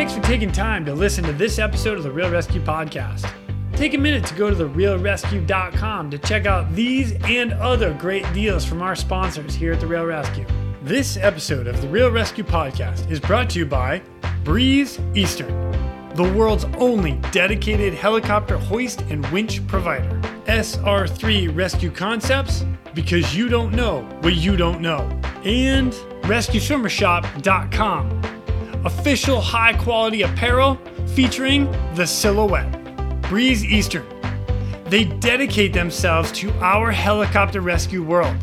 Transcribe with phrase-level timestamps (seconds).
[0.00, 3.30] Thanks for taking time to listen to this episode of the Real ResQ Podcast.
[3.74, 8.64] Take a minute to go to therealresq.com to check out these and other great deals
[8.64, 10.50] from our sponsors here at The Real ResQ.
[10.82, 14.00] This episode of the Real ResQ Podcast is brought to you by
[14.42, 15.54] Breeze Eastern,
[16.14, 20.18] the world's only dedicated helicopter hoist and winch provider.
[20.46, 22.64] SR3 Rescue Concepts,
[22.94, 25.00] because you don't know what you don't know.
[25.44, 25.92] And
[26.22, 28.39] RescueSwimmerShop.com,
[28.84, 30.78] official high quality apparel
[31.14, 32.76] featuring the silhouette.
[33.22, 34.06] Breeze Eastern.
[34.86, 38.36] They dedicate themselves to our helicopter rescue world.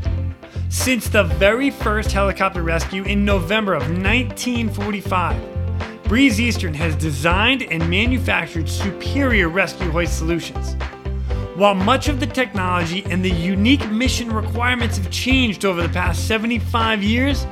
[0.70, 7.90] Since the very first helicopter rescue in November of 1945, Breeze Eastern has designed and
[7.90, 10.76] manufactured superior rescue hoist solutions.
[11.56, 16.28] While much of the technology and the unique mission requirements have changed over the past
[16.28, 17.46] 75 years,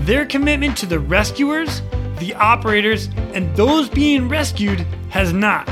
[0.00, 1.82] their commitment to the rescuers,
[2.18, 4.80] the operators, and those being rescued
[5.10, 5.66] has not.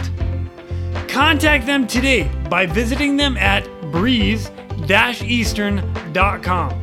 [1.09, 6.83] Contact them today by visiting them at breeze-eastern.com.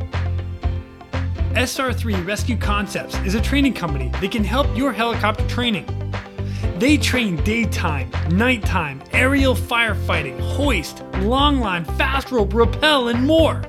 [1.52, 5.84] SR3 Rescue Concepts is a training company that can help your helicopter training.
[6.78, 13.62] They train daytime, nighttime, aerial firefighting, hoist, longline, fast rope, rappel, and more.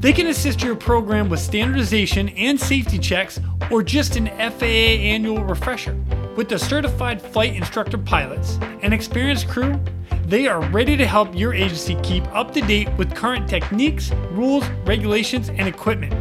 [0.00, 5.42] They can assist your program with standardization and safety checks or just an FAA annual
[5.42, 5.96] refresher.
[6.36, 9.80] With the certified flight instructor pilots and experienced crew,
[10.24, 14.64] they are ready to help your agency keep up to date with current techniques, rules,
[14.86, 16.14] regulations, and equipment.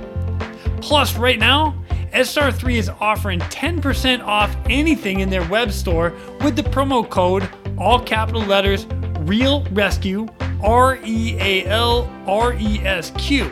[0.82, 1.76] Plus, right now,
[2.14, 8.00] SR3 is offering 10% off anything in their web store with the promo code, all
[8.00, 8.88] capital letters,
[9.20, 10.34] Real ResQ,
[10.64, 13.52] R E A L R E S Q.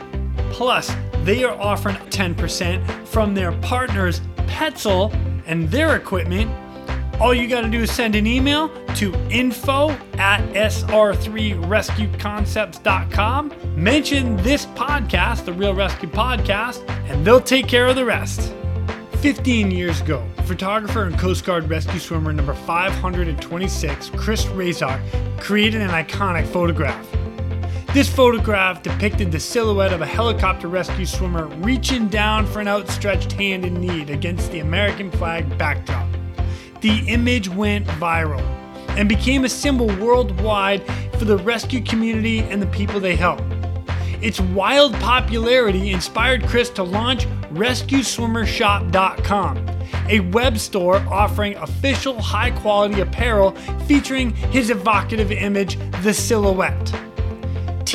[0.56, 0.92] Plus,
[1.26, 5.14] they are offering 10% from their partners Petzl
[5.46, 6.50] and their equipment.
[7.20, 13.54] All you got to do is send an email to info at sr3rescueconcepts.com.
[13.76, 18.54] Mention this podcast, the Real ResQ Podcast, and they'll take care of the rest.
[19.18, 25.02] 15 years ago, photographer and Coast Guard rescue swimmer number 526, Chris Razak,
[25.42, 27.06] created an iconic photograph.
[27.96, 33.32] This photograph depicted the silhouette of a helicopter rescue swimmer reaching down for an outstretched
[33.32, 36.06] hand in need against the American flag backdrop.
[36.82, 38.42] The image went viral
[38.98, 40.86] and became a symbol worldwide
[41.18, 43.42] for the rescue community and the people they help.
[44.22, 49.70] Its wild popularity inspired Chris to launch RescueSwimmerShop.com,
[50.10, 53.52] a web store offering official high quality apparel
[53.88, 56.94] featuring his evocative image, the silhouette.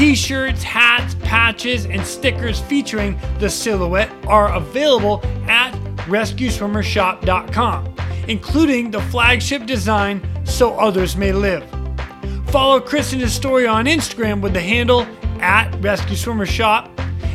[0.00, 5.74] T shirts, hats, patches, and stickers featuring the silhouette are available at
[6.06, 7.94] RescueSwimmerShop.com,
[8.26, 11.68] including the flagship design So Others May Live.
[12.46, 15.02] Follow Chris and his story on Instagram with the handle
[15.38, 16.90] at Rescue Swimmer Shop.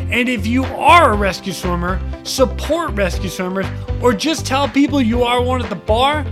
[0.09, 3.67] And if you are a rescue swimmer, support rescue swimmers,
[4.01, 6.25] or just tell people you are one at the bar,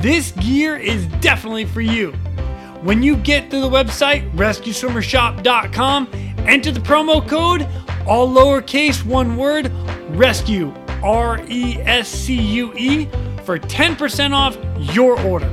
[0.00, 2.14] this gear is definitely for you.
[2.82, 6.08] When you get to the website, rescueswimmershop.com,
[6.48, 7.68] enter the promo code,
[8.06, 9.70] all lowercase, one word,
[10.16, 13.04] rescue, R E S C U E,
[13.44, 14.56] for 10% off
[14.94, 15.46] your order.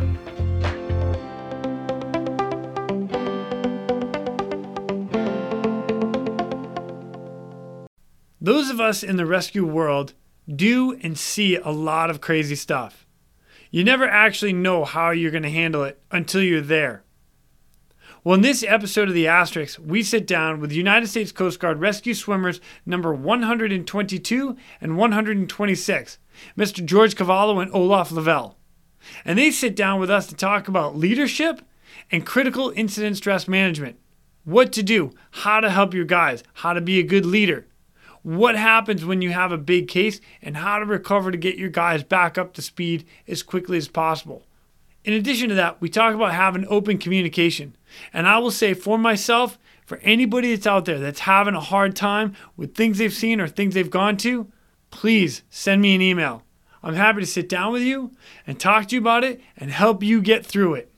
[8.39, 10.13] Those of us in the rescue world
[10.49, 13.05] do and see a lot of crazy stuff.
[13.69, 17.03] You never actually know how you're going to handle it until you're there.
[18.27, 21.79] Well, in this episode of the ASTerisk, we sit down with United States Coast Guard
[21.79, 26.17] rescue swimmers number 122 and 126,
[26.57, 26.85] Mr.
[26.85, 28.55] George Cavallo and Olaf Leavelle.
[29.23, 31.61] And they sit down with us to talk about leadership
[32.11, 33.97] and critical incident stress management.
[34.43, 37.65] What to do, how to help your guys, how to be a good leader,
[38.23, 41.69] what happens when you have a big case, and how to recover to get your
[41.69, 44.43] guys back up to speed as quickly as possible.
[45.07, 47.77] In addition to that, we talk about having open communication.
[48.11, 51.95] And I will say for myself, for anybody that's out there that's having a hard
[51.95, 54.51] time with things they've seen or things they've gone to,
[54.91, 56.43] please send me an email.
[56.83, 58.11] I'm happy to sit down with you
[58.45, 60.91] and talk to you about it and help you get through it.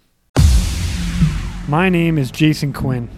[1.68, 3.10] My name is Jason Quinn.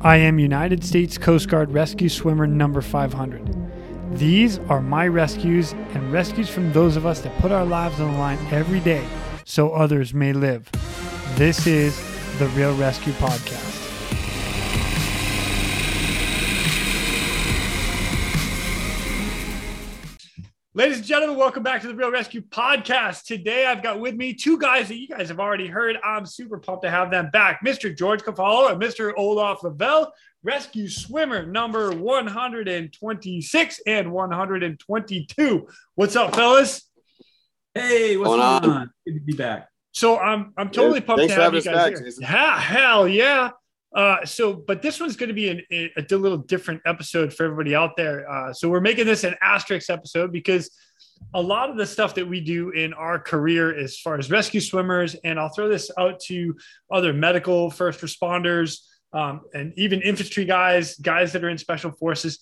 [0.00, 4.16] I am United States Coast Guard Rescue Swimmer number 500.
[4.16, 8.12] These are my rescues and rescues from those of us that put our lives on
[8.12, 9.06] the line every day
[9.50, 10.70] so others may live.
[11.34, 11.98] This is
[12.38, 13.66] the Real ResQ Podcast.
[20.72, 23.24] Ladies and gentlemen, welcome back to the Real ResQ Podcast.
[23.24, 25.98] Today, I've got with me two guys that you guys have already heard.
[26.04, 27.94] I'm super pumped to have them back Mr.
[27.94, 29.12] George Cavallo and Mr.
[29.16, 30.12] Olaf Leavelle,
[30.44, 35.68] rescue swimmer number 126 and 122.
[35.96, 36.89] What's up, fellas?
[37.74, 38.70] Hey, what's going on?
[38.70, 38.90] on?
[39.06, 39.68] Good to be back.
[39.92, 42.04] So I'm I'm totally pumped Thanks to have you guys back, here.
[42.04, 42.22] Jason.
[42.22, 43.50] Yeah, hell yeah.
[43.94, 47.44] Uh, so, but this one's going to be an, a, a, little different episode for
[47.44, 48.30] everybody out there.
[48.30, 50.70] Uh, so we're making this an asterisk episode because
[51.34, 54.60] a lot of the stuff that we do in our career as far as rescue
[54.60, 56.54] swimmers, and I'll throw this out to
[56.92, 58.78] other medical first responders
[59.12, 62.38] um, and even infantry guys, guys that are in special forces.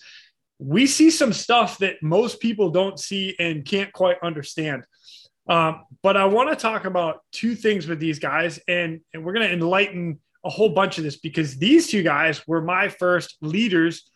[0.58, 4.84] We see some stuff that most people don't see and can't quite understand.
[5.48, 9.32] Um, but I want to talk about two things with these guys, and, and we're
[9.32, 13.36] going to enlighten a whole bunch of this because these two guys were my first
[13.40, 14.10] leaders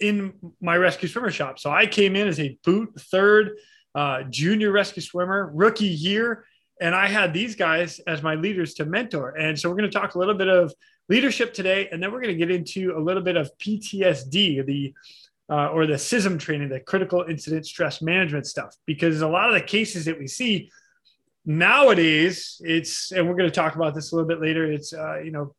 [0.00, 1.58] in my rescue swimmer shop.
[1.58, 3.52] So I came in as a boot third
[3.94, 6.44] uh, junior rescue swimmer, rookie year,
[6.80, 9.30] and I had these guys as my leaders to mentor.
[9.30, 10.72] And so we're going to talk a little bit of
[11.08, 14.94] leadership today, and then we're going to get into a little bit of PTSD, the
[15.50, 19.54] uh, or the CISM training, the critical incident stress management stuff, because a lot of
[19.54, 20.70] the cases that we see
[21.44, 24.70] nowadays, it's and we're going to talk about this a little bit later.
[24.70, 25.54] It's uh, you know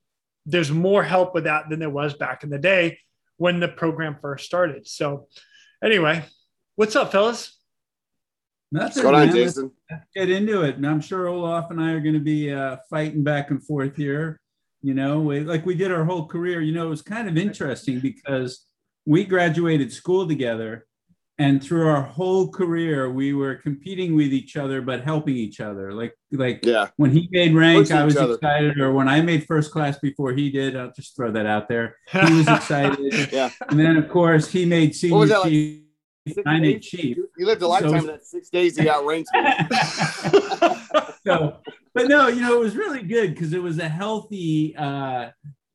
[0.45, 2.99] there's more help with that than there was back in the day
[3.37, 4.87] when the program first started.
[4.87, 5.27] So,
[5.83, 6.23] anyway,
[6.75, 7.57] what's up, fellas?
[8.71, 8.85] Nothing.
[8.87, 9.71] What's going on, Jason?
[9.89, 12.77] Let's get into it, and I'm sure Olaf and I are going to be uh,
[12.89, 14.39] fighting back and forth here.
[14.81, 16.61] You know, we, like we did our whole career.
[16.61, 18.65] You know, it was kind of interesting because
[19.05, 20.85] we graduated school together,
[21.39, 25.93] and through our whole career we were competing with each other but helping each other.
[25.93, 26.89] Like like yeah.
[26.97, 30.51] when he made rank i was excited or when i made first class before he
[30.51, 31.95] did i'll just throw that out there.
[32.11, 33.29] He was excited.
[33.31, 33.49] Yeah.
[33.69, 35.81] And then of course he made senior chief.
[36.27, 36.45] Like?
[36.45, 37.17] I made chief.
[37.37, 39.41] You lived a lifetime so, that six days he outranked me.
[41.25, 41.57] so,
[41.93, 45.29] but no, you know, it was really good because it was a healthy uh,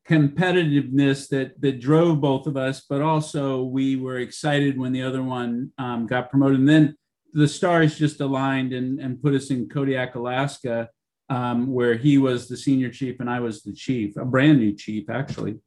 [0.07, 5.23] competitiveness that that drove both of us, but also we were excited when the other
[5.23, 6.59] one um, got promoted.
[6.59, 6.95] And then
[7.33, 10.89] the stars just aligned and, and put us in Kodiak, Alaska,
[11.29, 14.73] um, where he was the senior chief and I was the chief, a brand new
[14.73, 15.59] chief, actually.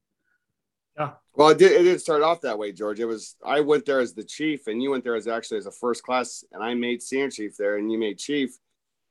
[0.97, 1.13] Yeah.
[1.35, 3.01] Well, it, did, it didn't start off that way, George.
[3.01, 5.67] It was I went there as the chief, and you went there as actually as
[5.67, 8.57] a first class, and I made senior chief there, and you made chief,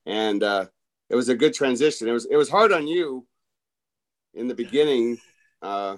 [0.06, 0.66] and uh,
[1.10, 2.08] it was a good transition.
[2.08, 3.26] It was it was hard on you
[4.38, 5.18] in the beginning,
[5.62, 5.98] uh,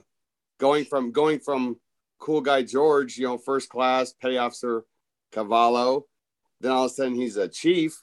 [0.60, 1.78] going from going from
[2.20, 4.84] cool guy George, you know, first class petty officer
[5.32, 6.06] Cavallo,
[6.62, 7.98] then all of a sudden he's a chief,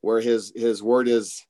[0.00, 1.44] where his his word is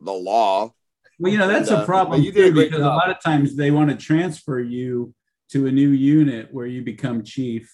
[0.00, 0.72] the law.
[1.18, 2.92] Well, you know that's and, a uh, problem uh, too, because job.
[2.92, 5.14] a lot of times they want to transfer you
[5.52, 7.72] to a new unit where you become chief.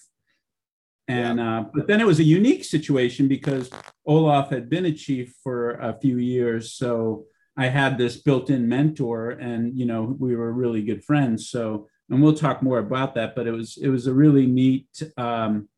[1.07, 1.59] And yeah.
[1.59, 3.69] uh, but then it was a unique situation because
[4.05, 7.25] Olaf had been a chief for a few years, so
[7.55, 11.49] I had this built-in mentor, and you know we were really good friends.
[11.49, 13.35] So, and we'll talk more about that.
[13.35, 15.69] But it was it was a really neat um,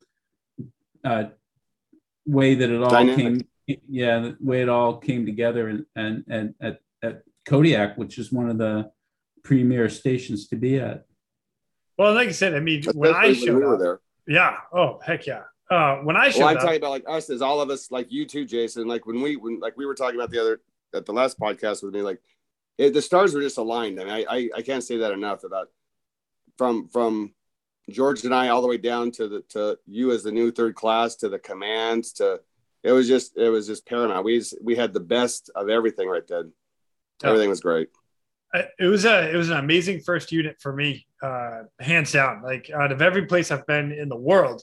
[1.04, 1.26] uh,
[2.26, 3.48] way that it all Dynamic.
[3.68, 3.78] came.
[3.90, 8.32] Yeah, the way it all came together, and and, and at, at Kodiak, which is
[8.32, 8.92] one of the
[9.44, 11.06] premier stations to be at.
[11.98, 14.00] Well, like I said, I mean, Especially when I showed when we up, there.
[14.28, 15.44] yeah, oh heck yeah.
[15.70, 17.90] Uh, when I showed well, I'm up, talking about like us as all of us,
[17.90, 18.88] like you too, Jason.
[18.88, 20.62] Like when we when like we were talking about the other
[20.96, 22.22] at the last podcast with me, like
[22.78, 24.00] it, the stars were just aligned.
[24.00, 25.70] I mean, I, I, I can't say that enough about
[26.58, 27.34] from from
[27.90, 30.76] George and I all the way down to the to you as the new third
[30.76, 32.40] class to the commands to
[32.84, 34.26] it was just it was just paramount.
[34.26, 36.54] We we had the best of everything right then.
[37.24, 37.90] Everything was great.
[38.80, 42.44] It was a it was an amazing first unit for me, uh, hands down.
[42.44, 44.62] Like out of every place I've been in the world,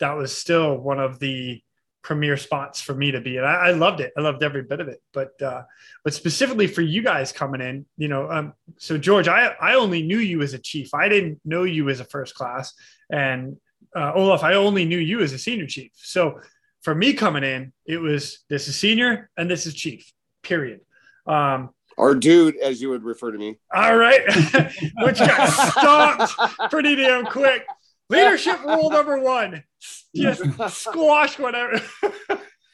[0.00, 1.62] that was still one of the
[2.08, 3.36] premier spots for me to be.
[3.36, 4.14] And I, I, loved it.
[4.16, 5.02] I loved every bit of it.
[5.12, 5.64] But uh
[6.04, 10.00] but specifically for you guys coming in you know um so george i i only
[10.00, 10.94] knew you as a chief.
[10.94, 12.72] I didn't know you as a first class.
[13.10, 13.58] And
[13.94, 15.90] uh, olaf i only knew you as a senior chief.
[15.96, 16.40] So
[16.80, 20.10] for me coming in it was this is senior and this is chief
[20.42, 20.80] period.
[21.26, 23.58] Um or dude, as you would refer to me.
[23.74, 24.22] All right,
[25.02, 27.66] which got stopped pretty damn quick.
[28.10, 29.64] Leadership rule number one:
[30.14, 31.80] just squash whatever.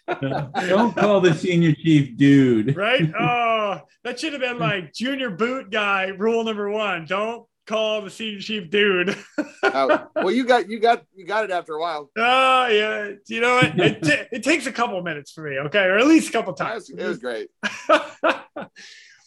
[0.07, 2.77] Don't call the senior chief dude.
[2.77, 3.11] Right?
[3.21, 7.07] Oh, that should have been like junior boot guy rule number one.
[7.07, 9.17] Don't call the senior chief dude.
[9.63, 12.11] oh, well, you got you got you got it after a while.
[12.19, 13.79] Oh yeah, you know what?
[13.79, 16.53] It, t- it takes a couple minutes for me, okay, or at least a couple
[16.53, 16.89] times.
[16.91, 18.69] It was, it was great.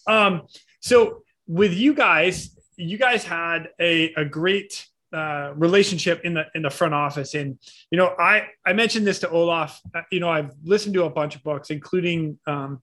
[0.07, 0.43] um,
[0.79, 6.61] so with you guys, you guys had a a great uh, relationship in the in
[6.61, 7.33] the front office.
[7.33, 7.57] And
[7.91, 9.79] you know, I I mentioned this to Olaf.
[9.93, 12.81] Uh, you know, I've listened to a bunch of books, including um,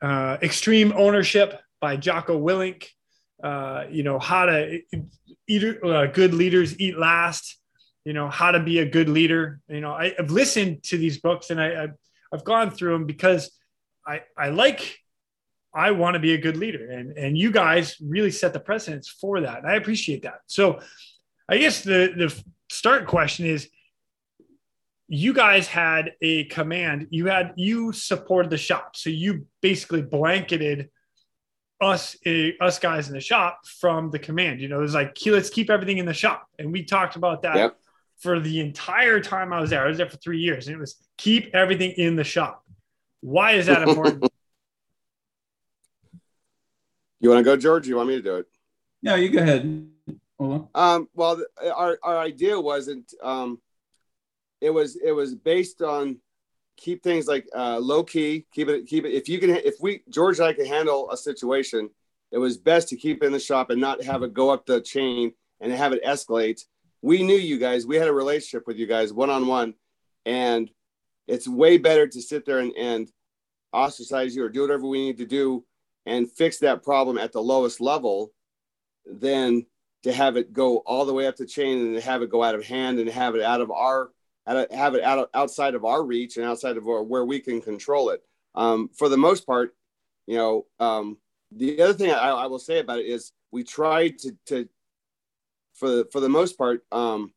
[0.00, 2.86] uh, Extreme Ownership by Jocko Willink.
[3.42, 4.80] Uh, you know, how to
[5.48, 7.56] eat uh, good leaders eat last.
[8.04, 9.60] You know, how to be a good leader.
[9.68, 11.94] You know, I, have listened to these books and I, I've,
[12.32, 13.50] I've gone through them because
[14.06, 15.00] I I like
[15.74, 16.90] I want to be a good leader.
[16.90, 19.58] And, and you guys really set the precedence for that.
[19.58, 20.40] And I appreciate that.
[20.46, 20.80] So
[21.50, 23.68] I guess the, the start question is
[25.08, 28.94] you guys had a command, you had, you supported the shop.
[28.94, 30.90] So you basically blanketed
[31.80, 35.18] us, uh, us guys in the shop from the command, you know, it was like,
[35.26, 36.46] let's keep everything in the shop.
[36.60, 37.76] And we talked about that yep.
[38.18, 39.84] for the entire time I was there.
[39.84, 42.62] I was there for three years and it was keep everything in the shop.
[43.22, 44.24] Why is that important?
[47.22, 47.86] You want to go, George?
[47.86, 48.46] you want me to do it?
[49.02, 49.90] No, you go ahead.
[50.74, 51.42] Um, well,
[51.74, 53.12] our, our idea wasn't.
[53.22, 53.60] Um,
[54.60, 56.18] it was it was based on
[56.76, 58.46] keep things like uh, low key.
[58.52, 59.12] Keep it keep it.
[59.12, 61.90] If you can, if we George and I can handle a situation,
[62.30, 64.66] it was best to keep it in the shop and not have it go up
[64.66, 66.62] the chain and have it escalate.
[67.02, 67.86] We knew you guys.
[67.86, 69.74] We had a relationship with you guys one on one,
[70.24, 70.70] and
[71.26, 73.10] it's way better to sit there and, and
[73.72, 75.64] ostracize you or do whatever we need to do
[76.06, 78.32] and fix that problem at the lowest level
[79.06, 79.64] than
[80.02, 82.54] to have it go all the way up the chain and have it go out
[82.54, 84.10] of hand and have it out of our
[84.46, 87.60] have it out of, outside of our reach and outside of our, where we can
[87.60, 88.22] control it.
[88.54, 89.76] Um, for the most part,
[90.26, 91.18] you know, um,
[91.52, 94.68] the other thing I, I, will say about it is we tried to, to
[95.74, 97.32] for the, for the most part, um,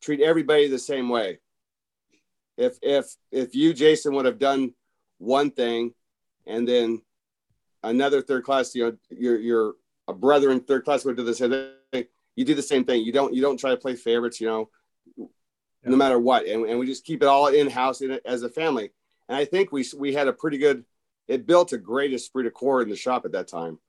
[0.00, 1.38] treat everybody the same way.
[2.56, 4.74] If if if you Jason would have done
[5.18, 5.92] one thing,
[6.46, 7.02] and then
[7.84, 9.74] another third class, you know, your your
[10.08, 11.70] a brother in third class would do the same thing.
[12.38, 13.04] You do the same thing.
[13.04, 14.70] You don't you don't try to play favorites, you know,
[15.84, 16.46] no matter what.
[16.46, 18.92] And, and we just keep it all in house as a family.
[19.28, 20.84] And I think we we had a pretty good.
[21.26, 23.80] It built a great esprit de corps in the shop at that time.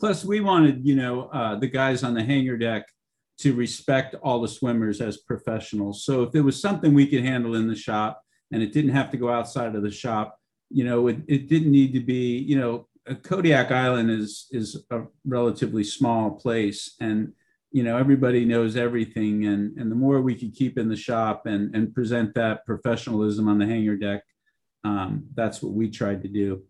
[0.00, 2.88] Plus, we wanted you know uh, the guys on the hangar deck
[3.38, 6.04] to respect all the swimmers as professionals.
[6.04, 9.10] So if there was something we could handle in the shop and it didn't have
[9.12, 10.36] to go outside of the shop,
[10.68, 12.88] you know, it, it didn't need to be, you know,
[13.22, 17.32] Kodiak Island is is a relatively small place, and
[17.72, 21.46] you know everybody knows everything, and and the more we could keep in the shop
[21.46, 24.22] and and present that professionalism on the hangar deck,
[24.84, 26.62] um, that's what we tried to do.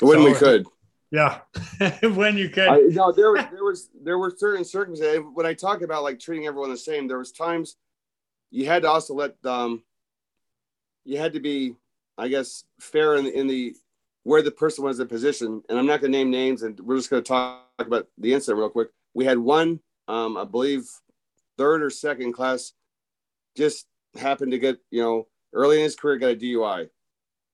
[0.00, 0.66] When so, we could.
[1.10, 1.40] Yeah,
[2.02, 2.68] when you could.
[2.68, 5.24] I, no, there was there was there were certain circumstances.
[5.34, 7.76] When I talk about like treating everyone the same, there was times
[8.50, 9.82] you had to also let um
[11.04, 11.76] you had to be
[12.18, 13.74] I guess, fair in the, in the
[14.26, 15.62] where the person was in position.
[15.68, 18.34] And I'm not going to name names, and we're just going to talk about the
[18.34, 18.88] incident real quick.
[19.14, 19.78] We had one,
[20.08, 20.82] um, I believe,
[21.56, 22.72] third or second class,
[23.56, 23.86] just
[24.18, 26.88] happened to get, you know, early in his career, got a DUI.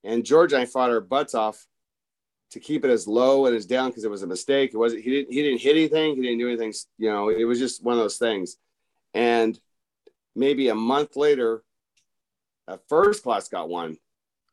[0.03, 1.67] And George and I fought our butts off
[2.53, 4.71] to keep it as low and as down because it was a mistake.
[4.73, 7.45] It wasn't he didn't he didn't hit anything, he didn't do anything, you know, it
[7.45, 8.57] was just one of those things.
[9.13, 9.61] And
[10.35, 11.63] maybe a month later,
[12.67, 13.99] a first class got one.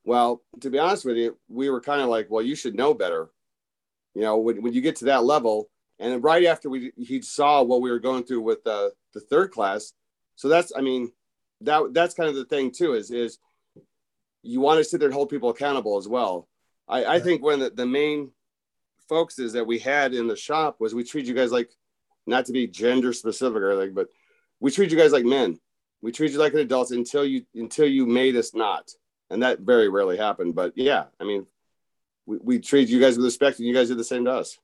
[0.09, 2.95] Well, to be honest with you, we were kind of like, well, you should know
[2.95, 3.29] better.
[4.15, 7.61] You know, when, when you get to that level, and right after we he saw
[7.61, 9.93] what we were going through with uh, the third class,
[10.35, 11.11] so that's I mean
[11.61, 13.37] that that's kind of the thing too is is
[14.41, 16.47] you want to sit there and hold people accountable as well.
[16.87, 18.31] I, I think one of the, the main
[19.07, 21.69] focuses that we had in the shop was we treat you guys like
[22.25, 24.07] not to be gender specific or like, but
[24.59, 25.59] we treat you guys like men.
[26.01, 28.89] We treat you like an adult until you until you made us not
[29.29, 30.55] and that very rarely happened.
[30.55, 31.45] But yeah, I mean,
[32.25, 34.57] we, we treat you guys with respect, and you guys did the same to us.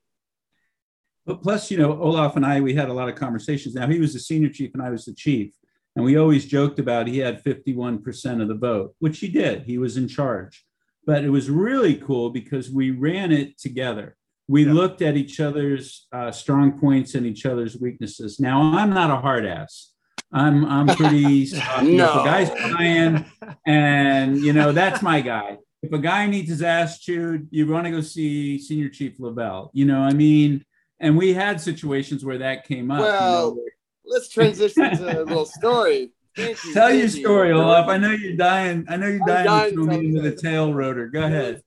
[1.25, 3.73] But plus, you know, Olaf and I, we had a lot of conversations.
[3.75, 5.53] Now he was the senior chief, and I was the chief,
[5.95, 9.63] and we always joked about he had 51% of the vote, which he did.
[9.63, 10.65] He was in charge.
[11.05, 14.15] But it was really cool because we ran it together.
[14.47, 14.73] We yeah.
[14.73, 18.39] looked at each other's uh, strong points and each other's weaknesses.
[18.39, 19.91] Now, I'm not a hard ass.
[20.35, 21.49] I'm I'm pretty
[21.81, 22.09] no.
[22.09, 23.25] If a guy's crying,
[23.65, 25.57] and you know that's my guy.
[25.81, 29.69] If a guy needs his ass chewed, you want to go see Senior Chief Leavelle.
[29.71, 30.65] You know, I mean,
[30.99, 32.99] and we had situations where that came up.
[32.99, 33.63] Well, you know,
[34.05, 36.11] let's transition to a little story.
[36.37, 37.53] You, tell your story.
[37.53, 37.87] Olaf.
[37.87, 38.85] I know you're dying.
[38.89, 41.07] I know you're dying, dying to throw me into the tail rotor.
[41.07, 41.61] Go ahead.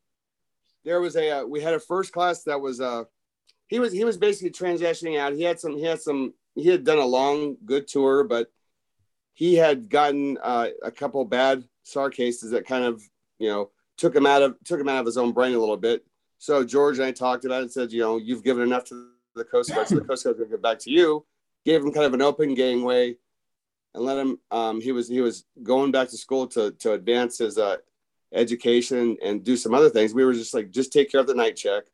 [0.84, 3.04] There was a uh, we had a first class that was uh
[3.68, 5.32] he was he was basically transitioning out.
[5.32, 8.48] He had some he had some he had done a long good tour, but
[9.38, 13.00] he had gotten uh, a couple bad SAR cases that kind of
[13.38, 15.76] you know took him out of took him out of his own brain a little
[15.76, 16.04] bit.
[16.38, 19.10] So George and I talked about it and said, you know, you've given enough to
[19.36, 19.86] the Coast Guard.
[19.86, 21.24] So the Coast Guard's to get back to you.
[21.64, 23.14] Gave him kind of an open gangway,
[23.94, 24.40] and let him.
[24.50, 27.76] Um, he was he was going back to school to to advance his uh,
[28.32, 30.14] education and do some other things.
[30.14, 31.84] We were just like, just take care of the night check,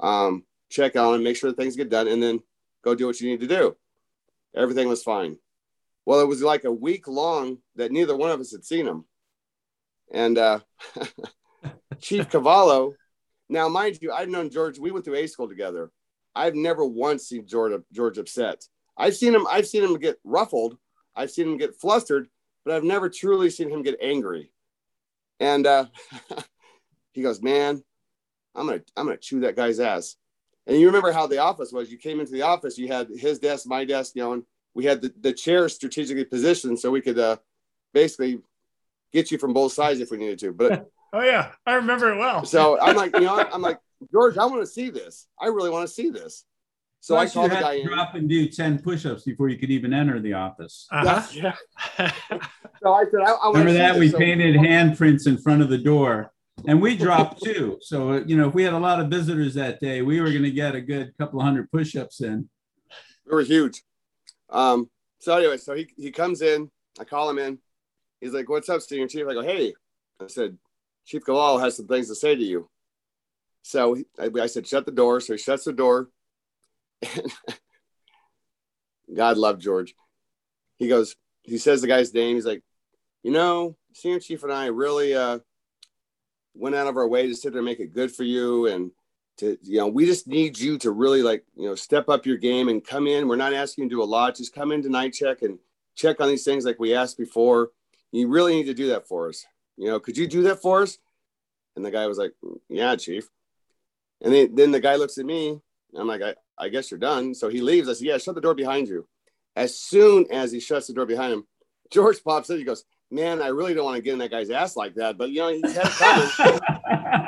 [0.00, 2.40] um, check on him, make sure things get done, and then
[2.82, 3.76] go do what you need to do.
[4.56, 5.36] Everything was fine.
[6.08, 9.04] Well, it was like a week long that neither one of us had seen him.
[10.10, 10.60] And uh,
[12.00, 12.94] Chief Cavallo,
[13.50, 14.78] now mind you, I've known George.
[14.78, 15.90] We went through A school together.
[16.34, 18.64] I've never once seen George George upset.
[18.96, 19.46] I've seen him.
[19.50, 20.78] I've seen him get ruffled.
[21.14, 22.28] I've seen him get flustered,
[22.64, 24.50] but I've never truly seen him get angry.
[25.40, 25.84] And uh,
[27.12, 27.84] he goes, "Man,
[28.54, 30.16] I'm gonna I'm gonna chew that guy's ass."
[30.66, 31.92] And you remember how the office was?
[31.92, 34.44] You came into the office, you had his desk, my desk, you know, and
[34.78, 37.36] we had the, the chairs strategically positioned so we could uh,
[37.92, 38.38] basically
[39.12, 40.52] get you from both sides if we needed to.
[40.52, 42.44] But oh yeah, I remember it well.
[42.44, 43.80] so I'm like, you know, I'm like
[44.12, 45.26] George, I want to see this.
[45.40, 46.44] I really want to see this.
[47.00, 47.88] So Plus I called the guy in.
[47.88, 50.86] Drop and do ten push-ups before you could even enter the office.
[50.92, 51.26] Uh-huh.
[51.32, 51.56] Yeah.
[52.80, 55.78] so I said, I, I remember that we so painted handprints in front of the
[55.78, 56.30] door,
[56.68, 57.78] and we dropped too.
[57.80, 60.44] So you know, if we had a lot of visitors that day, we were going
[60.44, 62.48] to get a good couple hundred push-ups in.
[63.26, 63.82] We were huge.
[64.50, 64.88] Um.
[65.20, 66.70] So anyway, so he he comes in.
[66.98, 67.58] I call him in.
[68.20, 69.74] He's like, "What's up, senior chief?" I go, "Hey,"
[70.20, 70.58] I said,
[71.06, 72.68] "Chief Cavallo has some things to say to you."
[73.62, 76.08] So I, I said, "Shut the door." So he shuts the door.
[79.14, 79.94] God love George.
[80.76, 82.36] He goes, he says the guy's name.
[82.36, 82.62] He's like,
[83.22, 85.38] you know, senior chief and I really uh,
[86.54, 88.66] went out of our way to sit there and make it good for you.
[88.66, 88.90] And
[89.38, 92.36] to, you know, we just need you to really like, you know, step up your
[92.36, 93.28] game and come in.
[93.28, 94.36] We're not asking you to do a lot.
[94.36, 95.58] Just come in tonight, check and
[95.94, 97.70] check on these things like we asked before.
[98.12, 99.44] You really need to do that for us.
[99.76, 100.98] You know, could you do that for us?
[101.76, 102.32] And the guy was like,
[102.68, 103.28] yeah, chief.
[104.20, 105.60] And then, then the guy looks at me.
[105.96, 107.34] I'm like, I, I guess you're done.
[107.34, 107.88] So he leaves.
[107.88, 109.06] I said, Yeah, shut the door behind you.
[109.56, 111.46] As soon as he shuts the door behind him,
[111.90, 112.58] George pops in.
[112.58, 115.16] He goes, Man, I really don't want to get in that guy's ass like that,
[115.16, 117.24] but you know, he had coming.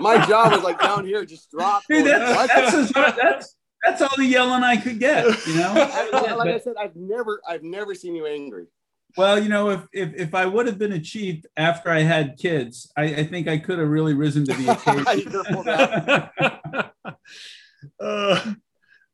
[0.00, 1.82] My job was like down here, just drop.
[1.88, 5.72] Dude, that's, that's, that's, that's all the yelling I could get, you know.
[6.36, 8.66] like I said, I've never, I've never seen you angry.
[9.16, 12.38] Well, you know, if if, if I would have been a chief after I had
[12.38, 15.34] kids, I, I think I could have really risen to the occasion.
[18.00, 18.54] uh,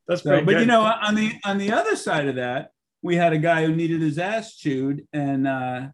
[0.06, 0.60] that's so, but good.
[0.60, 3.74] you know, on the on the other side of that, we had a guy who
[3.74, 5.86] needed his ass chewed, and uh,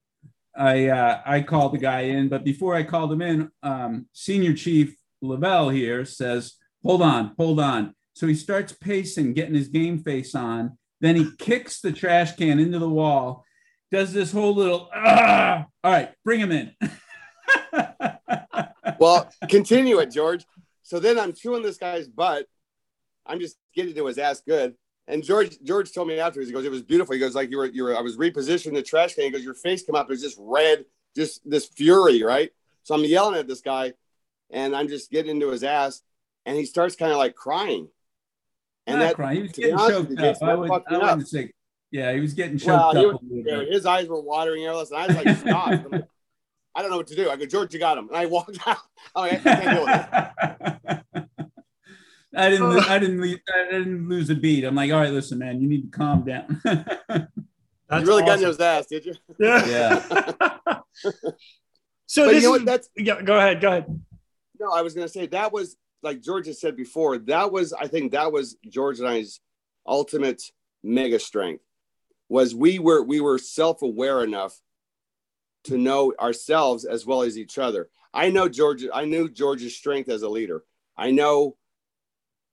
[0.56, 2.28] I uh, I called the guy in.
[2.28, 7.60] But before I called him in, um, Senior Chief Leavelle here says, "Hold on, hold
[7.60, 10.78] on." So he starts pacing, getting his game face on.
[11.00, 13.44] Then he kicks the trash can into the wall.
[13.90, 15.66] Does this whole little, ah!
[15.82, 16.74] all right, bring him in.
[18.98, 20.46] well, continue it, George.
[20.82, 22.46] So then I'm chewing this guy's butt
[23.26, 24.74] I'm just getting to his ass good.
[25.12, 27.12] And George George told me afterwards, he goes, it was beautiful.
[27.12, 29.24] He goes, like you were you were I was repositioning the trash can.
[29.24, 32.50] He goes, your face came up, it was just red, just this fury, right?
[32.82, 33.92] So I'm yelling at this guy
[34.50, 36.02] and I'm just getting into his ass,
[36.46, 37.88] and he starts kind of like crying.
[38.86, 39.36] And Not that crying.
[39.36, 40.42] he was getting choked up.
[40.42, 41.52] I, would, I wouldn't say
[41.90, 43.22] yeah, he was getting choked well, up.
[43.22, 45.84] Was, his eyes were watering and I was like, stop.
[46.74, 47.28] I don't know what to do.
[47.28, 48.08] I go, George, you got him.
[48.08, 48.78] And I walked out.
[49.14, 50.98] I'm like, I can't deal with it.
[52.34, 52.66] I didn't.
[52.66, 52.80] Oh.
[52.88, 53.22] I didn't.
[53.22, 54.64] I didn't lose a beat.
[54.64, 56.60] I'm like, all right, listen, man, you need to calm down.
[57.92, 58.26] That's you really awesome.
[58.26, 59.14] got in his ass, did you?
[59.38, 59.66] Yeah.
[59.66, 60.78] yeah.
[62.06, 63.20] so this you know what, that's yeah.
[63.20, 63.60] Go ahead.
[63.60, 64.00] Go ahead.
[64.58, 67.18] No, I was gonna say that was like George had said before.
[67.18, 69.40] That was, I think, that was George and I's
[69.86, 70.42] ultimate
[70.82, 71.64] mega strength.
[72.30, 74.58] Was we were we were self aware enough
[75.64, 77.90] to know ourselves as well as each other.
[78.14, 78.84] I know George.
[78.92, 80.64] I knew George's strength as a leader.
[80.96, 81.56] I know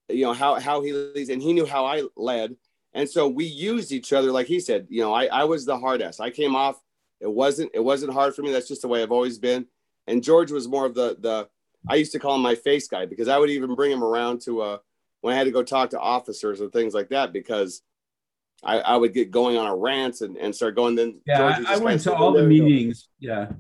[0.10, 2.56] you know how how he leads and he knew how i led.
[2.94, 5.78] And so we used each other like he said you know i i was the
[5.78, 6.20] hard ass.
[6.20, 6.82] I came off
[7.20, 8.52] it wasn't it wasn't hard for me.
[8.52, 9.68] That's just the way i've always been.
[10.08, 11.48] And george was more of the the
[11.88, 14.42] i used to call him my face guy because i would even bring him around
[14.42, 14.78] to uh
[15.22, 17.82] when i had to go talk to officers and things like that because
[18.62, 21.76] I, I would get going on a rant and, and start going then yeah I,
[21.76, 23.08] I went to all the meetings.
[23.20, 23.52] Yeah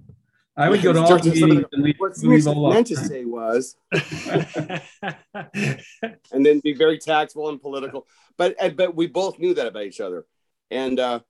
[0.59, 3.77] I would go to all the meetings and leave, what leave meant to say was,
[6.31, 8.05] and then be very tactful and political.
[8.37, 10.25] But but we both knew that about each other,
[10.69, 11.21] and uh,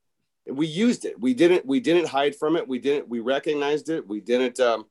[0.47, 1.19] we used it.
[1.19, 2.67] We didn't we didn't hide from it.
[2.67, 4.07] We didn't we recognized it.
[4.07, 4.85] We didn't um,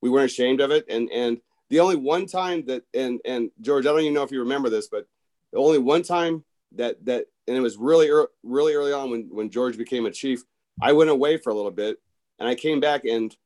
[0.00, 0.84] we weren't ashamed of it.
[0.88, 4.30] And and the only one time that and and George, I don't even know if
[4.30, 5.06] you remember this, but
[5.52, 6.44] the only one time
[6.76, 10.10] that that and it was really early, really early on when when George became a
[10.12, 10.42] chief.
[10.80, 11.98] I went away for a little bit,
[12.38, 13.36] and I came back and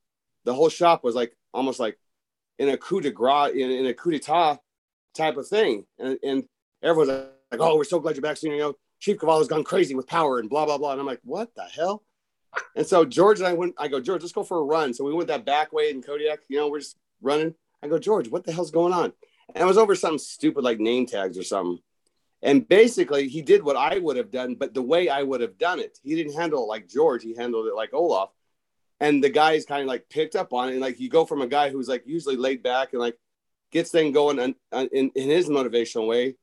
[0.47, 1.99] the whole shop was like almost like
[2.57, 4.57] in a coup de grace, in, in a coup d'etat
[5.13, 5.85] type of thing.
[5.99, 6.43] And, and
[6.81, 7.09] everyone's
[7.51, 10.07] like, "Oh, we're so glad you're back, senior." You know, Chief Cavallo's gone crazy with
[10.07, 10.93] power and blah blah blah.
[10.93, 12.03] And I'm like, "What the hell?"
[12.75, 13.75] And so George and I went.
[13.77, 14.93] I go, George, let's go for a run.
[14.93, 16.39] So we went that back way in Kodiak.
[16.47, 17.53] You know, we're just running.
[17.83, 19.11] I go, George, what the hell's going on?
[19.53, 21.79] And it was over something stupid like name tags or something.
[22.41, 25.57] And basically, he did what I would have done, but the way I would have
[25.57, 25.99] done it.
[26.03, 27.23] He didn't handle it like George.
[27.23, 28.29] He handled it like Olaf.
[28.99, 30.73] And the guys kind of like picked up on it.
[30.73, 33.15] And like you go from a guy who's like usually laid back and like
[33.71, 34.55] gets things going in,
[34.91, 36.35] in, in his motivational way.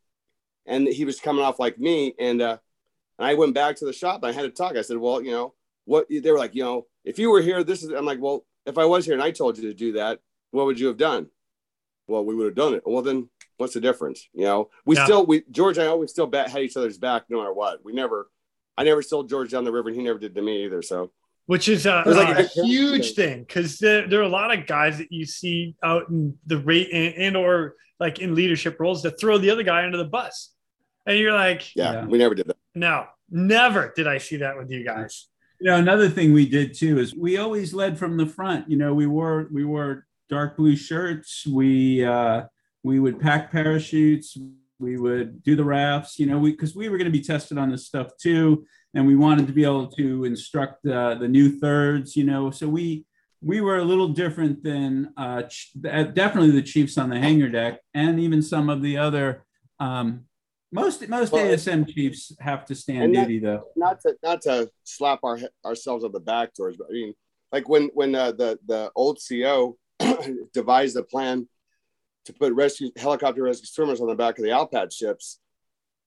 [0.67, 2.15] And he was coming off like me.
[2.19, 2.59] And, uh,
[3.19, 4.77] and I went back to the shop and I had to talk.
[4.77, 7.65] I said, well, you know, what they were like, you know, if you were here,
[7.65, 9.93] this is, I'm like, well, if I was here and I told you to do
[9.95, 10.21] that,
[10.53, 11.29] what would you have done?
[12.07, 12.83] Well, we would have done it.
[12.87, 14.29] Well, then what's the difference?
[14.33, 15.05] You know, we yeah.
[15.05, 17.85] still, we, George and I always still bet, had each other's back no matter what.
[17.85, 18.31] We never,
[18.77, 20.83] I never sold George down the river and he never did to me either.
[20.83, 21.11] So,
[21.47, 24.67] which is a, like a, a huge thing because there, there, are a lot of
[24.67, 29.03] guys that you see out in the rate and, and, or like in leadership roles
[29.03, 30.53] that throw the other guy under the bus.
[31.07, 32.05] And you're like, yeah, yeah.
[32.07, 32.57] we never did that.
[32.75, 35.29] No, never did I see that with you guys.
[35.61, 38.69] You know, another thing we did too is we always led from the front.
[38.71, 41.47] You know, we wore we wore dark blue shirts.
[41.47, 42.45] We uh,
[42.83, 44.37] we would pack parachutes.
[44.79, 46.19] We would do the rafts.
[46.19, 49.07] You know, we because we were going to be tested on this stuff too, and
[49.07, 52.17] we wanted to be able to instruct uh, the new thirds.
[52.17, 53.05] You know, so we
[53.43, 55.43] we were a little different than uh,
[55.81, 59.45] definitely the Chiefs on the hangar deck, and even some of the other
[59.81, 60.25] um,
[60.75, 63.69] most most well, ASM chiefs have to stand duty though.
[63.77, 67.15] Not to not to slap our ourselves on the back, George, but I mean,
[67.53, 69.77] like when when uh, the the old CO
[70.53, 71.49] devised a plan
[72.25, 75.39] to put rescue helicopter rescue swimmers on the back of the ALPAT ships.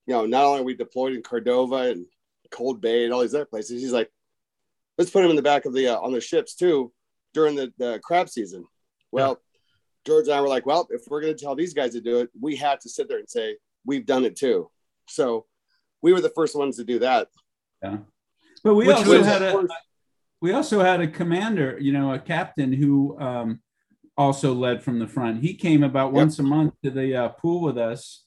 [0.05, 2.05] You know, not only we deployed in Cordova and
[2.51, 4.11] Cold Bay and all these other places, he's like,
[4.97, 6.91] let's put them in the back of the uh, on the ships too
[7.33, 8.65] during the, the crab season.
[9.11, 9.59] Well, yeah.
[10.05, 12.19] George and I were like, well, if we're going to tell these guys to do
[12.19, 14.69] it, we have to sit there and say, we've done it too.
[15.07, 15.45] So
[16.01, 17.27] we were the first ones to do that.
[17.83, 17.97] Yeah.
[18.63, 19.67] But we Which also had a
[20.41, 23.61] we also had a commander, you know, a captain who um,
[24.17, 25.41] also led from the front.
[25.41, 26.13] He came about yep.
[26.15, 28.25] once a month to the uh, pool with us.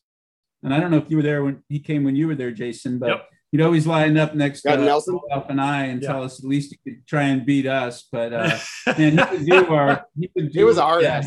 [0.63, 2.51] And I don't know if you were there when he came when you were there,
[2.51, 3.29] Jason, but yep.
[3.53, 5.19] He'd always line up next Got to Nelson?
[5.31, 8.07] Up and I and tell us at least he could try and beat us.
[8.11, 8.59] But uh,
[8.99, 11.23] man, he would do our he would do, it was our yeah,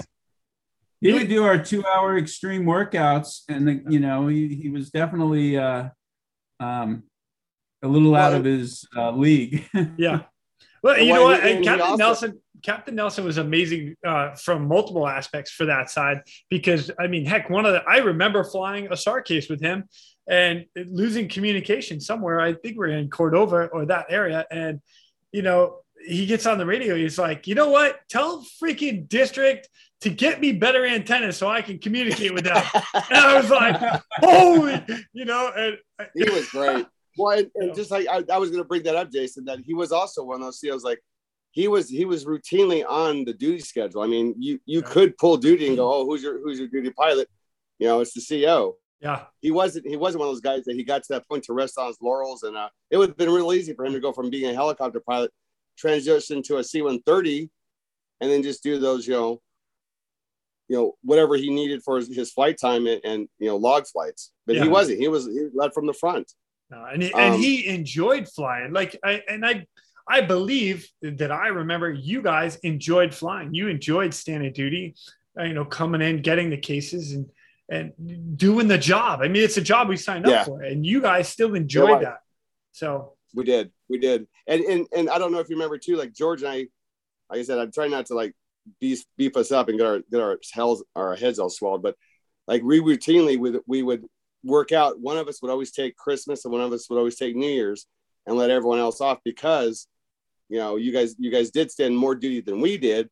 [1.04, 4.90] he would do our two hour extreme workouts and the, you know he, he was
[4.90, 5.90] definitely uh,
[6.60, 7.04] um,
[7.82, 9.66] a little well, out of his uh, league.
[9.98, 10.22] Yeah.
[10.82, 11.42] Well you know what?
[11.42, 16.92] captain also- nelson captain nelson was amazing uh, from multiple aspects for that side because
[17.00, 19.86] i mean heck one of the i remember flying a SAR case with him
[20.28, 24.80] and losing communication somewhere i think we're in cordova or that area and
[25.32, 29.70] you know he gets on the radio he's like you know what tell freaking district
[30.04, 32.58] to get me better antennas so I can communicate with them.
[32.94, 34.84] and I was like, holy,
[35.14, 35.78] you know, and
[36.14, 36.86] he was great.
[37.18, 39.60] Well, and, and just like I, I was going to bring that up, Jason, that
[39.60, 40.84] he was also one of those CEOs.
[40.84, 41.00] Like
[41.52, 44.02] he was, he was routinely on the duty schedule.
[44.02, 46.90] I mean, you you could pull duty and go, oh, who's your who's your duty
[46.90, 47.30] pilot?
[47.80, 48.74] You know, it's the CEO.
[49.04, 49.86] Yeah, he wasn't.
[49.86, 51.88] He wasn't one of those guys that he got to that point to rest on
[51.88, 54.30] his laurels, and uh, it would have been real easy for him to go from
[54.30, 55.30] being a helicopter pilot,
[55.78, 57.50] transition to a C-130,
[58.22, 59.42] and then just do those, you know,
[60.70, 63.86] you know whatever he needed for his, his flight time and, and, you know log
[63.88, 64.32] flights.
[64.48, 64.64] But yeah.
[64.64, 65.00] he wasn't.
[65.00, 66.32] He was he led from the front.
[66.70, 68.72] No, and, he, um, and he enjoyed flying.
[68.72, 69.68] Like i and i
[70.08, 73.54] i believe that i remember you guys enjoyed flying.
[73.54, 74.96] You enjoyed standing duty
[75.38, 77.30] uh, you know coming in getting the cases and
[77.70, 80.42] and doing the job i mean it's a job we signed yeah.
[80.42, 82.20] up for and you guys still enjoyed that
[82.72, 85.96] so we did we did and and and i don't know if you remember too
[85.96, 86.58] like george and i
[87.30, 88.34] like i said i'm trying not to like
[88.80, 91.84] beef beef us up and get our get our hells our heads all swelled.
[91.84, 91.96] But
[92.48, 94.06] like we routinely would we would
[94.44, 95.00] work out.
[95.00, 97.50] One of us would always take Christmas, and one of us would always take New
[97.50, 97.86] Year's,
[98.26, 99.88] and let everyone else off because
[100.50, 103.10] you know you guys you guys did stand more duty than we did.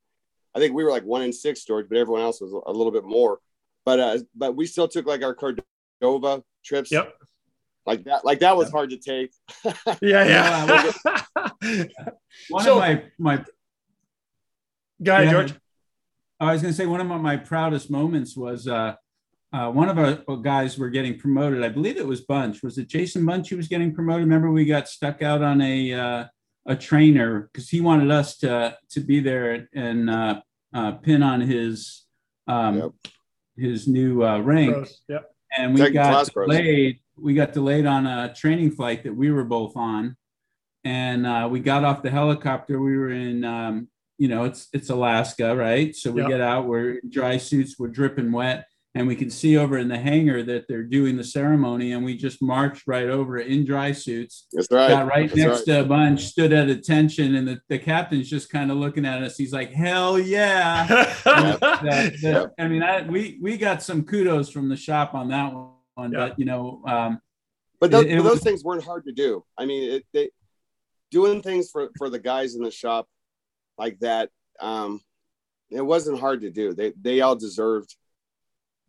[0.53, 2.91] I think we were like one in six, George, but everyone else was a little
[2.91, 3.39] bit more.
[3.85, 6.91] But uh, but we still took like our Cordova trips.
[6.91, 7.13] Yep.
[7.85, 9.33] Like that, like that was hard to take.
[10.01, 10.91] yeah, yeah.
[12.49, 13.43] one so, of my my
[15.01, 15.53] Guy yeah, George.
[16.39, 18.95] I was going to say one of my, proudest moments was uh,
[19.53, 21.63] uh, one of our guys were getting promoted.
[21.63, 22.63] I believe it was Bunch.
[22.63, 24.23] Was it Jason Bunch who was getting promoted?
[24.23, 26.25] Remember, we got stuck out on a uh,
[26.67, 30.41] a trainer because he wanted us to to be there and uh,
[30.73, 32.05] uh, pin on his
[32.47, 32.91] um, yep.
[33.61, 34.89] His new uh, rank.
[35.07, 35.31] Yep.
[35.57, 36.99] And we Second got delayed.
[37.17, 40.15] We got delayed on a training flight that we were both on,
[40.83, 42.81] and we got off the helicopter.
[42.81, 43.89] We were in um,
[44.21, 45.95] you know, it's it's Alaska, right?
[45.95, 46.29] So we yep.
[46.29, 49.87] get out, we're in dry suits, we're dripping wet, and we could see over in
[49.87, 53.93] the hangar that they're doing the ceremony and we just marched right over in dry
[53.93, 54.47] suits.
[54.51, 54.89] That's right.
[54.89, 55.65] Got right that's next right.
[55.75, 59.23] to a bunch stood at attention and the, the captain's just kind of looking at
[59.23, 59.37] us.
[59.37, 60.87] He's like hell yeah.
[61.81, 65.53] The, the, i mean I, we we got some kudos from the shop on that
[65.53, 66.27] one yeah.
[66.27, 67.19] but you know um,
[67.79, 69.43] but those, it, it but those was, things weren't hard to do.
[69.57, 70.29] I mean it, they,
[71.09, 73.07] doing things for for the guys in the shop
[73.77, 75.01] like that um
[75.69, 76.73] it wasn't hard to do.
[76.73, 77.95] They they all deserved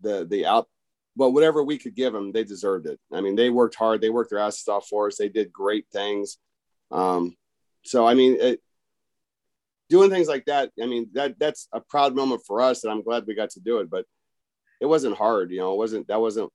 [0.02, 0.68] the the out
[1.16, 2.98] well whatever we could give them they deserved it.
[3.12, 4.00] I mean they worked hard.
[4.00, 5.16] They worked their asses off for us.
[5.16, 6.38] They did great things.
[6.90, 7.36] Um
[7.84, 8.60] so i mean it,
[9.88, 13.02] doing things like that i mean that that's a proud moment for us and i'm
[13.02, 14.04] glad we got to do it but
[14.80, 16.48] it wasn't hard you know it wasn't that wasn't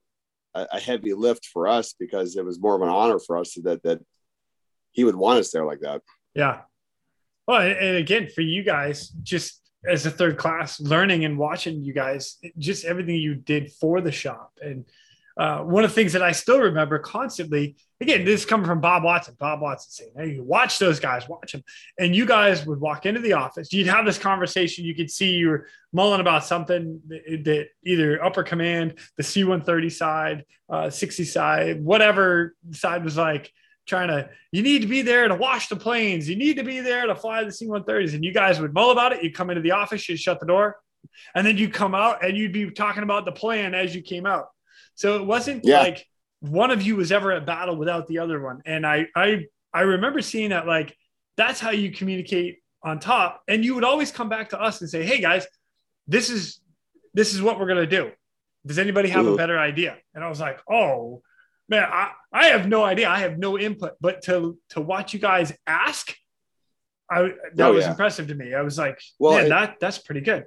[0.58, 3.54] a, a heavy lift for us because it was more of an honor for us
[3.64, 4.00] that that
[4.92, 6.02] he would want us there like that.
[6.34, 6.62] Yeah.
[7.48, 11.94] Well and again for you guys just as a third class learning and watching you
[11.94, 14.86] guys just everything you did for the shop and
[15.38, 18.82] uh, one of the things that I still remember constantly, again, this is coming from
[18.82, 19.36] Bob Watson.
[19.40, 21.64] Bob Watson saying, "Hey, you watch those guys, watch them."
[22.00, 23.72] And you guys would walk into the office.
[23.72, 24.84] You'd have this conversation.
[24.84, 29.92] You could see you were mulling about something that, that either upper command, the C-130
[29.92, 33.52] side, uh, 60 side, whatever side was like
[33.88, 36.30] trying to, you need to be there to wash the planes.
[36.30, 38.14] You need to be there to fly the C-130s.
[38.14, 39.24] And you guys would mull about it.
[39.24, 40.78] You'd come into the office, you'd shut the door,
[41.34, 44.26] and then you'd come out and you'd be talking about the plan as you came
[44.26, 44.50] out.
[44.96, 45.80] So it wasn't yeah.
[45.80, 46.06] like
[46.42, 48.62] one of you was ever at battle without the other one.
[48.66, 50.96] And I, I, I remember seeing that like,
[51.38, 53.42] that's how you communicate on top.
[53.48, 55.46] And you would always come back to us and say, Hey guys,
[56.08, 56.60] this is,
[57.14, 58.12] this is what we're going to do.
[58.66, 59.98] Does anybody have a better idea?
[60.14, 61.22] And I was like, Oh,
[61.70, 63.10] man, I, I have no idea.
[63.10, 66.14] I have no input, but to to watch you guys ask,
[67.10, 67.92] I that oh, was yeah.
[67.92, 68.54] impressive to me.
[68.54, 70.46] I was like, well, man, it, that that's pretty good.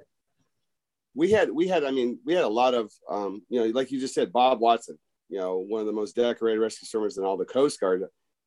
[1.13, 3.91] We had we had I mean we had a lot of um, you know like
[3.91, 4.97] you just said Bob Watson,
[5.29, 8.03] you know one of the most decorated rescue swimmers in all the Coast Guard.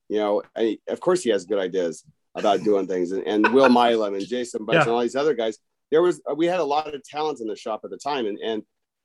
[0.09, 3.69] You know, and of course he has good ideas about doing things, and, and Will
[3.69, 4.83] Milam and Jason Bunch yeah.
[4.83, 5.59] and all these other guys.
[5.91, 8.39] There was we had a lot of talent in the shop at the time, and
[8.39, 8.63] and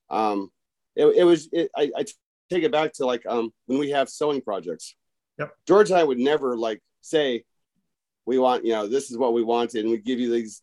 [0.10, 0.52] um,
[0.96, 2.06] it, it was it, I, I
[2.50, 4.96] take it back to like um when we have sewing projects.
[5.38, 5.52] Yep.
[5.68, 7.44] George and I would never like say
[8.26, 10.62] we want, you know, this is what we wanted, and we give you these,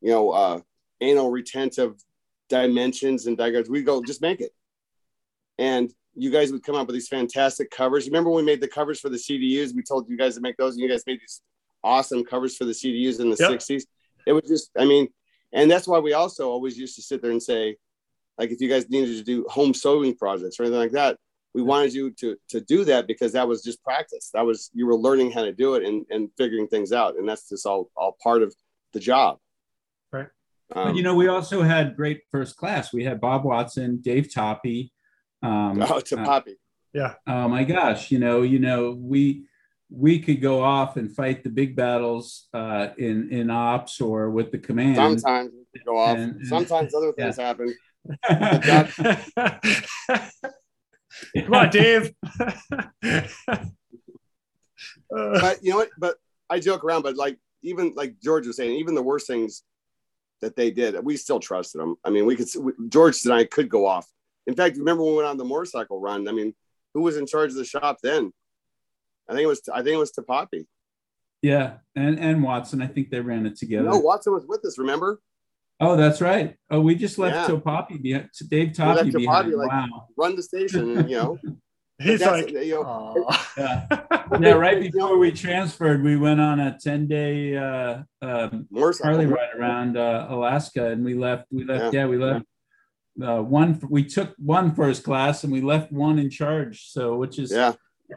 [0.00, 0.60] you know, uh
[1.00, 1.94] anal retentive
[2.48, 3.70] dimensions and diagrams.
[3.70, 4.50] We go just make it.
[5.58, 8.06] And you guys would come up with these fantastic covers.
[8.06, 9.74] Remember when we made the covers for the CDUs?
[9.74, 11.40] We told you guys to make those, and you guys made these
[11.82, 13.50] awesome covers for the CDUs in the yep.
[13.50, 13.84] 60s.
[14.26, 15.08] It was just, I mean,
[15.52, 17.76] and that's why we also always used to sit there and say,
[18.40, 21.16] like if you guys needed to do home sewing projects or anything like that
[21.54, 24.86] we wanted you to to do that because that was just practice that was you
[24.86, 27.90] were learning how to do it and and figuring things out and that's just all
[27.96, 28.54] all part of
[28.92, 29.38] the job
[30.12, 30.28] right
[30.74, 34.32] um, but you know we also had great first class we had bob watson dave
[34.32, 34.92] toppy
[35.42, 36.56] um oh to uh, poppy
[36.92, 39.44] yeah oh my gosh you know you know we
[39.90, 44.52] we could go off and fight the big battles uh, in in ops or with
[44.52, 44.96] the command.
[44.96, 46.16] Sometimes we go off.
[46.16, 47.46] And, Sometimes other things yeah.
[47.46, 47.74] happen.
[51.36, 52.12] Come on, Dave.
[55.10, 55.88] but you know what?
[55.98, 56.16] But
[56.48, 59.62] I joke around, but like even like George was saying, even the worst things
[60.40, 61.96] that they did, we still trusted them.
[62.04, 62.48] I mean, we could
[62.88, 64.06] George and I could go off.
[64.46, 66.26] In fact, remember when we went on the motorcycle run?
[66.28, 66.54] I mean,
[66.94, 68.32] who was in charge of the shop then?
[69.28, 70.66] I think it was I think it was Poppy.
[71.42, 72.82] Yeah, and and Watson.
[72.82, 73.88] I think they ran it together.
[73.88, 74.78] No, Watson was with us.
[74.78, 75.20] Remember?
[75.80, 76.56] Oh, that's right.
[76.70, 77.58] Oh, we just left yeah.
[77.58, 78.28] Poppy behind.
[78.48, 79.52] Dave Toppy behind.
[79.54, 80.08] like, wow.
[80.16, 81.38] Run the station, and, you know.
[81.98, 83.26] He's like, you know,
[83.58, 83.86] yeah.
[84.40, 84.52] yeah.
[84.52, 88.66] Right before we transferred, we went on a ten day uh, um,
[89.02, 91.44] Harley ride around uh, Alaska, and we left.
[91.50, 91.92] We left.
[91.92, 92.46] Yeah, yeah we left.
[93.22, 93.78] Uh, one.
[93.90, 96.90] We took one first class, and we left one in charge.
[96.90, 97.74] So, which is yeah,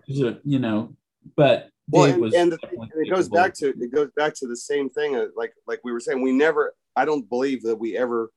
[0.07, 0.95] is a, you know,
[1.35, 4.55] but well, and, and, the, and, it goes back to it goes back to the
[4.55, 5.17] same thing.
[5.17, 8.31] Uh, like like we were saying, we never I don't believe that we ever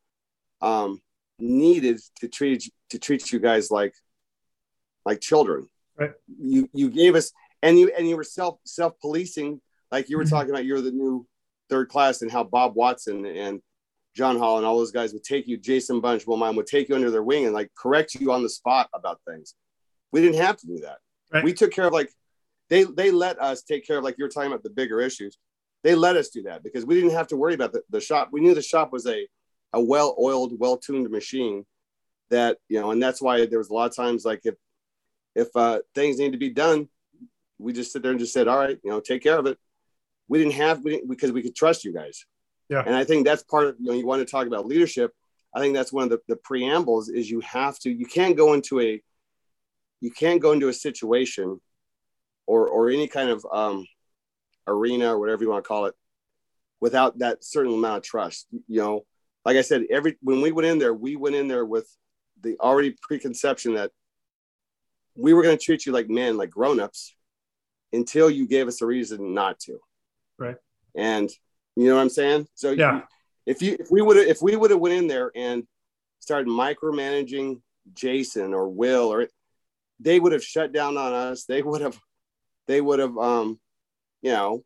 [0.61, 1.01] um,
[1.39, 3.95] needed to treat to treat you guys like
[5.05, 5.69] like children.
[5.99, 6.13] Right.
[6.41, 10.25] You you gave us and you and you were self self policing like you were
[10.25, 10.35] mm-hmm.
[10.35, 10.65] talking about.
[10.65, 11.27] You're the new
[11.69, 13.61] third class and how Bob Watson and
[14.15, 15.57] John Hall and all those guys would take you.
[15.57, 18.43] Jason Bunch, well, mine would take you under their wing and like correct you on
[18.43, 19.55] the spot about things.
[20.13, 20.99] We didn't have to do that.
[21.33, 21.45] Right.
[21.45, 22.11] We took care of like
[22.69, 25.39] they they let us take care of like you're talking about the bigger issues
[25.87, 28.31] they let us do that because we didn't have to worry about the, the shop.
[28.33, 29.29] We knew the shop was a,
[29.73, 31.65] a well-oiled, well-tuned machine
[32.29, 34.57] that, you know, and that's why there was a lot of times like if,
[35.37, 36.89] if uh, things need to be done,
[37.59, 39.59] we just sit there and just said, all right, you know, take care of it.
[40.27, 42.27] We didn't have, we didn't, because we could trust you guys.
[42.69, 42.83] Yeah.
[42.85, 45.13] And I think that's part of, you know, you want to talk about leadership.
[45.55, 48.55] I think that's one of the, the preambles is you have to, you can't go
[48.55, 49.01] into a,
[50.01, 51.61] you can't go into a situation
[52.45, 53.87] or, or any kind of um,
[54.67, 55.95] arena or whatever you want to call it
[56.81, 58.47] without that certain amount of trust.
[58.69, 59.07] You know,
[59.45, 61.89] like I said, every, when we went in there, we went in there with
[62.41, 63.91] the already preconception that
[65.17, 67.15] we were going to treat you like men, like grown-ups
[67.93, 69.79] until you gave us a reason not to.
[70.39, 70.57] Right.
[70.95, 71.31] And
[71.77, 72.47] you know what I'm saying?
[72.55, 72.97] So yeah.
[72.97, 73.03] You,
[73.47, 75.67] if you if we would have if we would have went in there and
[76.19, 77.61] started micromanaging
[77.95, 79.29] Jason or Will or
[80.01, 81.45] they would have shut down on us.
[81.45, 81.99] They would have
[82.67, 83.61] they would have um
[84.27, 84.65] you know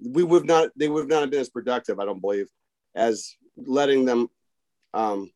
[0.00, 2.48] we would not they would not have been as productive, I don't believe,
[2.96, 4.28] as letting them
[4.92, 5.30] um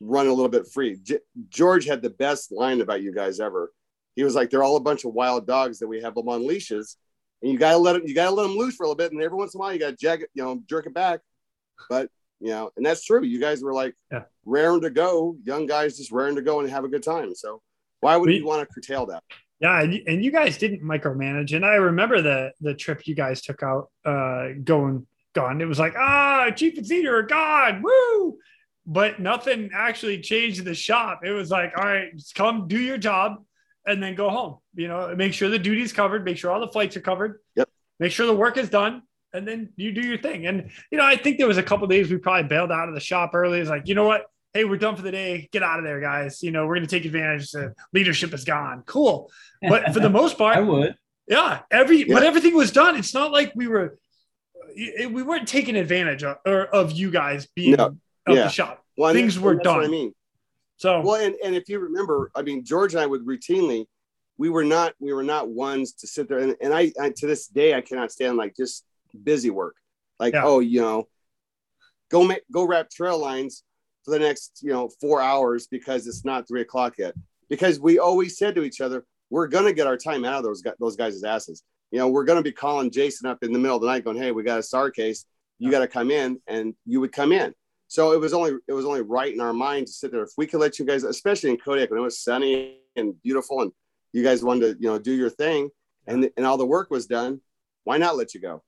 [0.00, 0.98] run a little bit free.
[1.02, 3.72] J- George had the best line about you guys ever.
[4.16, 6.46] He was like, "They're all a bunch of wild dogs that we have them on
[6.46, 6.98] leashes,
[7.40, 9.22] and you gotta let them, you gotta let them loose for a little bit, and
[9.22, 11.20] every once in a while you gotta jag it, you know, jerk it back."
[11.88, 13.24] But you know, and that's true.
[13.24, 14.24] You guys were like yeah.
[14.44, 17.34] raring to go, young guys just raring to go and have a good time.
[17.34, 17.62] So
[18.00, 19.22] why would we, you want to curtail that?
[19.60, 23.62] Yeah, and you guys didn't micromanage, and I remember the the trip you guys took
[23.62, 25.60] out, uh, going gone.
[25.60, 28.38] It was like, ah, chief and senior are gone, woo!
[28.86, 31.20] But nothing actually changed the shop.
[31.24, 33.44] It was like, all right, just come do your job,
[33.84, 34.58] and then go home.
[34.74, 37.40] You know, make sure the duty's covered, make sure all the flights are covered.
[37.56, 37.68] Yep.
[37.98, 40.46] Make sure the work is done, and then you do your thing.
[40.46, 42.94] And you know, I think there was a couple days we probably bailed out of
[42.94, 43.58] the shop early.
[43.58, 44.26] It's like, you know what?
[44.54, 45.48] Hey, we're done for the day.
[45.52, 46.42] Get out of there, guys.
[46.42, 47.50] You know, we're going to take advantage.
[47.50, 48.82] The leadership is gone.
[48.86, 49.30] Cool.
[49.60, 50.96] But for the most part, I would.
[51.26, 51.60] Yeah.
[51.70, 52.14] Every yeah.
[52.14, 52.96] but everything was done.
[52.96, 53.98] It's not like we were
[54.74, 57.86] we weren't taking advantage of, or of you guys being no.
[58.26, 58.44] of yeah.
[58.44, 58.82] the shop.
[58.96, 59.84] Well, Things were done.
[59.84, 60.14] I mean.
[60.76, 63.86] So well, and, and if you remember, I mean, George and I would routinely,
[64.38, 67.26] we were not we were not ones to sit there and, and I, I to
[67.26, 68.84] this day I cannot stand like just
[69.22, 69.76] busy work
[70.18, 70.44] like yeah.
[70.44, 71.08] oh you know
[72.08, 73.64] go make go wrap trail lines
[74.08, 77.14] for the next you know four hours because it's not three o'clock yet.
[77.48, 80.62] Because we always said to each other we're gonna get our time out of those
[80.80, 81.62] those guys' asses.
[81.90, 84.16] You know we're gonna be calling Jason up in the middle of the night going
[84.16, 85.26] hey we got a SAR case.
[85.58, 87.52] You got to come in and you would come in.
[87.88, 90.22] So it was only it was only right in our mind to sit there.
[90.22, 93.62] If we could let you guys especially in Kodiak when it was sunny and beautiful
[93.62, 93.72] and
[94.12, 95.68] you guys wanted to you know do your thing
[96.06, 97.40] and and all the work was done
[97.84, 98.62] why not let you go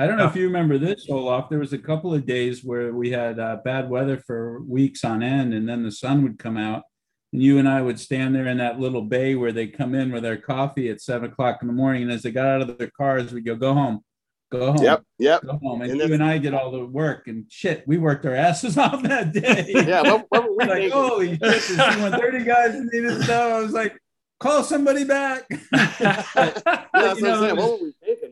[0.00, 1.48] I don't know if you remember this, Olaf.
[1.48, 5.24] There was a couple of days where we had uh, bad weather for weeks on
[5.24, 6.84] end, and then the sun would come out,
[7.32, 10.12] and you and I would stand there in that little bay where they come in
[10.12, 12.78] with their coffee at seven o'clock in the morning, and as they got out of
[12.78, 14.04] their cars, we'd go, "Go home,
[14.52, 17.26] go home, yep, yep, go home." And, and you and I did all the work,
[17.26, 19.66] and shit, we worked our asses off that day.
[19.68, 21.40] yeah, what, what were we like, holy shit!
[21.40, 23.52] There's thirty guys in needed stuff.
[23.52, 23.98] I was like,
[24.38, 25.48] call somebody back.
[25.70, 27.80] but, know, what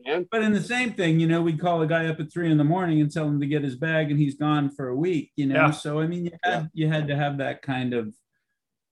[0.07, 0.27] thinking.
[0.31, 2.57] But in the same thing, you know, we'd call a guy up at three in
[2.57, 5.31] the morning and tell him to get his bag, and he's gone for a week.
[5.35, 5.71] You know, yeah.
[5.71, 6.65] so I mean, you had yeah.
[6.73, 8.13] you had to have that kind of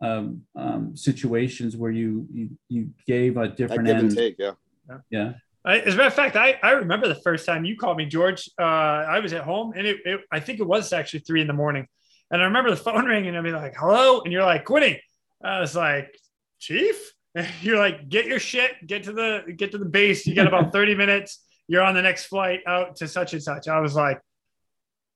[0.01, 4.07] um, um, situations where you you you gave a different give end.
[4.07, 4.51] and take, yeah,
[4.89, 4.97] yeah.
[5.09, 5.33] yeah.
[5.63, 8.05] I, as a matter of fact, I, I remember the first time you called me,
[8.05, 8.49] George.
[8.59, 11.47] Uh, I was at home, and it, it, I think it was actually three in
[11.47, 11.87] the morning,
[12.29, 14.99] and I remember the phone ringing, and I'd be like, "Hello," and you're like, "Quitting."
[15.43, 16.15] I was like,
[16.59, 17.13] chief
[17.61, 20.71] you're like get your shit get to the get to the base you got about
[20.73, 24.19] 30 minutes you're on the next flight out to such and such i was like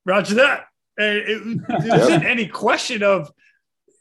[0.06, 0.66] roger that
[0.98, 3.32] and it, it wasn't any question of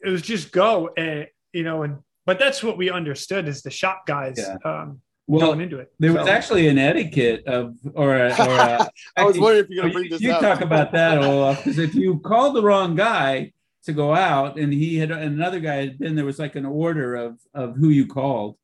[0.04, 3.70] it was just go and you know and but that's what we understood as the
[3.70, 4.56] shop guys yeah.
[4.64, 5.92] um well, going into it.
[5.98, 6.20] There so.
[6.20, 9.92] was actually an etiquette of, or, a, or a, I was wondering if you're going
[9.92, 10.22] to bring this up.
[10.22, 10.40] you up.
[10.40, 13.52] talk about that, Olaf, because if you call the wrong guy,
[13.84, 16.66] to go out, and he had and another guy had been there was like an
[16.66, 18.56] order of of who you called.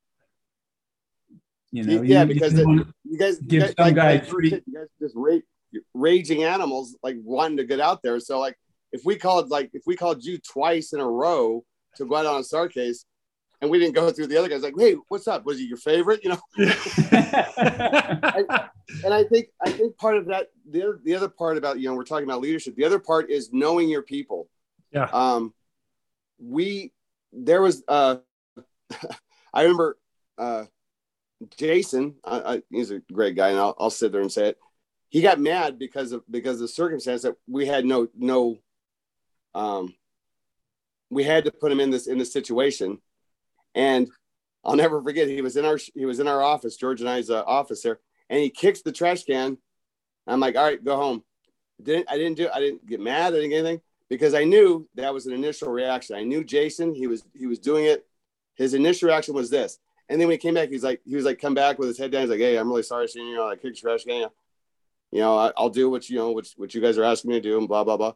[1.70, 4.26] You know, yeah, you, because you, you guys give you guys, some like, guy like,
[4.26, 4.50] three.
[4.50, 5.38] You guys just ra-
[5.92, 8.20] raging animals, like wanting to get out there.
[8.20, 8.56] So like,
[8.92, 11.64] if we called like if we called you twice in a row
[11.96, 13.04] to go out on a SAR case,
[13.60, 15.44] and we didn't go through the other guys, like, hey, what's up?
[15.46, 16.20] Was he your favorite?
[16.22, 16.38] You know.
[16.58, 18.68] I,
[19.04, 21.88] and I think I think part of that the other, the other part about you
[21.88, 22.76] know we're talking about leadership.
[22.76, 24.48] The other part is knowing your people
[24.94, 25.08] yeah.
[25.12, 25.52] Um,
[26.38, 26.92] we
[27.32, 28.16] there was uh,
[29.52, 29.98] I remember
[30.38, 30.64] uh,
[31.56, 32.14] Jason.
[32.24, 34.58] I, I, he's a great guy, and I'll, I'll sit there and say it.
[35.08, 38.58] He got mad because of because of the circumstance that we had no no.
[39.54, 39.94] Um,
[41.10, 42.98] we had to put him in this in this situation,
[43.74, 44.08] and
[44.64, 45.28] I'll never forget.
[45.28, 48.00] He was in our he was in our office, George and I's uh, office there,
[48.30, 49.58] and he kicks the trash can.
[50.26, 51.22] I'm like, all right, go home.
[51.82, 53.34] Didn't I didn't do I didn't get mad.
[53.34, 56.16] I didn't get anything because I knew that was an initial reaction.
[56.16, 58.06] I knew Jason, he was he was doing it.
[58.54, 59.78] His initial reaction was this.
[60.08, 61.98] And then when he came back, he's like, he was like, come back with his
[61.98, 62.22] head down.
[62.22, 63.30] He's like, hey, I'm really sorry, senior.
[63.30, 64.28] You know, I kicked trash can.
[65.10, 67.40] You know, I, will do what you know, what, what you guys are asking me
[67.40, 68.12] to do, and blah blah blah.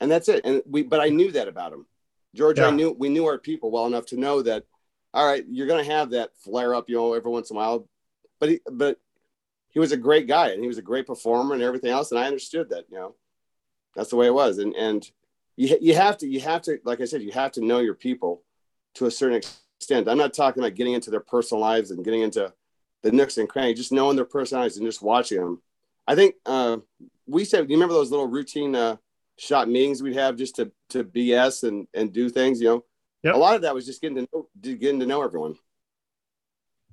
[0.00, 0.42] and that's it.
[0.44, 1.86] And we, but I knew that about him,
[2.34, 2.58] George.
[2.58, 2.68] Yeah.
[2.68, 4.64] I knew we knew our people well enough to know that.
[5.12, 7.58] All right, you're going to have that flare up, you know, every once in a
[7.58, 7.88] while,
[8.38, 9.00] but he, but
[9.70, 12.12] he was a great guy and he was a great performer and everything else.
[12.12, 13.16] And I understood that, you know,
[13.96, 14.58] that's the way it was.
[14.58, 15.10] And and
[15.60, 17.94] you you have to you have to like I said, you have to know your
[17.94, 18.42] people
[18.94, 20.08] to a certain extent.
[20.08, 22.50] I'm not talking about getting into their personal lives and getting into
[23.02, 25.60] the nooks and crannies, just knowing their personalities and just watching them.
[26.06, 26.78] I think uh,
[27.26, 28.96] we said, you remember those little routine uh,
[29.38, 32.58] shot meetings we'd have just to to BS and and do things.
[32.58, 32.84] You know,
[33.22, 33.34] yep.
[33.34, 35.56] a lot of that was just getting to know getting to know everyone.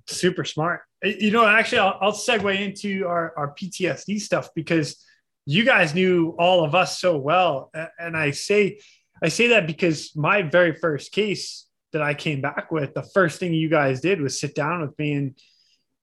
[0.07, 0.81] Super smart.
[1.03, 5.01] You know, actually, I'll, I'll segue into our our PTSD stuff because
[5.49, 8.79] you guys knew all of us so well, and I say
[9.23, 13.39] I say that because my very first case that I came back with, the first
[13.39, 15.39] thing you guys did was sit down with me and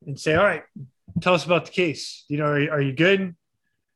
[0.07, 0.63] and say, "All right,
[1.21, 2.25] tell us about the case.
[2.29, 3.37] You know, are, are you good?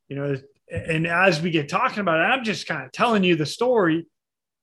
[0.08, 0.36] You know,
[0.70, 4.06] and as we get talking about it, I'm just kind of telling you the story.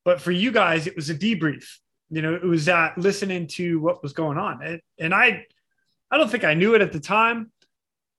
[0.04, 1.64] But for you guys, it was a debrief.
[2.10, 4.62] You know, it was that listening to what was going on.
[4.62, 5.46] And, and I,
[6.12, 7.50] I don't think I knew it at the time,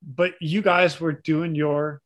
[0.01, 2.01] but you guys were doing your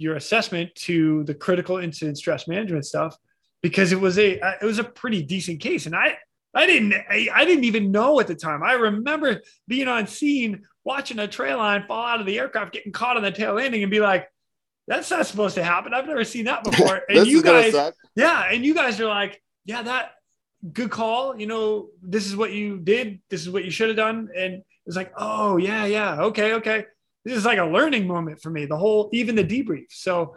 [0.00, 3.16] your assessment to the critical incident stress management stuff
[3.62, 6.16] because it was a uh, it was a pretty decent case and i
[6.54, 10.62] i didn't I, I, didn't even know at the time i remember being on scene
[10.84, 13.82] watching a trail line fall out of the aircraft getting caught on the tail landing
[13.82, 14.28] and be like
[14.90, 15.94] that's not supposed to happen.
[15.94, 17.02] I've never seen that before.
[17.08, 20.14] And you guys, yeah, and you guys are like, yeah, that
[20.72, 21.38] good call.
[21.38, 23.20] You know, this is what you did.
[23.30, 24.30] This is what you should have done.
[24.36, 26.86] And it's like, oh yeah, yeah, okay, okay.
[27.24, 28.66] This is like a learning moment for me.
[28.66, 29.86] The whole, even the debrief.
[29.90, 30.36] So,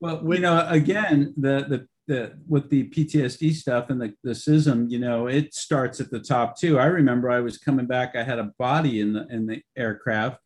[0.00, 4.32] well, with, you know, again, the the the with the PTSD stuff and the the
[4.32, 6.78] CISM, you know, it starts at the top too.
[6.78, 8.16] I remember I was coming back.
[8.16, 10.38] I had a body in the in the aircraft,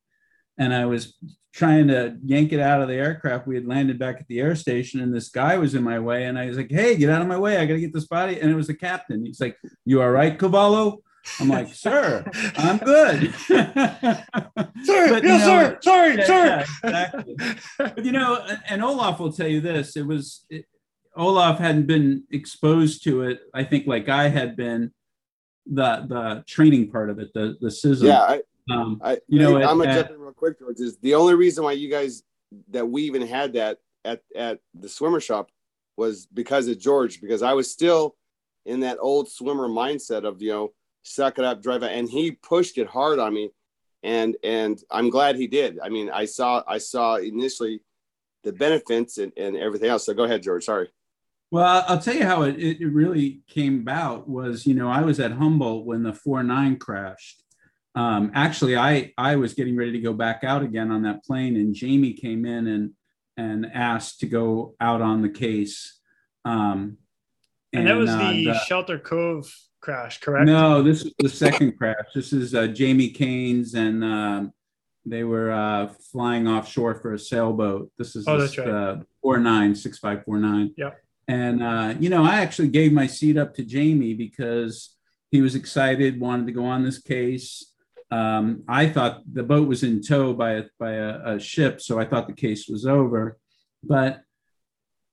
[0.58, 1.16] and I was
[1.52, 3.46] trying to yank it out of the aircraft.
[3.46, 6.24] We had landed back at the air station, and this guy was in my way.
[6.24, 7.56] And I was like, "Hey, get out of my way!
[7.56, 9.24] I got to get this body." And it was the captain.
[9.24, 11.02] He's like, "You all right, Cavallo?"
[11.40, 12.24] I'm like, "Sir,
[12.56, 14.24] I'm good." sir,
[14.84, 15.78] but, yes, know, sir.
[15.82, 16.46] Sorry, yeah, sir.
[16.46, 17.36] Yeah, exactly.
[17.78, 20.66] but you know, and Olaf will tell you this: it was it,
[21.16, 23.40] Olaf hadn't been exposed to it.
[23.54, 24.92] I think like I had been
[25.66, 28.04] the the training part of it, the the CISM.
[28.04, 30.78] Yeah, I, um, I, you know, I, am gonna jump in real quick, George.
[30.78, 32.22] Is the only reason why you guys
[32.70, 35.50] that we even had that at at the swimmer shop
[35.96, 37.20] was because of George.
[37.20, 38.14] Because I was still
[38.64, 40.72] in that old swimmer mindset of you know
[41.06, 43.50] suck it up, drive it, and he pushed it hard on me,
[44.02, 45.78] and and I'm glad he did.
[45.82, 47.80] I mean, I saw I saw initially
[48.44, 50.06] the benefits and, and everything else.
[50.06, 50.64] So go ahead, George.
[50.64, 50.88] Sorry.
[51.50, 55.20] Well, I'll tell you how it, it really came about was, you know, I was
[55.20, 57.44] at Humboldt when the 4-9 crashed
[57.96, 61.56] um, actually, I I was getting ready to go back out again on that plane,
[61.56, 62.92] and Jamie came in and
[63.38, 65.98] and asked to go out on the case.
[66.44, 66.98] Um,
[67.72, 69.50] and, and, that was uh, the, the, Shelter Cove
[69.86, 70.46] crash, correct?
[70.46, 72.06] No, this is the second crash.
[72.14, 74.52] This is uh, Jamie Caines, and um,
[75.04, 77.90] they were uh, flying offshore for a sailboat.
[77.96, 78.68] This is oh, this, that's right.
[78.68, 80.74] Uh, four nine six five four nine.
[80.76, 80.90] Yeah.
[81.28, 84.96] And uh, you know, I actually gave my seat up to Jamie because
[85.30, 87.72] he was excited, wanted to go on this case
[88.10, 91.98] um, I thought the boat was in tow by a, by a, a ship, so
[91.98, 93.38] I thought the case was over.
[93.82, 94.22] But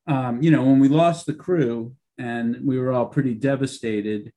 [0.05, 4.32] um, you know, when we lost the crew and we were all pretty devastated,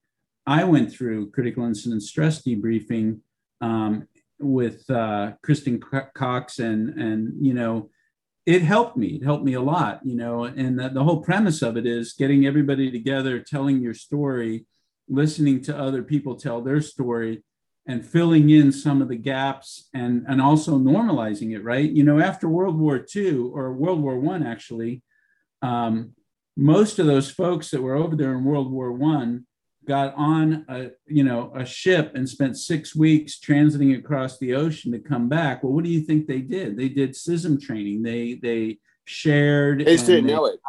[0.47, 3.21] I went through critical incident stress debriefing
[3.61, 4.07] um,
[4.39, 5.81] with uh, Kristen
[6.15, 7.91] Cox, and and you know,
[8.45, 9.09] it helped me.
[9.09, 10.01] It helped me a lot.
[10.05, 13.95] You know, and the, the whole premise of it is getting everybody together, telling your
[13.95, 14.67] story,
[15.09, 17.43] listening to other people tell their story
[17.89, 21.89] and filling in some of the gaps and, and also normalizing it, right?
[21.89, 25.03] You know, after World War II or World War One, actually,
[25.63, 26.13] um,
[26.57, 29.47] most of those folks that were over there in World War One
[29.87, 34.93] got on a you know a ship and spent six weeks transiting across the ocean
[34.93, 35.63] to come back.
[35.63, 36.77] Well, what do you think they did?
[36.77, 38.03] They did CISM training.
[38.03, 39.81] They they shared.
[39.81, 40.61] They didn't they know it.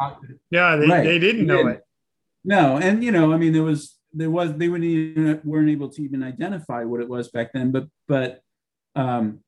[0.50, 1.04] Yeah, they, right.
[1.04, 1.84] they didn't know it.
[2.44, 5.90] No, and you know, I mean, there was there was they wouldn't even, weren't able
[5.90, 7.72] to even identify what it was back then.
[7.72, 8.42] But but
[8.94, 9.40] um,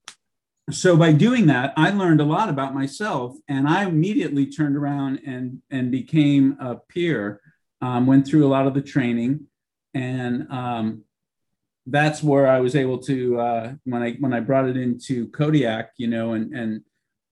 [0.70, 5.20] so by doing that, I learned a lot about myself, and I immediately turned around
[5.26, 7.40] and and became a peer.
[7.82, 9.46] Um, went through a lot of the training,
[9.94, 11.04] and um,
[11.86, 15.90] that's where I was able to uh, when I when I brought it into Kodiak,
[15.96, 16.82] you know, and and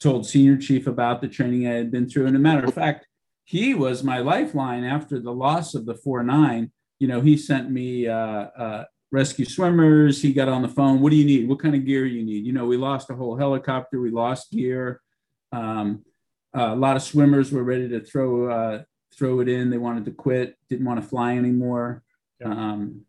[0.00, 2.26] told senior chief about the training I had been through.
[2.26, 3.06] And a matter of fact,
[3.44, 7.70] he was my lifeline after the loss of the four nine you know, he sent
[7.70, 10.20] me uh, uh, rescue swimmers.
[10.20, 11.00] He got on the phone.
[11.00, 11.48] What do you need?
[11.48, 12.44] What kind of gear you need?
[12.44, 14.00] You know, we lost a whole helicopter.
[14.00, 15.00] We lost gear.
[15.52, 16.04] Um,
[16.54, 18.82] a lot of swimmers were ready to throw uh,
[19.16, 19.70] throw it in.
[19.70, 22.02] They wanted to quit, didn't want to fly anymore.
[22.40, 22.50] Yeah.
[22.50, 23.02] Um,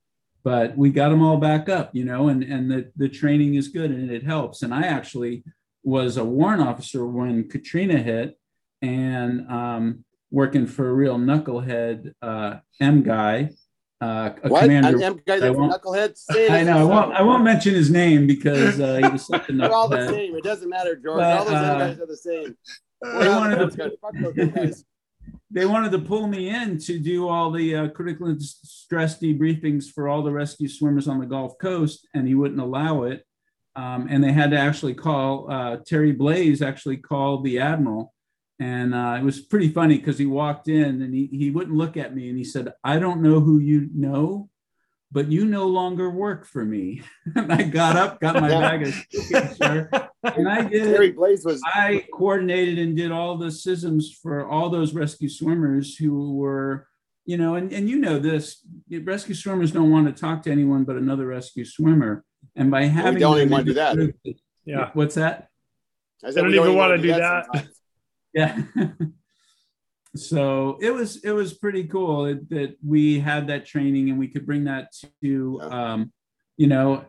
[0.43, 3.67] but we got them all back up, you know, and, and the, the training is
[3.67, 4.61] good and it helps.
[4.61, 5.43] And I actually
[5.83, 8.37] was a warrant officer when Katrina hit
[8.81, 13.51] and um, working for a real knucklehead uh, M guy.
[14.01, 14.61] Uh, a what?
[14.61, 15.01] commander.
[15.01, 16.17] M guy that's knucklehead?
[16.49, 16.79] I know.
[16.79, 19.57] I won't, I won't mention his name because uh, he was such a knucklehead.
[19.59, 20.35] They're all the same.
[20.35, 21.19] It doesn't matter, George.
[21.19, 22.57] But, all those M uh, guys are the same.
[23.01, 24.83] They wanted to,
[25.51, 30.07] they wanted to pull me in to do all the uh, critical stress debriefings for
[30.07, 33.25] all the rescue swimmers on the Gulf Coast, and he wouldn't allow it.
[33.75, 38.13] Um, and they had to actually call uh, Terry Blaze actually called the admiral,
[38.59, 41.95] and uh, it was pretty funny because he walked in and he he wouldn't look
[41.95, 44.49] at me and he said, "I don't know who you know,
[45.11, 47.01] but you no longer work for me.
[47.35, 49.05] and I got up, got my bag of
[49.57, 49.89] sure,
[50.23, 50.83] and I did.
[50.83, 51.61] Terry Blaze was.
[51.65, 56.87] I coordinated and did all the CISMs for all those rescue swimmers who were,
[57.25, 60.83] you know, and, and you know this, rescue swimmers don't want to talk to anyone
[60.83, 62.23] but another rescue swimmer.
[62.55, 64.35] And by having, we don't even want to do that.
[64.65, 64.89] yeah.
[64.93, 65.49] What's that?
[66.23, 67.47] I, said, I don't even want to do that.
[67.53, 67.67] that.
[68.33, 68.61] yeah.
[70.15, 74.45] so it was it was pretty cool that we had that training and we could
[74.45, 74.91] bring that
[75.21, 76.11] to um,
[76.57, 77.05] you know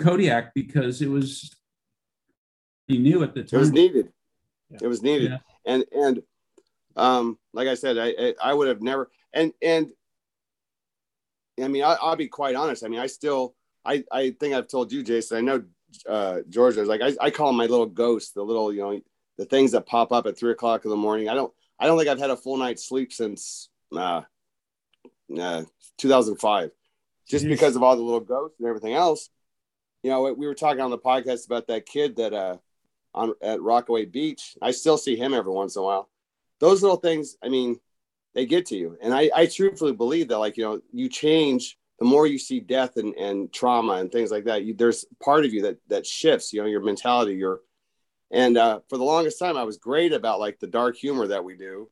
[0.00, 1.54] Kodiak because it was
[2.86, 4.12] he knew at the time it was needed
[4.70, 4.78] yeah.
[4.82, 5.38] it was needed yeah.
[5.66, 6.22] and and
[6.96, 9.90] um like I said I I would have never and and
[11.62, 13.54] I mean I, will be quite honest I mean I still
[13.84, 15.64] I I think I've told you Jason I know
[16.08, 19.00] uh George was like I, I call him my little ghost the little you know
[19.38, 21.98] the things that pop up at three o'clock in the morning I don't I don't
[21.98, 24.22] think I've had a full night's sleep since uh,
[25.38, 25.64] uh,
[25.98, 26.70] 2005,
[27.28, 27.48] just Jeez.
[27.48, 29.28] because of all the little ghosts and everything else.
[30.02, 32.56] You know, we were talking on the podcast about that kid that uh,
[33.14, 34.56] on at Rockaway Beach.
[34.60, 36.08] I still see him every once in a while.
[36.60, 37.78] Those little things, I mean,
[38.34, 41.78] they get to you, and I, I truthfully believe that, like you know, you change
[42.00, 44.64] the more you see death and, and trauma and things like that.
[44.64, 46.52] You, there's part of you that that shifts.
[46.52, 47.60] You know, your mentality, your
[48.34, 51.44] and uh, for the longest time, I was great about like the dark humor that
[51.44, 51.88] we do,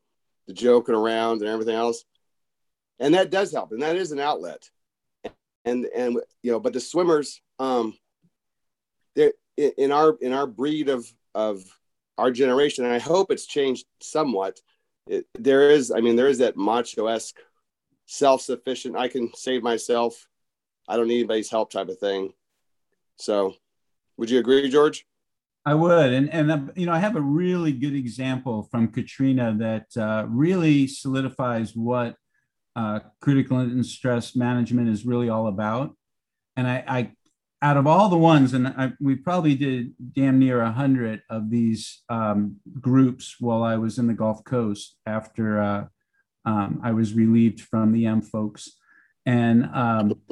[0.48, 2.04] the joking around and everything else.
[2.98, 3.70] And that does help.
[3.70, 4.68] And that is an outlet.
[5.64, 7.96] And, and, you know, but the swimmers, um,
[9.14, 11.62] they're in our, in our breed of, of
[12.18, 14.61] our generation, and I hope it's changed somewhat.
[15.07, 17.38] It, there is, I mean, there is that macho esque
[18.07, 20.28] self-sufficient, I can save myself.
[20.88, 22.32] I don't need anybody's help type of thing.
[23.16, 23.55] So
[24.16, 25.07] would you agree, George?
[25.64, 29.55] I would, and and uh, you know, I have a really good example from Katrina
[29.59, 32.16] that uh, really solidifies what
[32.74, 35.94] uh, critical and stress management is really all about.
[36.57, 37.12] And I, I
[37.62, 41.48] out of all the ones, and I, we probably did damn near a hundred of
[41.48, 45.84] these um, groups while I was in the Gulf Coast after uh,
[46.44, 48.72] um, I was relieved from the M folks,
[49.24, 50.20] and um,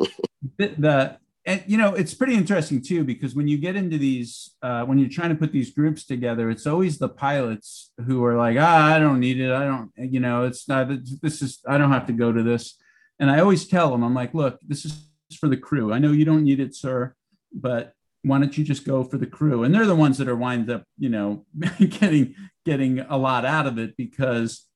[0.59, 4.57] the, the and you know it's pretty interesting too because when you get into these
[4.63, 8.37] uh, when you're trying to put these groups together it's always the pilots who are
[8.37, 9.51] like ah i don't need it.
[9.51, 10.91] I don't you know it's not
[11.23, 12.77] this is i don't have to go to this.
[13.19, 15.07] And i always tell them i'm like look this is
[15.39, 15.93] for the crew.
[15.93, 17.15] I know you don't need it sir
[17.53, 19.65] but why don't you just go for the crew?
[19.65, 21.47] And they're the ones that are wind up you know
[21.79, 22.35] getting
[22.65, 24.67] getting a lot out of it because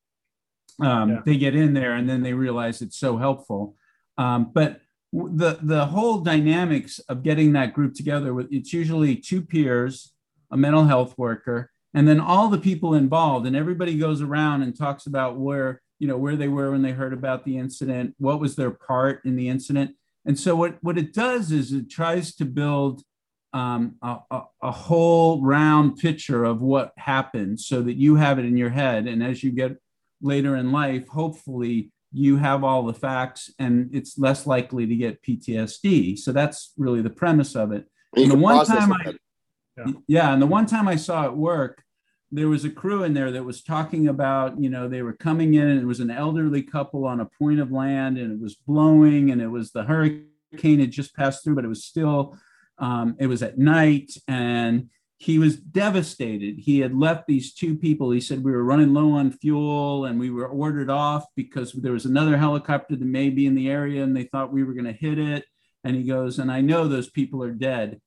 [0.81, 1.21] um, yeah.
[1.25, 3.77] they get in there and then they realize it's so helpful.
[4.19, 4.81] Um, but
[5.15, 10.13] the the whole dynamics of getting that group together with it's usually two peers
[10.51, 14.77] a mental health worker and then all the people involved and everybody goes around and
[14.77, 18.41] talks about where you know where they were when they heard about the incident what
[18.41, 19.95] was their part in the incident
[20.27, 23.03] and so what what it does is it tries to build
[23.53, 28.45] um, a, a, a whole round picture of what happened so that you have it
[28.45, 29.77] in your head and as you get
[30.21, 35.21] later in life hopefully you have all the facts and it's less likely to get
[35.23, 36.17] PTSD.
[36.17, 37.87] So that's really the premise of it.
[38.15, 39.15] And the one time I,
[39.77, 39.93] yeah.
[40.07, 41.83] yeah, and the one time I saw it work,
[42.35, 45.55] there was a crew in there that was talking about, you know, they were coming
[45.55, 48.57] in and it was an elderly couple on a point of land and it was
[48.57, 52.37] blowing and it was the hurricane had just passed through, but it was still,
[52.79, 56.57] um, it was at night and he was devastated.
[56.59, 58.11] He had left these two people.
[58.11, 61.93] He said, We were running low on fuel and we were ordered off because there
[61.93, 64.87] was another helicopter that may be in the area and they thought we were going
[64.87, 65.45] to hit it.
[65.85, 68.01] And he goes, And I know those people are dead.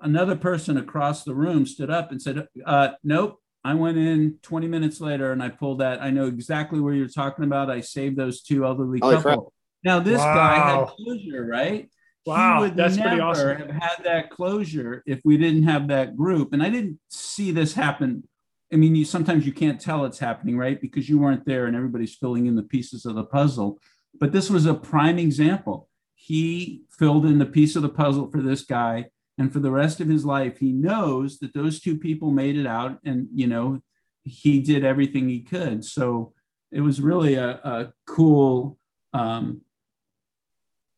[0.00, 3.40] Another person across the room stood up and said, uh, Nope.
[3.66, 6.02] I went in 20 minutes later and I pulled that.
[6.02, 7.70] I know exactly where you're talking about.
[7.70, 9.30] I saved those two elderly Holy couple.
[9.30, 9.52] Crap.
[9.84, 10.34] Now, this wow.
[10.34, 11.90] guy had closure, right?
[12.24, 13.58] Wow, would that's never pretty awesome.
[13.58, 17.74] Have had that closure if we didn't have that group, and I didn't see this
[17.74, 18.24] happen
[18.72, 20.80] I mean, you sometimes you can't tell it's happening, right?
[20.80, 23.78] Because you weren't there and everybody's filling in the pieces of the puzzle.
[24.18, 25.88] But this was a prime example.
[26.14, 29.06] He filled in the piece of the puzzle for this guy.
[29.38, 32.66] And for the rest of his life, he knows that those two people made it
[32.66, 33.82] out and, you know,
[34.24, 35.84] he did everything he could.
[35.84, 36.32] So
[36.72, 38.78] it was really a, a cool
[39.12, 39.60] um,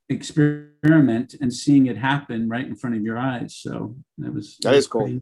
[0.09, 3.57] experiment and seeing it happen right in front of your eyes.
[3.57, 5.03] So that was that is cool.
[5.03, 5.21] Pretty...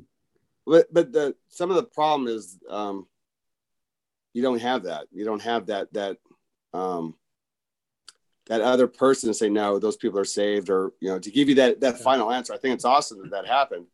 [0.66, 3.06] But but the some of the problem is um,
[4.34, 5.06] you don't have that.
[5.10, 6.18] You don't have that that
[6.72, 7.14] um,
[8.46, 11.48] that other person to say no, those people are saved, or you know, to give
[11.48, 12.52] you that that final answer.
[12.52, 13.86] I think it's awesome that that happened,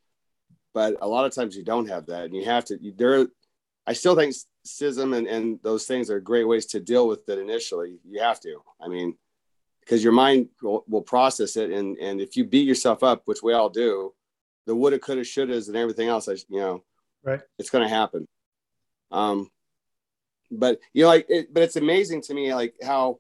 [0.75, 2.79] but a lot of times you don't have that, and you have to.
[2.81, 3.27] You, there,
[3.87, 4.35] I still think
[4.67, 7.99] CISM and and those things are great ways to deal with it initially.
[8.09, 8.63] You have to.
[8.81, 9.17] I mean,
[9.85, 13.43] because your mind will, will, process it and and if you beat yourself up which
[13.43, 14.15] we all do
[14.67, 16.85] the woulda coulda shouldas and everything else I, you know
[17.23, 18.27] right it's going to happen
[19.11, 19.51] um
[20.51, 23.19] but you know like it, but it's amazing to me like how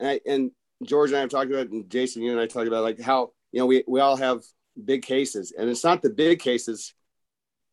[0.00, 0.50] and, I, and
[0.82, 3.30] george and i have talked about and jason you and i talked about like how
[3.52, 4.42] you know we, we all have
[4.84, 6.94] big cases and it's not the big cases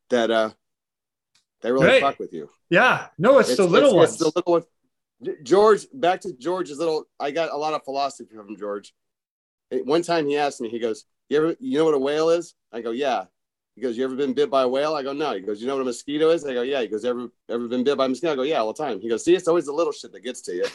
[0.09, 0.51] that uh
[1.61, 2.01] that really right.
[2.01, 4.65] fuck with you yeah no it's, it's the little it's, ones it's the little ones
[5.43, 7.05] George, back to George's little.
[7.19, 8.93] I got a lot of philosophy from George.
[9.71, 12.53] One time he asked me, he goes, "You ever, you know what a whale is?"
[12.71, 13.25] I go, "Yeah."
[13.75, 15.67] He goes, "You ever been bit by a whale?" I go, "No." He goes, "You
[15.67, 18.05] know what a mosquito is?" I go, "Yeah." He goes, "Ever, ever been bit by
[18.05, 19.91] a mosquito?" I go, "Yeah, all the time." He goes, "See, it's always the little
[19.91, 20.65] shit that gets to you."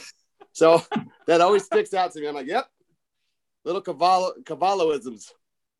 [0.53, 0.81] So
[1.27, 2.27] that always sticks out to me.
[2.27, 2.67] I'm like, "Yep,
[3.65, 5.31] little cavallo cavalloisms."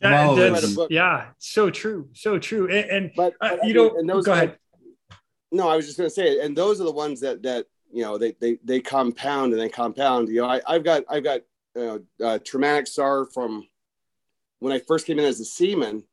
[0.01, 2.69] That, yeah, so true, so true.
[2.69, 4.57] And, and but, uh, you know, and those go ahead.
[5.51, 8.01] no, I was just going to say, and those are the ones that that you
[8.01, 11.41] know they they they compound and they compound you know I, i've got i've got
[11.79, 13.67] uh, uh, traumatic scar from
[14.57, 16.03] when i first came in as a seaman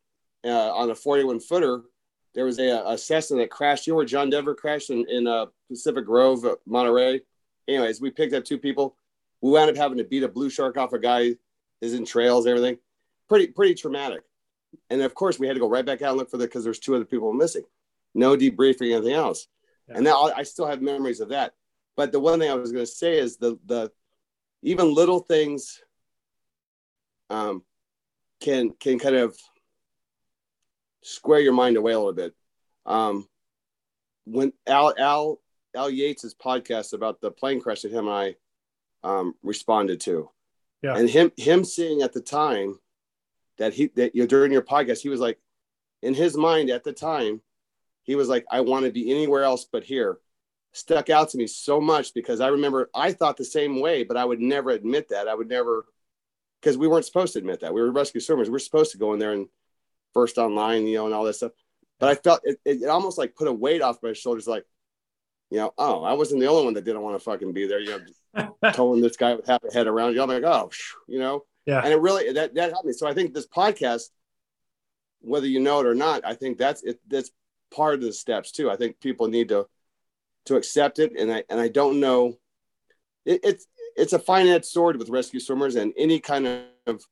[0.45, 1.85] uh, on a 41 footer
[2.35, 3.87] there was a, a Cessna that crashed.
[3.87, 7.23] You know where John Denver crashed in, in uh, Pacific Grove, uh, Monterey?
[7.71, 8.97] Anyways, we picked up two people.
[9.41, 11.37] We wound up having to beat a blue shark off a guy,
[11.81, 12.79] his entrails, everything.
[13.29, 14.23] Pretty, pretty traumatic.
[14.91, 16.65] And of course, we had to go right back out and look for the because
[16.65, 17.63] there's two other people missing.
[18.13, 19.47] No debriefing, anything else.
[19.89, 19.97] Yeah.
[19.97, 21.55] And now I still have memories of that.
[21.97, 23.93] But the one thing I was going to say is the the
[24.63, 25.81] even little things
[27.31, 27.63] um,
[28.41, 29.37] can can kind of
[31.03, 32.35] square your mind away a little bit.
[32.85, 33.29] Um,
[34.25, 35.41] when Al Al
[35.75, 38.37] Al Yates's podcast about the plane crash that him and I
[39.03, 40.31] um, responded to,
[40.83, 42.79] yeah, and him him saying at the time
[43.59, 45.39] that he that you know, during your podcast he was like,
[46.03, 47.41] in his mind at the time,
[48.03, 50.19] he was like, I want to be anywhere else but here
[50.73, 54.17] stuck out to me so much because I remember I thought the same way, but
[54.17, 55.29] I would never admit that.
[55.29, 55.87] I would never,
[56.61, 57.75] because we weren't supposed to admit that.
[57.75, 58.51] We were rescue swimmers.
[58.51, 59.49] We are supposed to go in there and
[60.15, 61.53] first online, you know, and all that stuff.
[61.99, 64.65] But I felt it, it, almost like put a weight off my shoulders, like,
[65.51, 67.81] you know, oh, I wasn't the only one that didn't want to fucking be there,
[67.81, 68.01] you
[68.35, 70.23] know, towing this guy with half a head around you.
[70.23, 70.71] I'm like, oh,
[71.09, 71.81] you know, yeah.
[71.83, 72.93] And it really that that helped me.
[72.93, 74.05] So I think this podcast,
[75.21, 77.01] whether you know it or not, I think that's it.
[77.07, 77.31] That's
[77.75, 78.71] part of the steps too.
[78.71, 79.67] I think people need to
[80.47, 81.13] to accept it.
[81.19, 82.39] And I and I don't know.
[83.25, 87.05] It, it's it's a fine edged sword with rescue swimmers and any kind of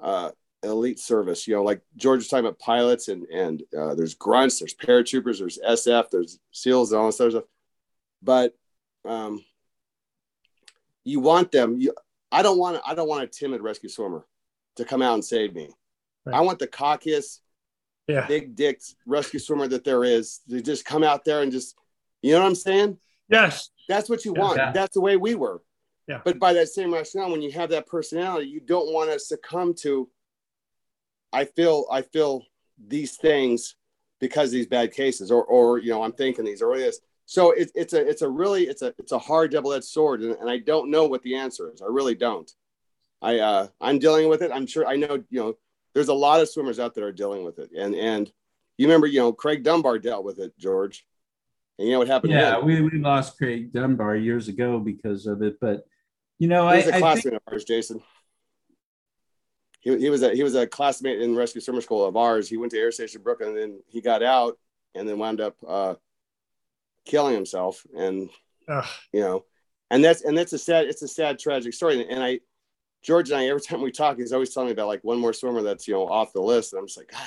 [0.00, 0.30] uh,
[0.62, 1.46] elite service.
[1.46, 5.38] You know, like George was talking about pilots and and uh, there's grunts, there's paratroopers,
[5.38, 7.44] there's SF, there's SEALs, and all this other stuff.
[8.22, 8.54] But
[9.04, 9.44] um,
[11.04, 11.80] you want them.
[11.80, 11.94] You,
[12.30, 12.80] I don't want.
[12.86, 14.26] I don't want a timid rescue swimmer
[14.76, 15.70] to come out and save me.
[16.24, 16.36] Right.
[16.36, 17.40] I want the cockiest,
[18.06, 18.26] yeah.
[18.26, 21.74] big dick rescue swimmer that there is to just come out there and just
[22.22, 22.98] you know what I'm saying?
[23.28, 23.70] Yes.
[23.88, 24.56] That's what you want.
[24.56, 24.72] Yeah.
[24.72, 25.60] That's the way we were.
[26.06, 26.20] Yeah.
[26.24, 29.74] But by that same rationale, when you have that personality, you don't want to succumb
[29.80, 30.08] to.
[31.32, 32.42] I feel I feel
[32.86, 33.76] these things
[34.20, 37.00] because these bad cases, or or you know, I'm thinking these or this.
[37.26, 40.36] So it's it's a it's a really it's a it's a hard double-edged sword, and,
[40.36, 41.80] and I don't know what the answer is.
[41.80, 42.50] I really don't.
[43.20, 44.50] I uh, I'm dealing with it.
[44.52, 45.54] I'm sure I know you know.
[45.94, 48.30] There's a lot of swimmers out there are dealing with it, and and
[48.78, 51.06] you remember you know Craig Dunbar dealt with it, George.
[51.78, 52.32] And you know what happened?
[52.32, 55.58] Yeah, we, we lost Craig Dunbar years ago because of it.
[55.60, 55.84] But
[56.38, 57.42] you know, he was I, a classmate think...
[57.46, 58.02] of ours, Jason.
[59.80, 62.48] He, he was a he was a classmate in rescue swimmer school of ours.
[62.48, 64.58] He went to Air Station Brooklyn, and then he got out,
[64.94, 65.94] and then wound up uh,
[67.04, 67.84] killing himself.
[67.96, 68.30] And
[68.68, 68.86] Ugh.
[69.12, 69.44] you know,
[69.90, 72.06] and that's and that's a sad it's a sad tragic story.
[72.08, 72.40] And I,
[73.02, 75.32] George and I, every time we talk, he's always telling me about like one more
[75.32, 77.20] swimmer that's you know off the list, and I'm just like, God.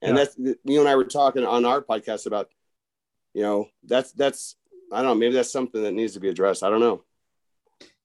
[0.00, 0.24] And yeah.
[0.24, 2.48] that's you and I were talking on our podcast about
[3.34, 4.56] you know, that's that's
[4.92, 6.62] I don't know, maybe that's something that needs to be addressed.
[6.62, 7.04] I don't know.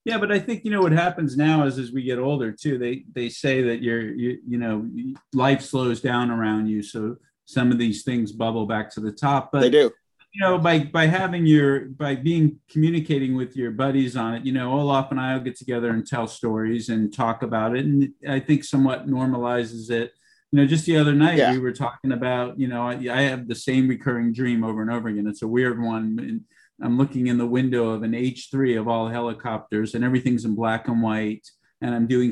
[0.06, 2.78] Yeah, but I think you know what happens now is as we get older too.
[2.78, 4.88] They they say that your you you know
[5.34, 7.16] life slows down around you, so
[7.46, 9.52] some of these things bubble back to the top.
[9.52, 9.92] But they do.
[10.34, 14.52] You know, by by having your by being communicating with your buddies on it, you
[14.52, 18.14] know, Olaf and I will get together and tell stories and talk about it, and
[18.28, 20.14] I think somewhat normalizes it.
[20.52, 21.52] You know, just the other night yeah.
[21.52, 24.92] we were talking about, you know, I, I have the same recurring dream over and
[24.92, 25.26] over again.
[25.26, 26.20] It's a weird one.
[26.20, 26.42] And
[26.82, 30.88] I'm looking in the window of an H3 of all helicopters, and everything's in black
[30.88, 31.48] and white,
[31.82, 32.32] and I'm doing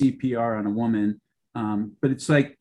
[0.00, 1.20] CPR on a woman.
[1.54, 2.58] Um, but it's like,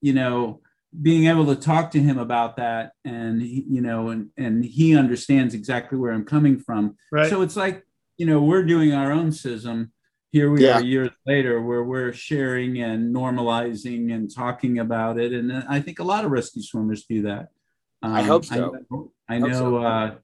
[0.00, 0.60] you know,
[1.00, 4.96] being able to talk to him about that and he, you know and and he
[4.96, 6.96] understands exactly where i'm coming from.
[7.10, 7.30] Right.
[7.30, 7.86] So it's like
[8.18, 9.90] you know we're doing our own CISM.
[10.32, 10.78] Here we yeah.
[10.78, 15.32] are years later where we're sharing and normalizing and talking about it.
[15.32, 17.48] And i think a lot of rescue swimmers do that.
[18.02, 18.58] Um, i hope so i
[18.90, 19.76] know, I know so.
[19.76, 20.14] uh,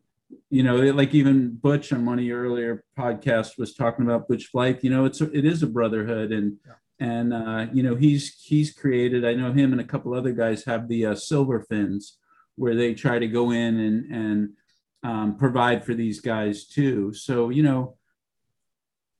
[0.50, 4.46] you know like even butch on one of your earlier podcasts was talking about butch
[4.46, 7.94] flight you know it's a, it is a brotherhood and yeah and uh, you know
[7.94, 9.24] he's he's created.
[9.24, 12.18] I know him and a couple other guys have the uh, silver fins,
[12.57, 14.51] where they try to go in and and
[15.03, 17.12] um, provide for these guys too.
[17.14, 17.96] So you know,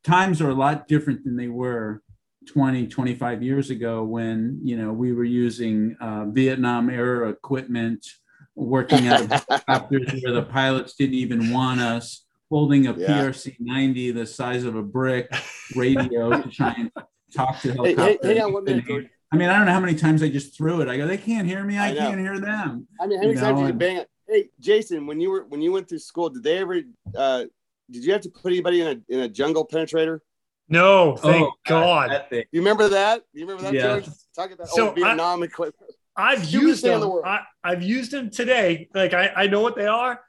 [0.05, 2.03] times are a lot different than they were
[2.49, 8.07] 20 25 years ago when you know we were using uh, vietnam era equipment
[8.55, 13.07] working out of helicopters where the pilots didn't even want us holding a yeah.
[13.07, 15.31] prc 90 the size of a brick
[15.77, 16.91] radio to try and
[17.33, 18.19] talk to helicopter.
[18.23, 20.57] Hey, hey, on one minute, I mean, I don't know how many times I just
[20.57, 20.89] threw it.
[20.89, 21.77] I go, they can't hear me.
[21.77, 22.87] I, I can't hear them.
[23.01, 23.67] I mean, how many you times know?
[23.67, 24.09] did you bang it?
[24.27, 26.81] Hey, Jason, when you were when you went through school, did they ever?
[27.17, 27.45] Uh,
[27.91, 30.21] did you have to put anybody in a in a jungle penetrator?
[30.69, 32.27] No, thank oh, God.
[32.31, 33.23] you remember that?
[33.33, 33.75] You remember that?
[33.75, 34.01] Yeah.
[34.01, 34.09] George?
[34.37, 35.93] Talk about so Vietnam equipment.
[36.15, 37.01] I've used them.
[37.01, 38.89] The I, have used them today.
[38.93, 40.21] Like I, I know what they are,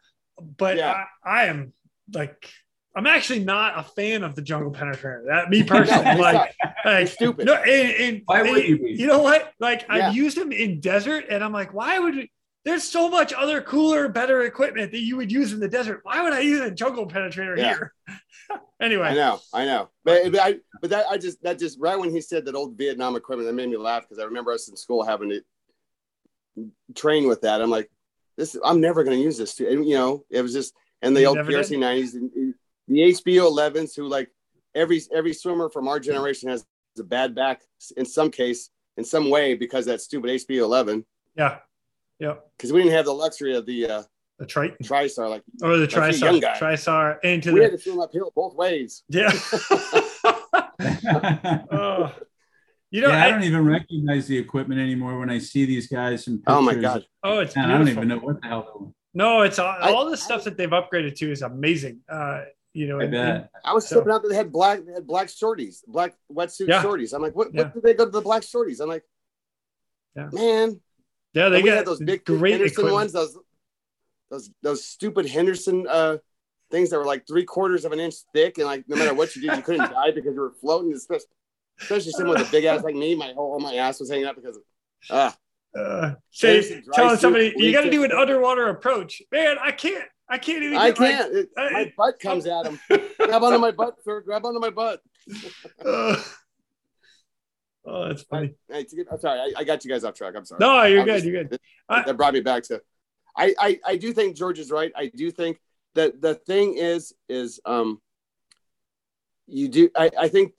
[0.57, 1.03] but yeah.
[1.25, 1.73] I, I am
[2.13, 2.49] like
[2.95, 5.25] I'm actually not a fan of the jungle penetrator.
[5.27, 7.45] That me personally, no, like, like stupid.
[7.45, 8.91] No, and, and, why would you be?
[8.91, 9.53] You know what?
[9.59, 10.07] Like yeah.
[10.09, 12.31] I've used them in desert, and I'm like, why would we?
[12.65, 16.01] There's so much other cooler, better equipment that you would use in the desert.
[16.03, 17.69] Why would I use a jungle penetrator yeah.
[17.69, 17.93] here?
[18.81, 21.97] anyway, I know, I know, but, but I, but that I just that just right
[21.97, 24.67] when he said that old Vietnam equipment, that made me laugh because I remember us
[24.67, 25.41] in school having to
[26.95, 27.61] train with that.
[27.61, 27.89] I'm like,
[28.37, 29.59] this, I'm never going to use this.
[29.59, 32.53] And, you know, it was just and the you old PRC 90s.
[32.89, 34.29] And, the HBO 11s who like
[34.75, 36.65] every every swimmer from our generation has
[36.99, 37.61] a bad back
[37.95, 41.05] in some case in some way because that stupid HBO 11.
[41.35, 41.59] Yeah.
[42.19, 42.35] Yeah.
[42.57, 44.03] Because we didn't have the luxury of the uh
[44.37, 46.57] the tri- TriStar like or the TriStar young guy.
[46.57, 49.03] TriStar into we the had to swim uphill both ways.
[49.09, 49.31] Yeah.
[51.71, 52.13] oh.
[52.91, 55.87] You know, yeah, I, I, don't even recognize the equipment anymore when I see these
[55.87, 57.05] guys and Oh my god!
[57.23, 58.95] Oh, it's I don't even know what the hell.
[59.13, 61.99] No, it's all, all the stuff that they've upgraded to is amazing.
[62.09, 62.45] Uh,
[62.79, 63.49] you know, I bet.
[63.65, 66.69] I was so, slipping out that they had black, they had black shorties, black wetsuit
[66.69, 66.81] yeah.
[66.81, 67.13] shorties.
[67.13, 67.53] I'm like, what?
[67.53, 67.63] Yeah.
[67.63, 68.79] What did they go to the black shorties?
[68.79, 69.03] I'm like,
[70.15, 70.29] yeah.
[70.31, 70.79] man.
[71.33, 72.93] Yeah, they got those big great Henderson equipment.
[72.93, 73.11] ones.
[73.11, 73.37] Those,
[74.31, 76.17] those, those stupid Henderson uh,
[76.71, 79.35] things that were like three quarters of an inch thick, and like no matter what
[79.35, 80.93] you did, you couldn't die because you were floating.
[80.93, 81.27] Especially,
[81.81, 84.37] especially someone with a big ass like me, my whole my ass was hanging out
[84.37, 84.63] because of
[85.09, 85.37] ah.
[85.77, 89.57] Uh, say, telling somebody you got to do an underwater approach, man.
[89.61, 90.07] I can't.
[90.29, 90.77] I can't even.
[90.77, 91.33] I can't.
[91.33, 92.79] My, it, I, my butt comes at him.
[93.19, 94.21] Grab onto my butt, sir.
[94.21, 95.01] Grab onto my butt.
[95.83, 96.15] uh,
[97.85, 98.53] oh, that's funny.
[98.71, 99.39] I, I'm sorry.
[99.39, 100.35] I, I, got you guys off track.
[100.37, 100.59] I'm sorry.
[100.59, 101.13] No, you're I'm good.
[101.15, 101.59] Just, you're good.
[101.89, 102.81] That brought me back to.
[103.35, 104.91] I, I I do think George is right.
[104.95, 105.59] I do think
[105.95, 107.99] that the thing is is um.
[109.47, 109.89] You do.
[109.97, 110.53] I I think.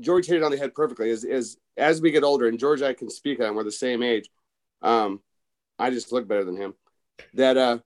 [0.00, 1.10] George hit it on the head perfectly.
[1.10, 3.54] Is is as we get older, and George, I can speak on.
[3.54, 4.30] We're the same age.
[4.80, 5.20] Um,
[5.78, 6.74] I just look better than him.
[7.34, 7.78] That uh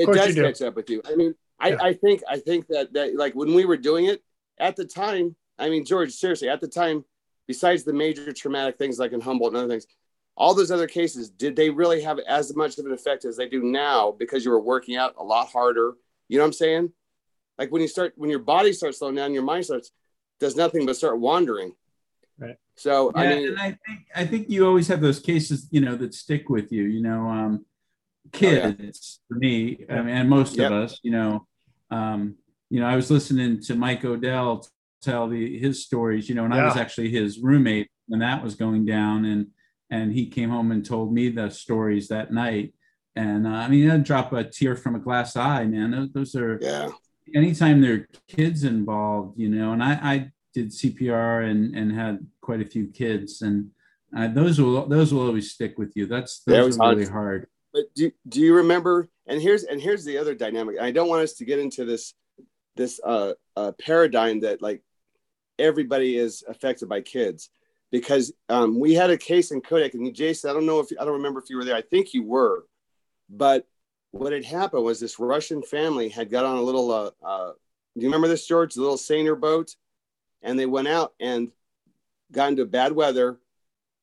[0.00, 0.42] it does do.
[0.42, 1.02] catch up with you.
[1.04, 1.78] I mean, I, yeah.
[1.82, 4.22] I think I think that that like when we were doing it
[4.58, 7.04] at the time, I mean, George, seriously, at the time,
[7.46, 9.86] besides the major traumatic things like in Humboldt and other things,
[10.36, 13.48] all those other cases, did they really have as much of an effect as they
[13.48, 15.94] do now because you were working out a lot harder?
[16.28, 16.92] You know what I'm saying?
[17.58, 19.92] Like when you start when your body starts slowing down, your mind starts
[20.38, 21.74] does nothing but start wandering.
[22.38, 22.56] Right.
[22.74, 25.82] So yeah, I mean, and I think I think you always have those cases, you
[25.82, 26.84] know, that stick with you.
[26.84, 27.66] You know, um,
[28.32, 28.90] kids oh, yeah.
[29.28, 30.70] for me I mean, and most yep.
[30.70, 31.46] of us you know
[31.90, 32.36] um,
[32.68, 34.66] you know i was listening to mike odell
[35.02, 36.62] tell the his stories you know and yeah.
[36.62, 39.46] i was actually his roommate when that was going down and
[39.90, 42.74] and he came home and told me the stories that night
[43.16, 46.34] and uh, i mean i drop a tear from a glass eye man those, those
[46.34, 46.90] are yeah
[47.34, 52.24] anytime there are kids involved you know and i i did cpr and and had
[52.40, 53.70] quite a few kids and
[54.16, 57.84] uh, those will those will always stick with you that's those are really hard but
[57.94, 61.34] do, do you remember and here's and here's the other dynamic i don't want us
[61.34, 62.14] to get into this
[62.76, 64.82] this uh, uh paradigm that like
[65.58, 67.50] everybody is affected by kids
[67.90, 71.04] because um, we had a case in Kodiak, and Jason, I don't know if I
[71.04, 71.76] don't remember if you were there.
[71.76, 72.64] I think you were,
[73.28, 73.66] but
[74.12, 76.90] what had happened was this Russian family had got on a little.
[76.90, 77.52] Uh, uh,
[77.96, 78.74] do you remember this, George?
[78.74, 79.74] The little seiner boat,
[80.42, 81.50] and they went out and
[82.32, 83.38] got into bad weather,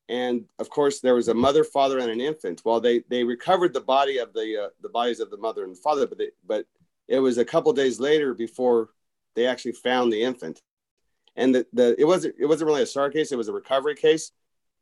[0.10, 2.62] and of course there was a mother, father, and an infant.
[2.64, 5.78] Well, they they recovered the body of the uh, the bodies of the mother and
[5.78, 6.66] father, but they, but
[7.08, 8.90] it was a couple days later before
[9.36, 10.62] they actually found the infant
[11.38, 13.96] and the, the it wasn't it wasn't really a SAR case; it was a recovery
[13.96, 14.32] case,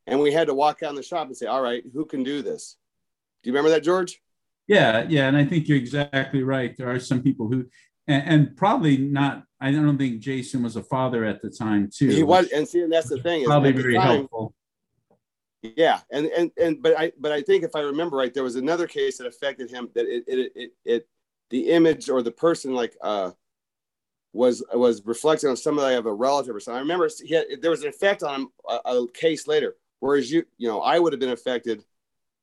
[0.07, 2.23] and we had to walk out in the shop and say, "All right, who can
[2.23, 2.77] do this?"
[3.43, 4.19] Do you remember that, George?
[4.67, 6.75] Yeah, yeah, and I think you're exactly right.
[6.75, 7.67] There are some people who,
[8.07, 9.43] and, and probably not.
[9.59, 12.07] I don't think Jason was a father at the time, too.
[12.07, 13.45] He was, and see, and that's the thing.
[13.45, 14.55] Probably very time, helpful.
[15.75, 18.55] Yeah, and and and but I but I think if I remember right, there was
[18.55, 21.07] another case that affected him that it it it, it
[21.49, 23.31] the image or the person like uh
[24.33, 26.77] was was reflecting on somebody of a relative or something.
[26.77, 30.45] I remember he had, there was an effect on a, a, case later, whereas you
[30.57, 31.83] you know I would have been affected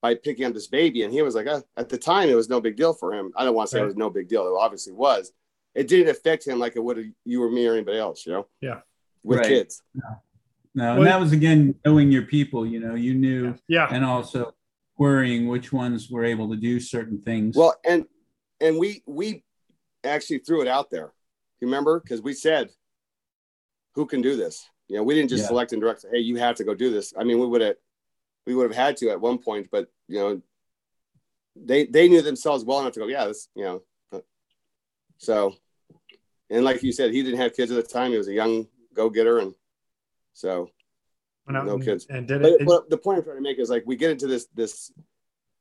[0.01, 2.49] by picking up this baby, and he was like, uh, at the time it was
[2.49, 3.33] no big deal for him.
[3.37, 3.85] I don't want to say right.
[3.85, 4.47] it was no big deal.
[4.47, 5.33] It obviously was.
[5.75, 8.27] It didn't affect him like it would have you or me or anybody else.
[8.27, 8.47] You know.
[8.61, 8.81] Yeah.
[9.23, 9.49] With right.
[9.49, 9.83] kids.
[9.95, 10.21] No,
[10.75, 12.67] no well, and that was again knowing your people.
[12.67, 13.55] You know, you knew.
[13.69, 13.89] Yeah.
[13.91, 14.55] And also
[14.99, 17.57] worrying which ones were able to do certain things.
[17.57, 18.07] Well, and
[18.61, 19.45] and we we
[20.05, 21.13] actually threw it out there
[21.63, 22.01] you remember?
[22.01, 22.71] Because we said,
[23.95, 24.69] who can do this?
[24.89, 25.49] You know, we didn't just yeah.
[25.49, 27.15] select and direct, hey, you have to go do this.
[27.17, 27.77] I mean, we would have
[28.47, 30.43] we would have had to at one point, but you know,
[31.55, 34.23] they they knew themselves well enough to go, yeah, this, you know.
[35.19, 35.55] So
[36.51, 38.11] and like you said, he didn't have kids at the time.
[38.11, 39.55] He was a young go-getter, and
[40.33, 40.71] so
[41.49, 42.07] no kids.
[42.09, 44.11] And did it, but, but the point I'm trying to make is like we get
[44.11, 44.93] into this this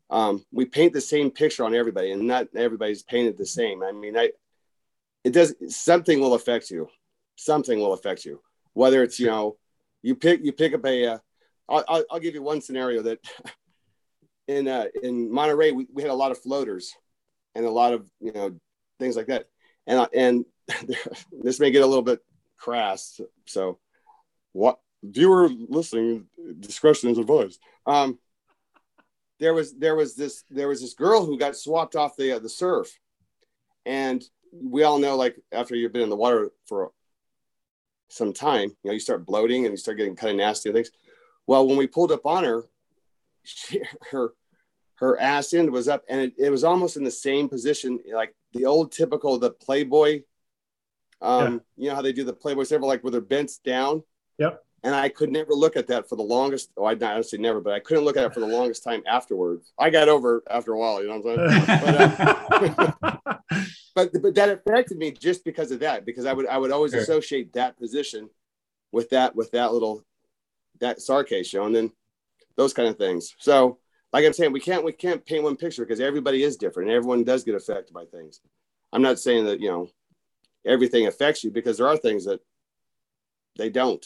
[0.10, 3.82] um, we paint the same picture on everybody, and not everybody's painted the same.
[3.82, 4.32] I mean, I
[5.24, 6.90] it does something will affect you.
[7.38, 8.42] Something will affect you.
[8.74, 9.58] Whether it's you know,
[10.02, 11.08] you pick you pick up a.
[11.08, 11.18] Uh,
[11.70, 13.20] I'll, I'll, give you one scenario that
[14.48, 16.94] in uh, in Monterey we, we had a lot of floaters
[17.56, 18.60] and a lot of you know
[19.00, 19.46] things like that,
[19.88, 20.46] and and
[21.44, 22.20] this may get a little bit
[22.58, 23.20] crass.
[23.46, 23.80] So,
[24.54, 26.28] what viewer listening
[26.60, 27.60] discretion is advised.
[27.86, 28.20] Um,
[29.40, 32.40] there was there was this there was this girl who got swapped off the uh,
[32.40, 33.00] the surf,
[33.86, 34.24] and
[34.54, 36.92] we all know like after you've been in the water for
[38.10, 40.76] some time, you know, you start bloating and you start getting kind of nasty and
[40.76, 40.92] things.
[41.48, 42.64] Well, when we pulled up on her,
[43.44, 43.82] she,
[44.12, 44.34] her
[44.96, 48.36] her ass end was up and it, it was almost in the same position, like
[48.54, 50.22] the old typical the Playboy.
[51.22, 51.84] Um, yeah.
[51.84, 54.04] you know how they do the Playboy ever like where they're bent down.
[54.42, 54.64] Yep.
[54.84, 56.72] And I could never look at that for the longest.
[56.76, 59.72] Oh, I honestly never, but I couldn't look at it for the longest time afterwards.
[59.78, 62.34] I got over after a while, you know what I'm saying?
[62.68, 63.38] but, uh,
[63.96, 66.94] but but that affected me just because of that because I would I would always
[66.94, 67.02] sure.
[67.02, 68.32] associate that position
[68.92, 70.04] with that with that little
[70.80, 71.92] that SAR case, you know, and then
[72.56, 73.36] those kind of things.
[73.38, 73.78] So
[74.12, 76.90] like I'm saying, we can't we can't paint one picture because everybody is different.
[76.90, 78.42] And everyone does get affected by things.
[78.92, 79.90] I'm not saying that you know
[80.66, 82.40] everything affects you because there are things that
[83.58, 84.04] they don't.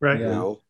[0.00, 0.20] Right.
[0.20, 0.60] You know,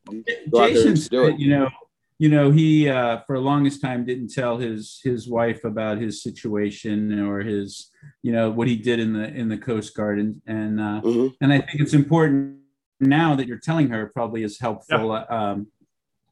[0.55, 1.71] Jason's, you know,
[2.19, 6.23] you know, he uh, for the longest time didn't tell his his wife about his
[6.23, 7.91] situation or his,
[8.23, 11.29] you know, what he did in the in the Coast Guard, and and uh, mm-hmm.
[11.41, 12.59] and I think it's important
[13.01, 15.25] now that you're telling her probably is helpful, yeah.
[15.31, 15.69] um,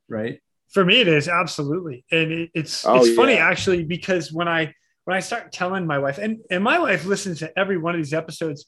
[0.09, 0.43] right?
[0.69, 3.15] For me, it is absolutely, and it, it's oh, it's yeah.
[3.15, 4.75] funny actually because when I
[5.05, 7.99] when I start telling my wife, and and my wife listens to every one of
[7.99, 8.67] these episodes,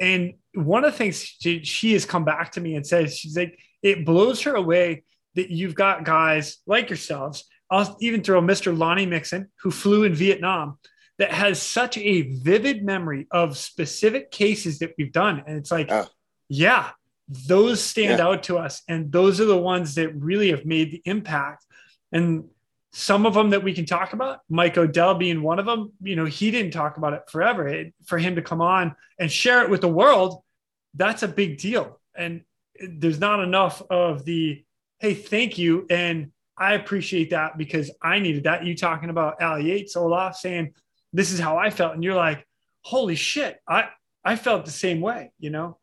[0.00, 3.36] and one of the things she, she has come back to me and says she's
[3.36, 5.04] like it blows her away
[5.34, 7.44] that you've got guys like yourselves.
[7.70, 8.76] I'll even throw Mr.
[8.76, 10.78] Lonnie Mixon, who flew in Vietnam,
[11.18, 15.42] that has such a vivid memory of specific cases that we've done.
[15.46, 16.06] And it's like, uh,
[16.48, 16.90] yeah,
[17.28, 18.26] those stand yeah.
[18.26, 18.82] out to us.
[18.88, 21.64] And those are the ones that really have made the impact.
[22.10, 22.44] And
[22.92, 26.14] some of them that we can talk about, Mike Odell being one of them, you
[26.14, 27.66] know, he didn't talk about it forever.
[27.66, 30.42] It, for him to come on and share it with the world,
[30.94, 32.00] that's a big deal.
[32.14, 32.42] And
[32.80, 34.64] there's not enough of the
[35.02, 35.84] hey, thank you.
[35.90, 38.64] And I appreciate that because I needed that.
[38.64, 40.74] You talking about Ali Yates, Olaf saying,
[41.12, 41.94] this is how I felt.
[41.94, 42.46] And you're like,
[42.82, 43.88] holy shit, I,
[44.24, 45.78] I felt the same way, you know?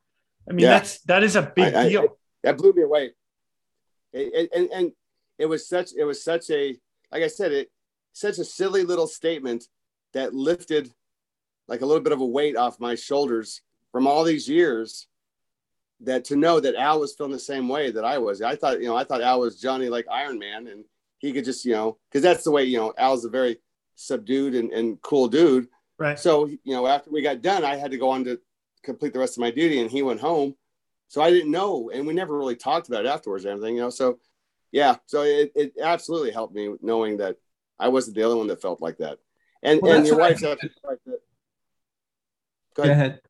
[0.49, 0.79] I mean, yeah.
[0.79, 2.01] that's, that is a big I, deal.
[2.01, 2.07] I,
[2.43, 3.11] that blew me away.
[4.13, 4.91] It, and, and
[5.37, 6.77] it was such, it was such a,
[7.11, 7.69] like I said, it,
[8.13, 9.65] such a silly little statement
[10.13, 10.91] that lifted
[11.67, 13.61] like a little bit of a weight off my shoulders
[13.91, 15.07] from all these years
[16.02, 18.41] that to know that Al was feeling the same way that I was.
[18.41, 20.86] I thought, you know, I thought Al was Johnny like Iron Man and
[21.20, 23.60] he could just, you know, because that's the way, you know, Al's a very
[23.95, 25.68] subdued and, and cool dude.
[25.97, 26.18] Right.
[26.18, 28.39] So, you know, after we got done, I had to go on to
[28.84, 30.56] complete the rest of my duty and he went home.
[31.10, 31.89] So I didn't know.
[31.93, 33.89] And we never really talked about it afterwards or anything, you know.
[33.89, 34.20] So
[34.72, 37.38] yeah, so it, it absolutely helped me knowing that
[37.78, 39.18] I wasn't the only one that felt like that.
[39.62, 40.58] And well, and your wife's right.
[40.62, 41.20] That, go, ahead.
[42.76, 43.22] Go ahead.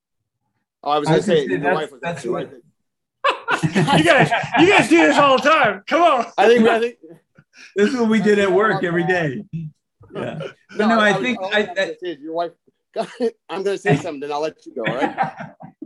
[0.84, 2.50] Oh, I was going to say, say your wife was that's right.
[3.64, 5.84] you guys, you guys do this all the time.
[5.88, 6.26] Come on.
[6.38, 6.98] I think I think
[7.76, 9.44] this is what we did at work every day.
[9.52, 10.40] Yeah.
[10.76, 12.52] No, no I, I, think I, I, I, your wife.
[12.96, 14.84] I'm going to say something, then I'll let you go.
[14.88, 15.32] All right.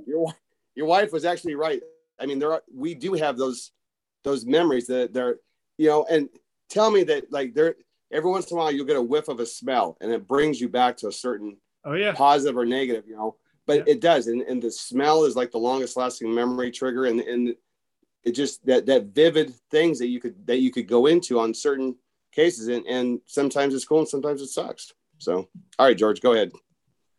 [0.06, 0.34] your
[0.76, 1.82] your wife was actually right.
[2.20, 3.72] I mean, there are we do have those
[4.24, 5.38] those memories that they're
[5.78, 6.30] you know, and
[6.70, 7.76] tell me that like there
[8.12, 10.62] every once in a while you'll get a whiff of a smell and it brings
[10.62, 13.36] you back to a certain oh yeah positive or negative, you know.
[13.66, 13.94] But yeah.
[13.94, 17.56] it does, and, and the smell is like the longest lasting memory trigger, and and
[18.24, 21.54] it just that that vivid things that you could that you could go into on
[21.54, 21.96] certain
[22.34, 24.92] cases, and and sometimes it's cool and sometimes it sucks.
[25.20, 25.48] So,
[25.80, 26.52] all right, George, go ahead.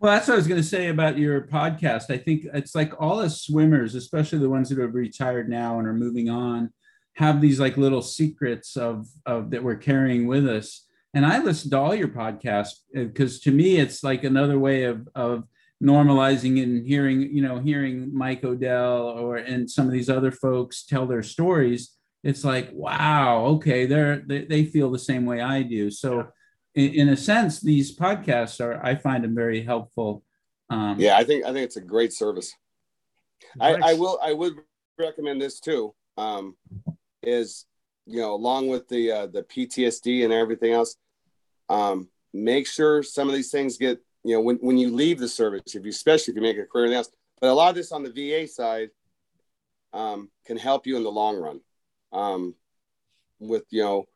[0.01, 2.11] Well, that's what I was going to say about your podcast.
[2.11, 5.89] I think it's like all us swimmers, especially the ones that have retired now and
[5.89, 6.73] are moving on,
[7.15, 10.85] have these like little secrets of, of that we're carrying with us.
[11.15, 15.09] And I listen to all your podcasts because to me, it's like another way of,
[15.15, 15.45] of
[15.83, 20.85] normalizing and hearing, you know, hearing Mike Odell or and some of these other folks
[20.85, 21.97] tell their stories.
[22.23, 25.91] It's like, wow, okay, they're they, they feel the same way I do.
[25.91, 26.29] So
[26.75, 30.23] in, in a sense, these podcasts are I find them very helpful.
[30.71, 32.53] Um, yeah, I think I think it's a great service.
[33.57, 33.83] Nice.
[33.83, 34.55] I, I will I would
[34.99, 35.95] recommend this too.
[36.17, 36.57] Um,
[37.23, 37.67] is
[38.07, 40.97] you know along with the uh, the PTSD and everything else,
[41.69, 45.29] um, make sure some of these things get you know when, when you leave the
[45.29, 47.11] service, if you especially if you make a career in else.
[47.41, 48.91] But a lot of this on the VA side
[49.93, 51.61] um, can help you in the long run
[52.13, 52.55] um,
[53.39, 54.07] with you know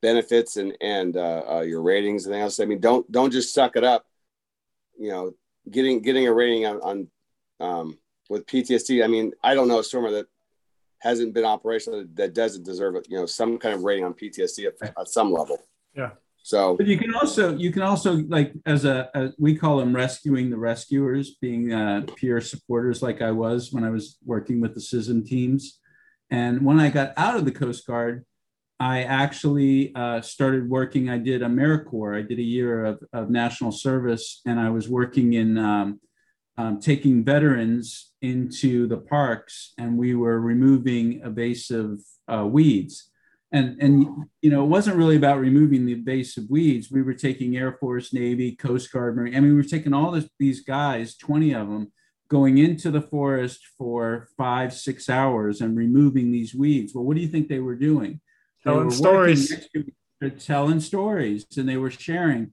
[0.00, 2.60] benefits and and uh, uh, your ratings and else.
[2.60, 4.06] I mean, don't don't just suck it up.
[4.98, 5.34] You know,
[5.70, 7.08] getting getting a rating on, on
[7.60, 7.98] um,
[8.28, 9.04] with PTSD.
[9.04, 10.26] I mean, I don't know a swimmer that
[11.00, 13.06] hasn't been operational that doesn't deserve it.
[13.10, 15.58] You know, some kind of rating on PTSD at, at some level.
[15.96, 16.10] Yeah.
[16.42, 19.94] So, but you can also you can also like as a, a we call them
[19.94, 24.74] rescuing the rescuers, being uh, peer supporters, like I was when I was working with
[24.74, 25.78] the CISM teams.
[26.30, 28.24] And when I got out of the Coast Guard,
[28.78, 31.10] I actually uh, started working.
[31.10, 32.16] I did AmeriCorps.
[32.16, 36.00] I did a year of, of national service, and I was working in um,
[36.56, 43.09] um, taking veterans into the parks, and we were removing invasive uh, weeds.
[43.52, 46.90] And and you know, it wasn't really about removing the invasive weeds.
[46.90, 49.34] We were taking Air Force, Navy, Coast Guard, Marine.
[49.34, 51.90] I mean, we were taking all this, these guys, twenty of them,
[52.28, 56.94] going into the forest for five, six hours and removing these weeds.
[56.94, 58.20] Well, what do you think they were doing?
[58.62, 59.68] telling stories
[60.38, 62.52] telling stories and they were sharing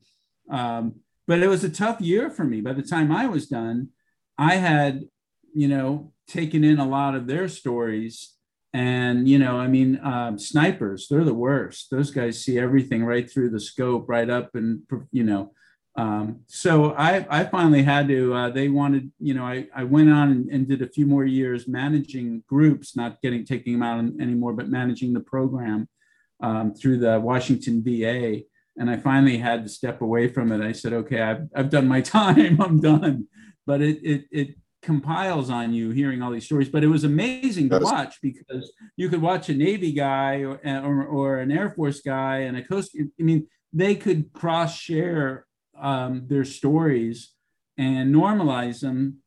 [0.50, 0.96] um,
[1.28, 3.90] but it was a tough year for me by the time i was done
[4.38, 5.04] i had
[5.54, 8.34] you know taken in a lot of their stories
[8.78, 13.30] and you know i mean um, snipers they're the worst those guys see everything right
[13.30, 15.52] through the scope right up and you know
[15.96, 20.12] um, so I, I finally had to uh, they wanted you know I, I went
[20.12, 24.00] on and, and, did a few more years managing groups not getting taking them out
[24.22, 25.90] anymore but managing the program
[26.42, 28.42] um, through the Washington VA.
[28.78, 30.62] And I finally had to step away from it.
[30.62, 33.28] I said, okay, I've, I've done my time, I'm done.
[33.66, 34.56] But it, it, it
[34.88, 36.70] compiles on you hearing all these stories.
[36.70, 41.06] But it was amazing to watch because you could watch a Navy guy or, or,
[41.06, 45.46] or an Air Force guy and a Coast, I mean, they could cross share
[45.78, 47.34] um, their stories
[47.78, 49.18] and normalize them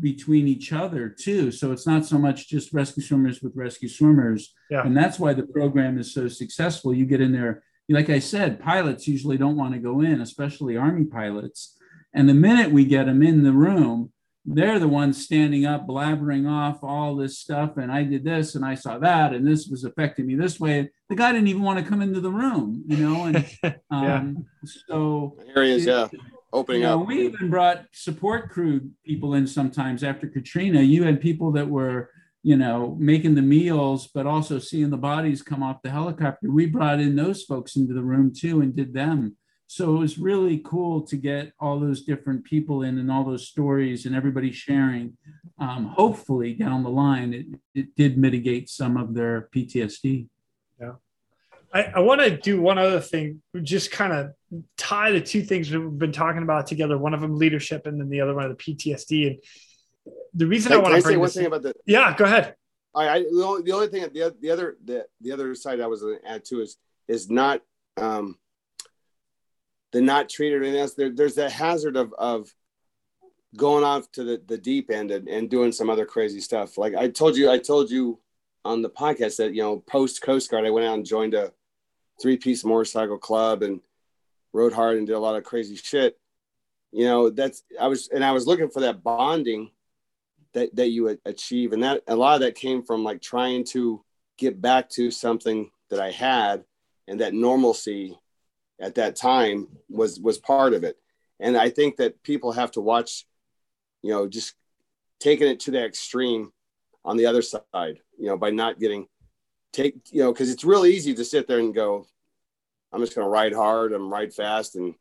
[0.00, 1.50] between each other too.
[1.50, 4.54] So it's not so much just rescue swimmers with rescue swimmers.
[4.70, 4.86] Yeah.
[4.86, 6.94] And that's why the program is so successful.
[6.94, 10.78] You get in there, like I said, pilots usually don't want to go in, especially
[10.78, 11.76] Army pilots.
[12.14, 14.12] And the minute we get them in the room,
[14.44, 17.76] they're the ones standing up, blabbering off all this stuff.
[17.76, 20.90] And I did this and I saw that, and this was affecting me this way.
[21.08, 23.24] The guy didn't even want to come into the room, you know?
[23.24, 26.08] And um, so here he is, it, yeah
[26.52, 27.06] opening you know, up.
[27.06, 30.80] We even brought support crew people in sometimes after Katrina.
[30.80, 32.10] You had people that were,
[32.42, 36.50] you know, making the meals, but also seeing the bodies come off the helicopter.
[36.50, 39.36] We brought in those folks into the room too and did them.
[39.72, 43.46] So it was really cool to get all those different people in and all those
[43.46, 45.16] stories and everybody sharing.
[45.60, 50.26] Um, hopefully, down the line, it, it did mitigate some of their PTSD.
[50.80, 50.94] Yeah.
[51.72, 54.32] I, I want to do one other thing, just kind of
[54.76, 56.98] tie the two things we've been talking about together.
[56.98, 59.28] One of them leadership, and then the other one of the PTSD.
[59.28, 59.38] And
[60.34, 62.56] the reason can I want to say one thing about the yeah, go ahead.
[62.92, 65.86] I, I the, only, the only thing the, the other the, the other side I
[65.86, 67.62] was going to add to is is not
[67.96, 68.34] um
[69.92, 70.94] the not treated and else.
[70.94, 72.52] There, there's that hazard of of
[73.56, 76.78] going off to the, the deep end and, and doing some other crazy stuff.
[76.78, 78.20] Like I told you, I told you
[78.64, 81.52] on the podcast that you know post Coast Guard, I went out and joined a
[82.20, 83.80] three piece motorcycle club and
[84.52, 86.18] rode hard and did a lot of crazy shit.
[86.92, 89.70] You know, that's I was and I was looking for that bonding
[90.52, 94.04] that that you achieve, and that a lot of that came from like trying to
[94.38, 96.64] get back to something that I had,
[97.08, 98.18] and that normalcy
[98.80, 100.96] at that time was was part of it.
[101.38, 103.26] And I think that people have to watch,
[104.02, 104.54] you know, just
[105.20, 106.52] taking it to the extreme
[107.04, 109.06] on the other side, you know, by not getting
[109.72, 112.06] take, you know, because it's really easy to sit there and go,
[112.92, 114.94] I'm just going to ride hard and ride fast and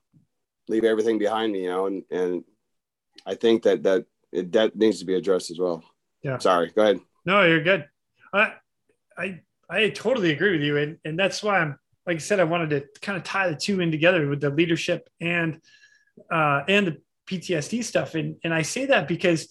[0.67, 2.43] leave everything behind me, you know, and and
[3.25, 5.83] I think that that it, that needs to be addressed as well.
[6.23, 6.37] Yeah.
[6.37, 6.71] Sorry.
[6.75, 6.99] Go ahead.
[7.25, 7.87] No, you're good.
[8.33, 8.53] I
[9.17, 12.45] I I totally agree with you, and and that's why I'm like I said, I
[12.45, 15.61] wanted to kind of tie the two in together with the leadership and
[16.31, 16.97] uh, and the
[17.27, 19.47] PTSD stuff, and and I say that because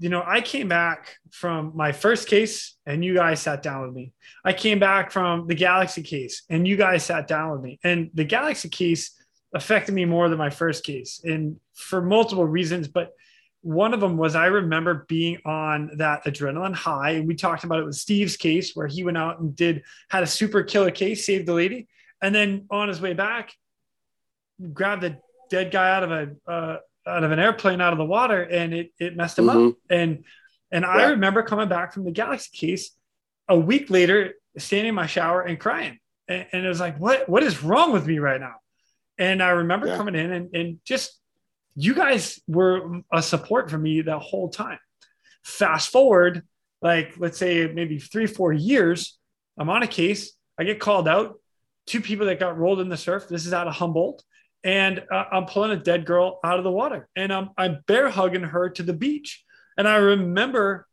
[0.00, 3.94] you know, I came back from my first case and you guys sat down with
[3.94, 4.12] me.
[4.44, 7.78] I came back from the Galaxy case and you guys sat down with me.
[7.84, 9.16] And the Galaxy case
[9.54, 12.88] affected me more than my first case and for multiple reasons.
[12.88, 13.12] But
[13.64, 17.12] one of them was I remember being on that adrenaline high.
[17.12, 20.22] And we talked about it with Steve's case where he went out and did, had
[20.22, 21.88] a super killer case, saved the lady.
[22.20, 23.54] And then on his way back,
[24.74, 28.04] grabbed a dead guy out of a, uh, out of an airplane out of the
[28.04, 29.68] water and it, it messed him mm-hmm.
[29.68, 29.74] up.
[29.88, 30.24] And
[30.70, 30.90] and yeah.
[30.90, 32.90] I remember coming back from the Galaxy case
[33.48, 35.98] a week later, standing in my shower and crying.
[36.28, 38.56] And, and it was like, what what is wrong with me right now?
[39.16, 39.96] And I remember yeah.
[39.96, 41.18] coming in and, and just
[41.76, 44.78] you guys were a support for me that whole time.
[45.42, 46.42] Fast forward,
[46.80, 49.18] like let's say maybe three, four years,
[49.58, 51.34] I'm on a case, I get called out,
[51.86, 53.28] two people that got rolled in the surf.
[53.28, 54.22] This is out of Humboldt
[54.62, 58.08] and uh, I'm pulling a dead girl out of the water and I'm, I'm bear
[58.08, 59.44] hugging her to the beach.
[59.76, 60.86] And I remember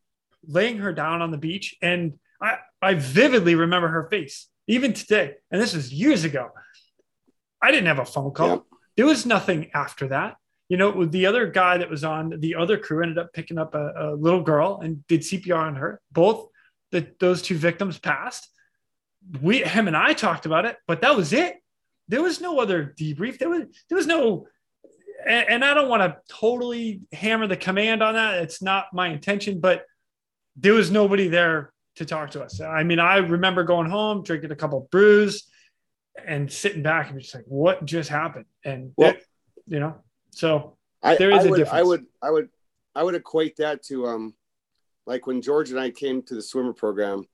[0.45, 5.36] laying her down on the beach and I, I vividly remember her face even today.
[5.51, 6.49] And this was years ago.
[7.61, 8.47] I didn't have a phone call.
[8.47, 8.57] Yeah.
[8.97, 10.36] There was nothing after that.
[10.72, 13.76] You know, the other guy that was on the other crew ended up picking up
[13.76, 15.99] a, a little girl and did CPR on her.
[16.11, 16.47] Both
[16.91, 18.47] the, those two victims passed.
[19.41, 21.61] We, him and I talked about it, but that was it
[22.11, 23.39] there was no other debrief.
[23.39, 24.45] There was there was no,
[25.26, 28.39] and, and I don't want to totally hammer the command on that.
[28.39, 29.86] It's not my intention, but
[30.57, 32.59] there was nobody there to talk to us.
[32.59, 35.49] I mean, I remember going home, drinking a couple brews,
[36.26, 38.45] and sitting back and just like, what just happened?
[38.65, 39.24] And well, it,
[39.65, 39.95] you know,
[40.32, 41.79] so I, there is I a would, difference.
[41.79, 42.49] I would, I would,
[42.95, 44.34] I would equate that to um,
[45.05, 47.25] like when George and I came to the swimmer program,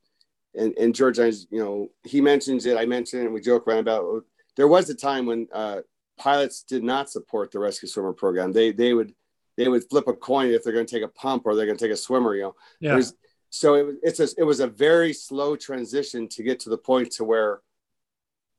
[0.56, 3.68] and and George, I, you know, he mentions it, I mentioned it, and we joke
[3.68, 4.24] around about
[4.56, 5.82] there was a time when uh,
[6.18, 8.52] pilots did not support the rescue swimmer program.
[8.52, 9.14] They they would
[9.56, 11.78] they would flip a coin if they're going to take a pump or they're going
[11.78, 12.36] to take a swimmer.
[12.36, 13.02] You know, yeah.
[13.50, 17.12] so it, it's a, it was a very slow transition to get to the point
[17.14, 17.62] to where,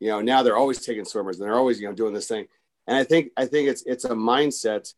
[0.00, 2.46] you know, now they're always taking swimmers and they're always you know doing this thing.
[2.88, 4.92] And I think I think it's it's a mindset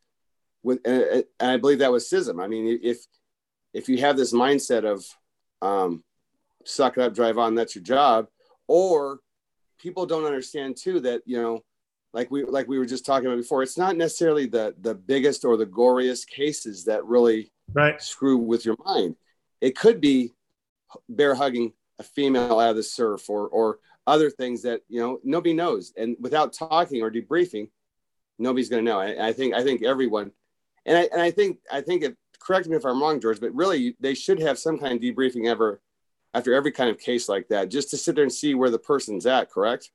[0.63, 2.39] with and I believe that was schism.
[2.39, 3.05] I mean, if
[3.73, 5.05] if you have this mindset of
[5.61, 6.03] um,
[6.65, 8.27] suck it up, drive on, that's your job,
[8.67, 9.19] or
[9.77, 11.59] people don't understand too that you know
[12.13, 15.43] like we like we were just talking about before it's not necessarily the the biggest
[15.43, 18.01] or the goriest cases that really right.
[18.01, 19.15] screw with your mind
[19.59, 20.31] it could be
[21.09, 25.19] bear hugging a female out of the surf or or other things that you know
[25.23, 27.69] nobody knows and without talking or debriefing
[28.41, 30.31] nobody's going to know I, I, think i think everyone
[30.85, 33.53] and I, and I think i think it correct me if i'm wrong george but
[33.53, 35.81] really they should have some kind of debriefing ever
[36.33, 38.79] after every kind of case like that, just to sit there and see where the
[38.79, 39.91] person's at, correct?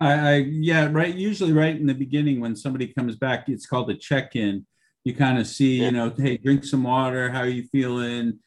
[0.00, 1.14] I, I yeah, right.
[1.14, 4.66] Usually right in the beginning when somebody comes back, it's called a check-in.
[5.04, 5.86] You kind of see, yeah.
[5.86, 8.38] you know, hey, drink some water, how are you feeling?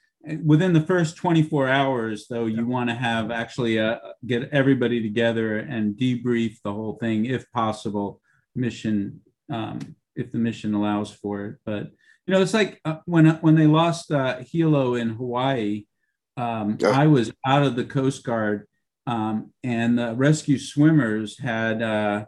[0.44, 5.60] within the first 24 hours though you want to have actually uh, get everybody together
[5.60, 8.20] and debrief the whole thing if possible
[8.56, 9.80] mission um,
[10.16, 11.92] if the mission allows for it but
[12.26, 15.86] you know it's like uh, when when they lost uh, hilo in hawaii
[16.38, 16.90] um, yeah.
[16.90, 18.68] I was out of the Coast Guard,
[19.08, 22.26] um, and the rescue swimmers had uh,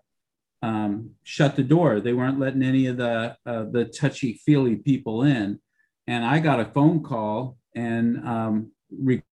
[0.62, 2.00] um, shut the door.
[2.00, 5.60] They weren't letting any of the uh, the touchy feely people in.
[6.08, 9.24] And I got a phone call and um, re-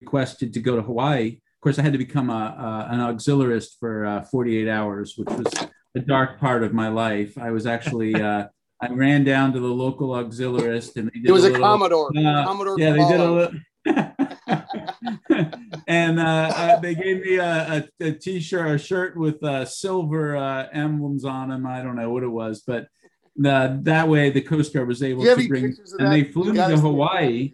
[0.00, 1.28] requested to go to Hawaii.
[1.28, 5.28] Of course, I had to become a, a an auxiliarist for uh, 48 hours, which
[5.28, 5.68] was
[5.98, 7.36] a dark part of my life.
[7.36, 8.46] I was actually uh,
[8.80, 12.10] I ran down to the local auxiliarist, and they did it was a, little, Commodore.
[12.16, 12.78] Uh, Commodore.
[12.78, 13.52] Yeah, they did a little.
[15.88, 20.36] and uh, uh, they gave me a, a, a t-shirt, a shirt with uh, silver
[20.36, 21.66] uh, emblems on them.
[21.66, 22.88] I don't know what it was, but
[23.36, 26.76] the, that way the Coast Guard was able to bring, and they flew me to
[26.76, 27.52] Hawaii.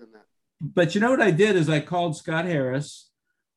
[0.61, 3.11] but you know what I did is I called Scott Harris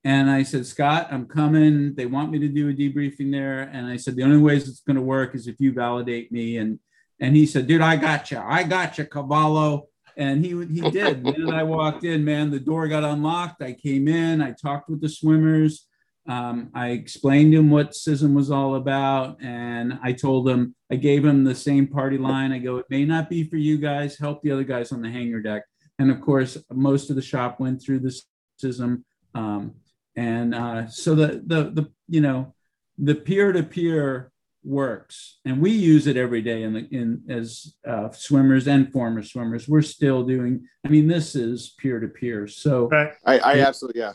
[0.04, 1.96] and I said, Scott, I'm coming.
[1.96, 3.62] They want me to do a debriefing there.
[3.62, 6.58] And I said, the only ways it's going to work is if you validate me.
[6.58, 6.80] And
[7.20, 8.38] and he said, dude, I got you.
[8.38, 9.88] I got you, Cavallo.
[10.16, 11.26] And he he did.
[11.26, 13.62] then I walked in, man, the door got unlocked.
[13.62, 15.88] I came in, I talked with the swimmers.
[16.28, 19.42] Um, I explained to him what CISM was all about.
[19.42, 22.52] And I told him, I gave him the same party line.
[22.52, 25.10] I go, it may not be for you guys, help the other guys on the
[25.10, 25.64] hangar deck.
[26.00, 28.22] And of course, most of the shop went through the
[28.62, 29.04] CISM.
[29.34, 29.76] Um,
[30.18, 32.54] and uh, so the, the, the, you know,
[32.98, 34.32] the peer-to-peer
[34.64, 39.24] works and we use it every day in the in as uh, swimmers and former
[39.24, 39.68] swimmers.
[39.68, 43.14] We're still doing i mean this is peer to peer so right.
[43.26, 44.14] i, I absolutely yeah.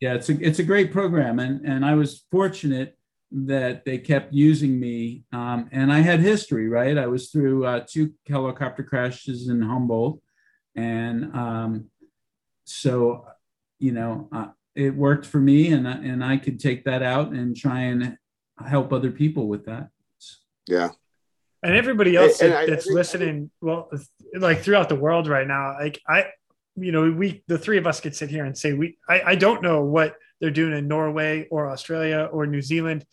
[0.00, 2.98] Yeah it's a it's a great program and and i was fortunate
[3.30, 6.98] that they kept using me um, and i had history right?
[6.98, 10.20] I was through uh, two helicopter crashes in humboldt
[10.74, 11.86] and um,
[12.64, 13.24] so
[13.78, 14.48] you know uh,
[14.78, 18.16] it worked for me and and i could take that out and try and
[18.66, 19.88] help other people with that.
[20.66, 20.90] Yeah.
[21.62, 23.90] And everybody else and, and that's I, listening, I, well,
[24.36, 26.26] like throughout the world right now, like I,
[26.76, 29.34] you know, we, the three of us could sit here and say, we, I, I
[29.34, 33.04] don't know what they're doing in Norway or Australia or New Zealand,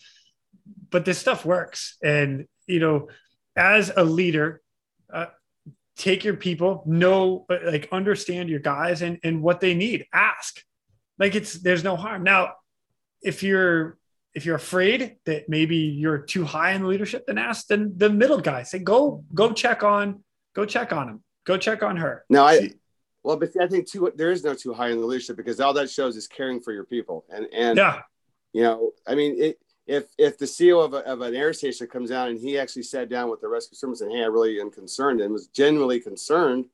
[0.92, 1.98] but this stuff works.
[2.04, 3.08] And, you know,
[3.56, 4.62] as a leader,
[5.12, 5.28] uh,
[5.98, 10.62] take your people, know, like understand your guys and, and what they need, ask.
[11.18, 12.24] Like it's, there's no harm.
[12.24, 12.54] Now,
[13.22, 13.98] if you're
[14.36, 18.42] if you're afraid that maybe you're too high in leadership, then ask the, the middle
[18.42, 18.64] guy.
[18.64, 20.24] Say, go, go check on,
[20.54, 21.24] go check on him.
[21.46, 22.26] Go check on her.
[22.30, 22.72] No, I,
[23.24, 25.62] well, but see, I think too, there is no too high in the leadership because
[25.62, 27.26] all that shows is caring for your people.
[27.30, 28.02] And, and, yeah,
[28.52, 31.88] you know, I mean, it, if, if the CEO of, a, of an air station
[31.88, 34.60] comes down and he actually sat down with the rescue service and, Hey, I really
[34.60, 36.66] am concerned and was genuinely concerned.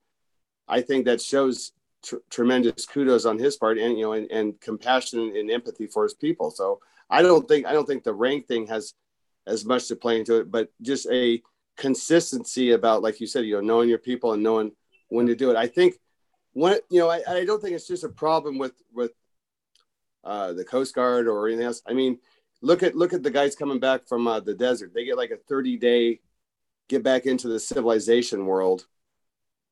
[0.68, 1.74] I think that shows
[2.04, 6.04] tr- tremendous kudos on his part and, you know, and, and compassion and empathy for
[6.04, 6.52] his people.
[6.52, 6.80] So,
[7.12, 8.94] I don't think I don't think the rank thing has
[9.46, 11.42] as much to play into it, but just a
[11.76, 14.72] consistency about, like you said, you know, knowing your people and knowing
[15.10, 15.58] when to do it.
[15.58, 15.96] I think
[16.54, 19.12] when you know, I, I don't think it's just a problem with with
[20.24, 21.82] uh, the Coast Guard or anything else.
[21.86, 22.20] I mean,
[22.62, 24.94] look at look at the guys coming back from uh, the desert.
[24.94, 26.20] They get like a 30 day
[26.88, 28.86] get back into the civilization world.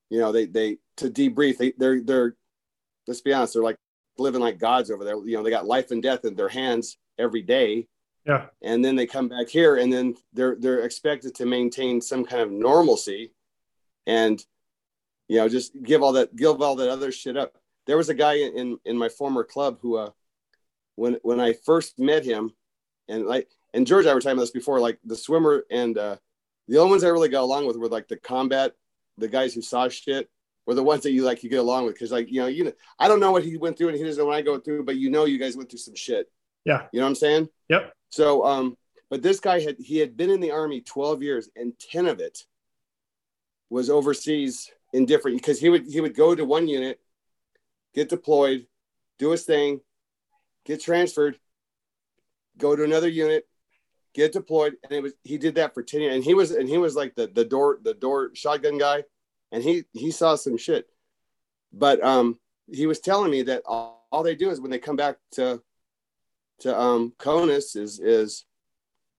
[0.09, 1.57] You know, they they to debrief.
[1.57, 2.35] They they're they're
[3.07, 3.77] let's be honest, they're like
[4.17, 5.15] living like gods over there.
[5.25, 7.87] You know, they got life and death in their hands every day.
[8.25, 8.47] Yeah.
[8.61, 12.41] And then they come back here and then they're they're expected to maintain some kind
[12.41, 13.33] of normalcy
[14.05, 14.43] and
[15.27, 17.57] you know just give all that give all that other shit up.
[17.87, 20.11] There was a guy in in my former club who uh
[20.95, 22.51] when when I first met him
[23.07, 25.97] and like and George and I were talking about this before, like the swimmer and
[25.97, 26.17] uh
[26.67, 28.73] the only ones I really got along with were like the combat,
[29.19, 30.29] the guys who saw shit
[30.65, 32.65] were the ones that you like you get along with because like you know you
[32.65, 34.59] know I don't know what he went through and he doesn't know what I go
[34.59, 36.31] through, but you know you guys went through some shit.
[36.65, 36.87] Yeah.
[36.91, 37.49] You know what I'm saying?
[37.69, 37.93] Yep.
[38.09, 38.77] So, um,
[39.09, 42.19] but this guy had he had been in the army 12 years and 10 of
[42.19, 42.45] it
[43.69, 46.99] was overseas in different because he would he would go to one unit,
[47.95, 48.67] get deployed,
[49.17, 49.81] do his thing,
[50.65, 51.39] get transferred,
[52.57, 53.47] go to another unit,
[54.13, 56.15] get deployed, and it was he did that for 10 years.
[56.15, 59.03] And he was and he was like the the door the door shotgun guy,
[59.51, 60.87] and he he saw some shit.
[61.71, 62.39] But um
[62.71, 65.61] he was telling me that all, all they do is when they come back to
[66.59, 68.45] to um CONUS is is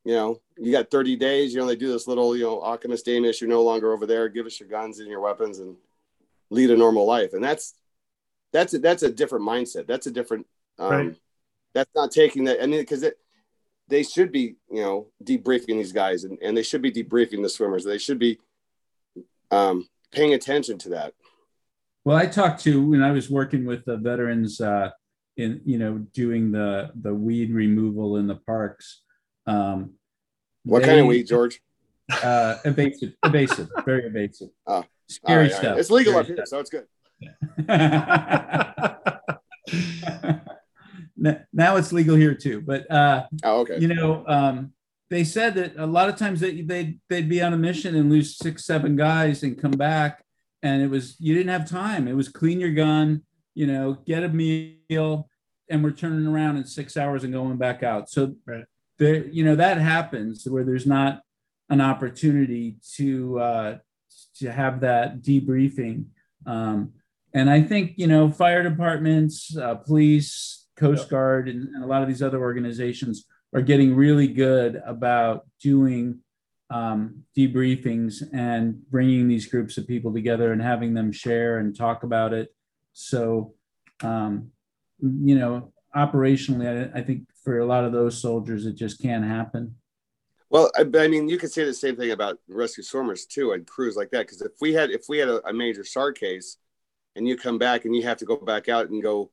[0.04, 3.04] you know you got 30 days you know they do this little you know Ochimus
[3.04, 5.76] Damish you're no longer over there give us your guns and your weapons and
[6.50, 7.74] lead a normal life and that's
[8.52, 10.46] that's a, that's a different mindset that's a different
[10.78, 11.16] um right.
[11.74, 13.18] that's not taking that I mean because it
[13.90, 17.48] they should be you know debriefing these guys and, and they should be debriefing the
[17.48, 18.38] swimmers they should be
[19.50, 21.12] um paying attention to that
[22.04, 24.90] well i talked to when i was working with the veterans uh
[25.40, 29.02] in you know doing the the weed removal in the parks.
[29.46, 29.94] Um,
[30.64, 31.60] what they, kind of weed, George?
[32.22, 34.50] Uh, invasive, invasive, very invasive.
[34.66, 35.64] Oh, scary right, stuff.
[35.64, 35.78] Right.
[35.80, 36.86] It's legal Scary up here, so it's good.
[41.20, 43.78] now it's legal here too, but uh, oh, okay.
[43.78, 44.72] You know, um,
[45.10, 48.10] they said that a lot of times they they'd, they'd be on a mission and
[48.10, 50.24] lose six, seven guys and come back,
[50.62, 52.08] and it was you didn't have time.
[52.08, 53.22] It was clean your gun,
[53.54, 55.28] you know, get a meal,
[55.68, 58.08] and we're turning around in six hours and going back out.
[58.08, 58.64] So right.
[58.98, 61.22] there, you know, that happens where there's not
[61.68, 63.78] an opportunity to uh,
[64.36, 66.06] to have that debriefing.
[66.46, 66.94] Um,
[67.34, 71.10] and I think you know, fire departments, uh, police, Coast yep.
[71.10, 76.20] Guard, and, and, a lot of these other organizations are getting really good about doing
[76.70, 82.04] um, debriefings and bringing these groups of people together and having them share and talk
[82.04, 82.54] about it
[82.92, 83.54] So,
[84.02, 84.52] um,
[85.00, 89.24] you know, operationally, I, I, think for a lot of those soldiers, it just can't
[89.24, 89.74] happen.
[90.48, 93.66] Well, I, I mean, you could say the same thing about rescue swimmers too, and
[93.66, 94.26] crews like that.
[94.26, 96.56] Because if we had if we had a, a major SAR case,
[97.16, 99.30] and you come back and you have to go back out and go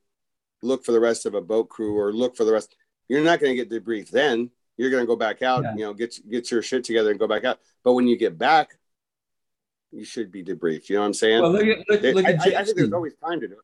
[0.62, 2.74] look for the rest of a boat crew or look for the rest,
[3.08, 4.50] you're not going to get debriefed then.
[4.76, 5.74] You're going to go back out, yeah.
[5.74, 7.58] you know, get get your shit together and go back out.
[7.82, 8.78] But when you get back,
[9.90, 10.88] you should be debriefed.
[10.88, 11.42] You know what I'm saying?
[11.42, 13.56] Well, look at, look, look at I, I, think there's always time to do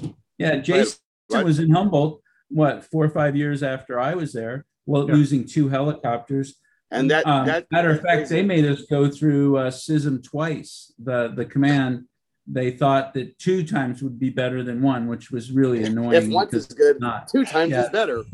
[0.00, 0.14] it.
[0.38, 0.98] Yeah, Jason
[1.30, 5.14] was in Humboldt, what, four or five years after I was there, well, yeah.
[5.14, 6.56] losing two helicopters.
[6.90, 10.92] And that, um, that matter of fact, they made us go through uh, CISM twice.
[11.02, 12.04] The the command
[12.46, 16.14] they thought that two times would be better than one, which was really annoying.
[16.14, 17.28] If once is good, not.
[17.28, 17.84] two times yeah.
[17.84, 18.24] is better.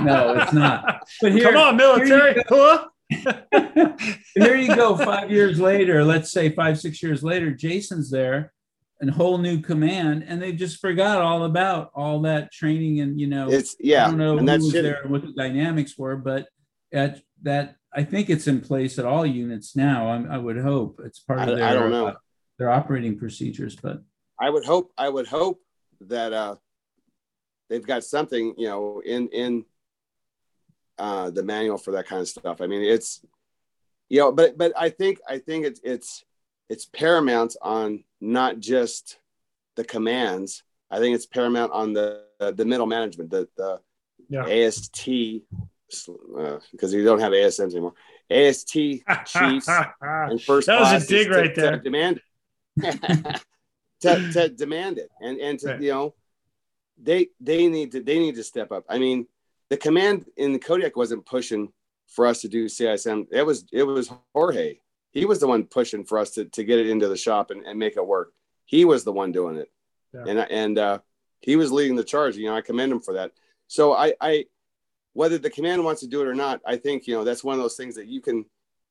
[0.00, 1.02] no, it's not.
[1.20, 2.42] But here, come on, military.
[2.48, 2.84] Here
[4.34, 4.96] here you go.
[4.96, 8.52] Five years later, let's say five, six years later, Jason's there,
[9.00, 13.28] and whole new command, and they just forgot all about all that training and you
[13.28, 13.48] know.
[13.48, 14.06] It's yeah.
[14.06, 16.48] I don't know and who was there and what the dynamics were, but
[16.92, 20.08] at that I think it's in place at all units now.
[20.08, 21.64] I, I would hope it's part of their.
[21.64, 22.08] I don't know.
[22.08, 22.14] Uh,
[22.58, 23.76] their operating procedures.
[23.76, 24.02] But
[24.40, 25.60] I would hope I would hope
[26.02, 26.56] that uh,
[27.68, 29.64] they've got something you know in in
[30.98, 32.60] uh, the manual for that kind of stuff.
[32.60, 33.24] I mean, it's
[34.08, 36.24] you know, but but I think I think it's it's
[36.68, 39.18] it's paramount on not just
[39.76, 40.62] the commands.
[40.90, 43.80] I think it's paramount on the the middle management, the the
[44.28, 44.44] yeah.
[44.46, 45.08] AST
[46.38, 47.94] uh, because you don't have ASMs anymore.
[48.30, 49.68] AST chiefs
[50.00, 51.78] and first that was a dig right there.
[51.78, 52.20] Demand
[54.00, 55.80] to, to demand it and and to right.
[55.80, 56.14] you know
[57.00, 58.84] they they need to they need to step up.
[58.88, 59.26] I mean,
[59.70, 61.72] the command in the Kodiak wasn't pushing
[62.08, 63.26] for us to do CISM.
[63.30, 64.78] It was it was Jorge.
[65.10, 67.64] He was the one pushing for us to, to get it into the shop and,
[67.64, 68.32] and make it work.
[68.66, 69.70] He was the one doing it.
[70.12, 70.24] Yeah.
[70.26, 70.98] And and uh,
[71.40, 72.36] he was leading the charge.
[72.36, 73.32] You know, I commend him for that.
[73.66, 74.46] So I I
[75.12, 77.54] whether the command wants to do it or not, I think you know that's one
[77.54, 78.44] of those things that you can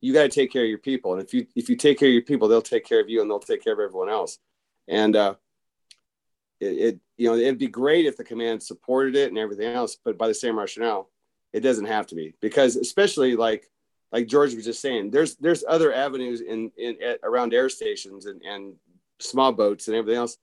[0.05, 1.13] you got to take care of your people.
[1.13, 3.21] And if you if you take care of your people, they'll take care of you
[3.21, 4.37] and they'll take care of everyone else.
[4.87, 5.33] And uh,
[6.59, 9.97] it, it you know it'd be great if the command supported it and everything else,
[10.05, 11.09] but by the same rationale,
[11.53, 13.67] it doesn't have to be because especially like
[14.11, 18.27] like George was just saying, there's there's other avenues in in at, around air stations
[18.27, 18.75] and and
[19.19, 20.37] small boats and everything else.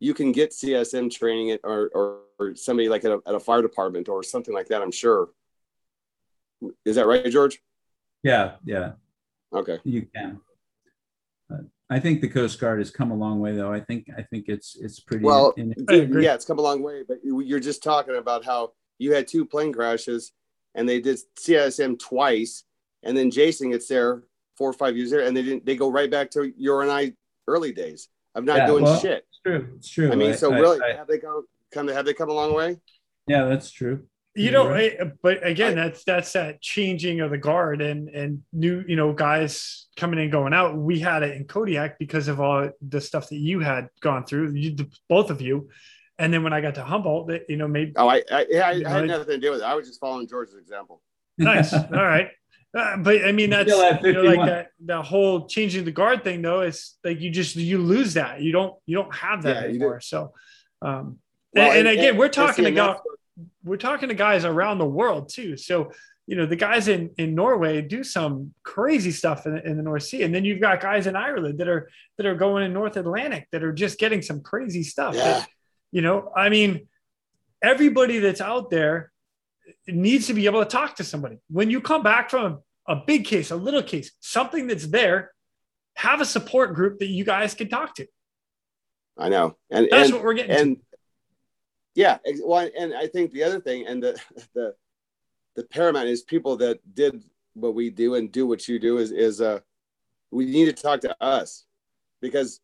[0.00, 3.40] You can get CISM training it or, or, or somebody like at a, at a
[3.40, 4.82] fire department or something like that.
[4.82, 5.28] I'm sure.
[6.84, 7.60] Is that right, George?
[8.28, 8.92] Yeah, yeah.
[9.52, 9.78] Okay.
[9.84, 10.40] You can.
[11.90, 13.72] I think the Coast Guard has come a long way, though.
[13.72, 15.24] I think I think it's it's pretty.
[15.24, 17.02] Well, in, yeah, it's come a long way.
[17.08, 20.32] But you're just talking about how you had two plane crashes,
[20.74, 22.64] and they did CISM twice,
[23.02, 24.24] and then Jason gets there
[24.58, 25.64] four or five years there, and they didn't.
[25.64, 27.14] They go right back to your and I
[27.46, 29.24] early days of not yeah, doing well, shit.
[29.30, 29.68] It's true.
[29.76, 30.12] It's true.
[30.12, 31.46] I mean, so I, really, I, have they come?
[31.72, 32.76] Come have they come a long way?
[33.26, 34.06] Yeah, that's true
[34.38, 35.12] you know?
[35.22, 39.86] but again that's that's that changing of the guard and and new you know guys
[39.96, 40.76] coming in going out.
[40.76, 44.52] We had it in kodiak because of all the stuff that you had gone through
[44.52, 44.76] you,
[45.08, 45.68] both of you.
[46.20, 48.88] And then when i got to humboldt you know maybe oh i i, I, I
[48.88, 49.64] had nothing to do with it.
[49.64, 51.02] I was just following george's example.
[51.38, 51.72] Nice.
[51.74, 52.30] All right.
[52.76, 53.70] Uh, but I mean that's
[54.02, 57.56] you know, like that the whole changing the guard thing though is like you just
[57.56, 58.42] you lose that.
[58.42, 60.00] You don't you don't have that yeah, anymore.
[60.00, 60.34] So
[60.82, 61.18] um
[61.54, 63.00] well, and, and, again and, we're talking about
[63.64, 65.56] we're talking to guys around the world too.
[65.56, 65.92] So,
[66.26, 70.02] you know, the guys in, in Norway do some crazy stuff in, in the North
[70.02, 70.22] Sea.
[70.22, 73.48] And then you've got guys in Ireland that are, that are going in North Atlantic
[73.52, 75.14] that are just getting some crazy stuff.
[75.14, 75.24] Yeah.
[75.24, 75.48] That,
[75.90, 76.86] you know, I mean,
[77.62, 79.10] everybody that's out there
[79.86, 81.38] needs to be able to talk to somebody.
[81.48, 85.32] When you come back from a big case, a little case, something that's there,
[85.94, 88.06] have a support group that you guys can talk to.
[89.18, 89.56] I know.
[89.70, 90.50] And that's and, what we're getting.
[90.52, 90.82] And to.
[91.98, 94.16] Yeah, well, and I think the other thing, and the
[94.54, 94.72] the
[95.56, 99.10] the paramount is people that did what we do and do what you do is
[99.10, 99.58] is uh
[100.30, 101.64] we need to talk to us
[102.20, 102.60] because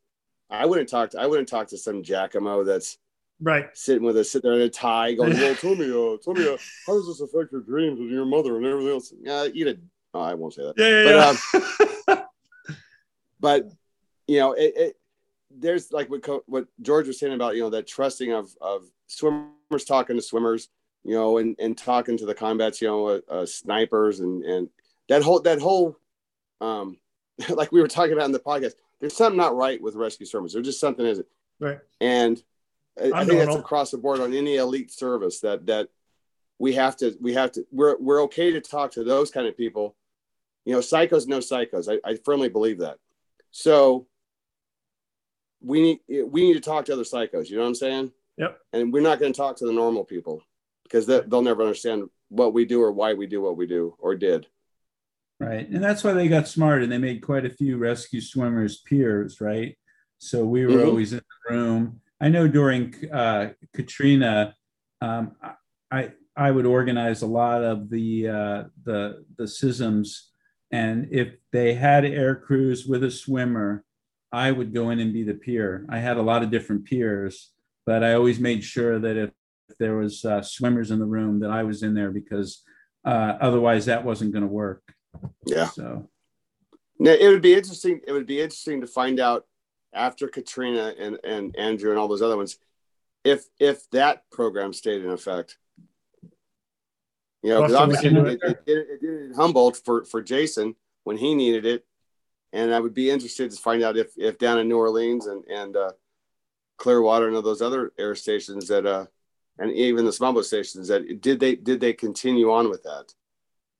[0.50, 2.96] I wouldn't talk to I wouldn't talk to some Giacomo that's
[3.40, 6.34] right sitting with a sit there in a tie going, well, tell me, uh, tell
[6.34, 6.56] me, uh,
[6.86, 9.12] how does this affect your dreams and your mother and everything else?
[9.20, 9.80] Yeah, eat it.
[10.14, 10.78] Oh, I won't say that.
[10.78, 11.36] Yeah, yeah,
[12.06, 12.24] but, Um,
[13.40, 13.68] but
[14.28, 14.96] you know, it, it
[15.58, 19.84] there's like what what George was saying about you know that trusting of of swimmers
[19.86, 20.68] talking to swimmers,
[21.04, 24.68] you know, and, and talking to the combats, you know, uh, uh, snipers and, and
[25.08, 25.96] that whole, that whole,
[26.60, 26.98] um,
[27.50, 30.52] like we were talking about in the podcast, there's something not right with rescue swimmers.
[30.52, 31.26] There's just something isn't.
[31.60, 31.78] Right.
[32.00, 32.42] And
[33.00, 35.88] I, I think that's across the board on any elite service that, that
[36.58, 39.56] we have to, we have to, we're, we're okay to talk to those kind of
[39.56, 39.96] people.
[40.64, 41.92] You know, psychos, no psychos.
[41.92, 42.96] I, I firmly believe that.
[43.50, 44.06] So
[45.64, 47.48] we need we need to talk to other psychos.
[47.48, 48.12] You know what I'm saying?
[48.36, 48.58] Yep.
[48.72, 50.42] And we're not going to talk to the normal people
[50.82, 53.94] because they, they'll never understand what we do or why we do what we do
[53.98, 54.46] or did.
[55.40, 58.78] Right, and that's why they got smart and they made quite a few rescue swimmers
[58.78, 59.76] peers, right?
[60.18, 60.88] So we were mm-hmm.
[60.88, 62.00] always in the room.
[62.20, 64.54] I know during uh, Katrina,
[65.00, 65.32] um,
[65.90, 70.20] I I would organize a lot of the uh, the the CISMs,
[70.70, 73.84] and if they had air crews with a swimmer,
[74.34, 75.86] I would go in and be the peer.
[75.88, 77.52] I had a lot of different peers,
[77.86, 79.30] but I always made sure that if,
[79.68, 82.62] if there was uh, swimmers in the room, that I was in there because
[83.04, 84.82] uh, otherwise that wasn't going to work.
[85.46, 85.66] Yeah.
[85.68, 86.08] So.
[86.98, 88.00] Now, it would be interesting.
[88.06, 89.44] It would be interesting to find out
[89.92, 92.58] after Katrina and, and Andrew and all those other ones,
[93.24, 95.58] if if that program stayed in effect.
[97.42, 101.16] You know, because obviously it, it, it, it, did it Humboldt for for Jason when
[101.18, 101.84] he needed it,
[102.54, 105.44] and I would be interested to find out if if down in New Orleans and
[105.44, 105.92] and uh,
[106.78, 109.06] Clearwater and all those other air stations that uh
[109.58, 113.12] and even the boat stations that did they did they continue on with that?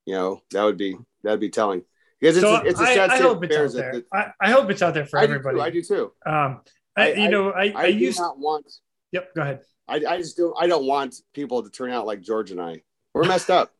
[0.04, 1.84] You know, that would be that'd be telling.
[2.20, 3.92] Because it's, so a, it's a sad I, I hope it's out there.
[3.92, 5.56] That, I, I, hope it's out there for I everybody.
[5.56, 6.12] Do I do too.
[6.24, 6.60] Um,
[6.96, 8.72] I, you know, I, I, used not want.
[9.12, 9.60] Yep, go ahead.
[9.88, 10.54] I, I just don't.
[10.58, 12.82] I don't want people to turn out like George and I.
[13.12, 13.72] We're messed up.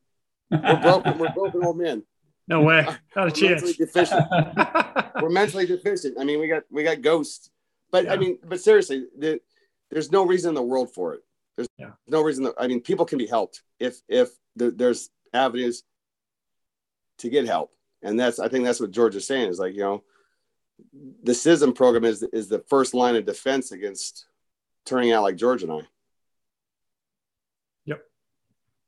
[0.50, 1.18] we're broken.
[1.18, 2.02] We're broken old men.
[2.46, 2.86] No way.
[3.16, 3.62] Not a chance.
[3.62, 4.26] Mentally deficient.
[5.22, 6.16] we're mentally deficient.
[6.18, 7.50] I mean, we got we got ghosts.
[7.90, 8.12] But yeah.
[8.12, 9.40] I mean, but seriously, the,
[9.90, 11.20] there's no reason in the world for it.
[11.56, 11.92] There's yeah.
[12.08, 12.44] no reason.
[12.44, 15.84] That, I mean, people can be helped if if the, there's avenues
[17.18, 17.70] to get help
[18.02, 20.02] and that's i think that's what george is saying is like you know
[21.22, 24.26] the CISM program is is the first line of defense against
[24.84, 25.80] turning out like george and i
[27.84, 28.02] yep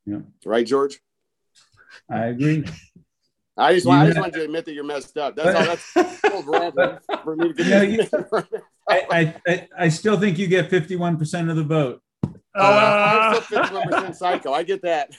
[0.04, 1.00] yeah right george
[2.10, 2.64] i agree
[3.58, 5.34] I just, want, I just want you to admit that you're messed up.
[5.34, 5.58] That's
[5.94, 6.72] all.
[6.72, 7.90] That's for me to get.
[7.90, 8.44] You know,
[8.88, 12.02] I, I, I still think you get 51% of the vote.
[12.24, 14.52] Oh, uh, I'm still 51% psycho.
[14.52, 15.10] I get that.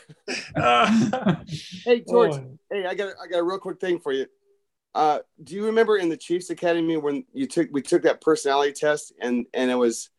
[0.56, 1.36] Uh,
[1.84, 2.34] hey, George.
[2.34, 2.58] Oh.
[2.72, 4.26] Hey, I got I got a real quick thing for you.
[4.96, 8.74] Uh, do you remember in the Chiefs Academy when you took we took that personality
[8.74, 10.10] test and and it was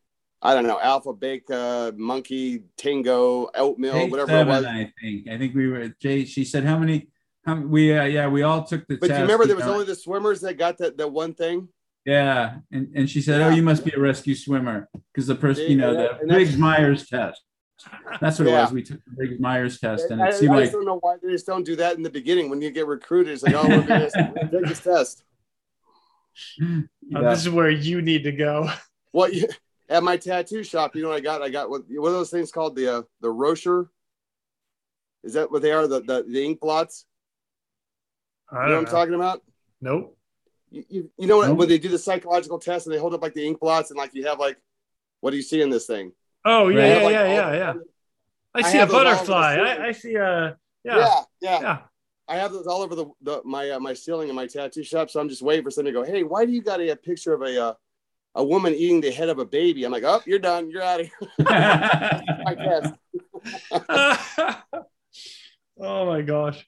[0.41, 4.65] I don't know Alpha, Beta, Monkey, Tango, Oatmeal, Page whatever seven, it was.
[4.65, 6.25] I think I think we were Jay.
[6.25, 7.09] She said how many?
[7.49, 9.11] How we uh, yeah we all took the but test.
[9.11, 11.69] But you remember there was only the swimmers that got that that one thing.
[12.05, 13.47] Yeah, and, and she said, yeah.
[13.47, 17.09] "Oh, you must be a rescue swimmer because the person, you know, the Briggs Myers
[17.09, 17.43] test.
[18.21, 18.59] That's what yeah.
[18.59, 18.73] it was.
[18.73, 20.99] We took the Briggs Myers test, and it seemed I, I like I don't know
[20.99, 23.33] why they just don't do that in the beginning when you get recruited.
[23.33, 25.25] It's like, oh, we're going to take this test.
[26.59, 26.81] Yeah.
[27.17, 28.71] Oh, this is where you need to go.
[29.15, 29.49] Well, you,
[29.89, 31.41] at my tattoo shop, you know what I got?
[31.41, 32.77] I got what, what are those things called?
[32.77, 33.91] The uh, the Rocher.
[35.25, 35.87] Is that what they are?
[35.87, 37.07] The the, the ink blots.
[38.53, 39.43] You know, know what I'm talking about?
[39.81, 40.17] Nope.
[40.71, 43.23] You, you, you know what, when they do the psychological test and they hold up
[43.23, 44.59] like the ink blots and like you have like
[45.21, 46.13] what do you see in this thing?
[46.45, 47.75] Oh yeah yeah, like, yeah, yeah, yeah.
[48.55, 49.57] I see I a butterfly.
[49.57, 50.97] I, I, see a yeah.
[50.97, 51.61] yeah yeah.
[51.61, 51.79] Yeah.
[52.29, 55.09] I have those all over the, the my uh, my ceiling in my tattoo shop
[55.09, 56.97] so i'm just waiting for somebody to go hey why do you got a, a
[56.97, 57.73] picture of a uh,
[58.35, 59.85] a woman eating the head of a baby?
[59.85, 60.71] I'm like oh you're done.
[60.71, 61.29] You're out of here.
[63.81, 64.63] My
[65.81, 66.67] oh my gosh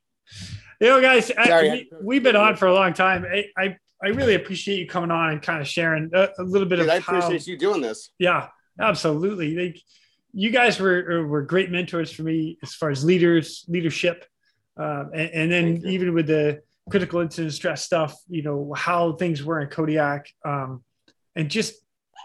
[0.81, 3.27] you know, guys, Sorry, I, we, have been on for a long time.
[3.31, 6.67] I, I, I really appreciate you coming on and kind of sharing a, a little
[6.67, 6.91] bit Dude, of.
[6.91, 8.11] I appreciate how, you doing this.
[8.19, 8.49] Yeah,
[8.81, 9.55] absolutely.
[9.55, 9.81] Like,
[10.33, 14.25] you guys were were great mentors for me as far as leaders, leadership,
[14.79, 19.43] uh, and, and, then even with the critical incident stress stuff, you know how things
[19.43, 20.85] were in Kodiak, um,
[21.35, 21.75] and just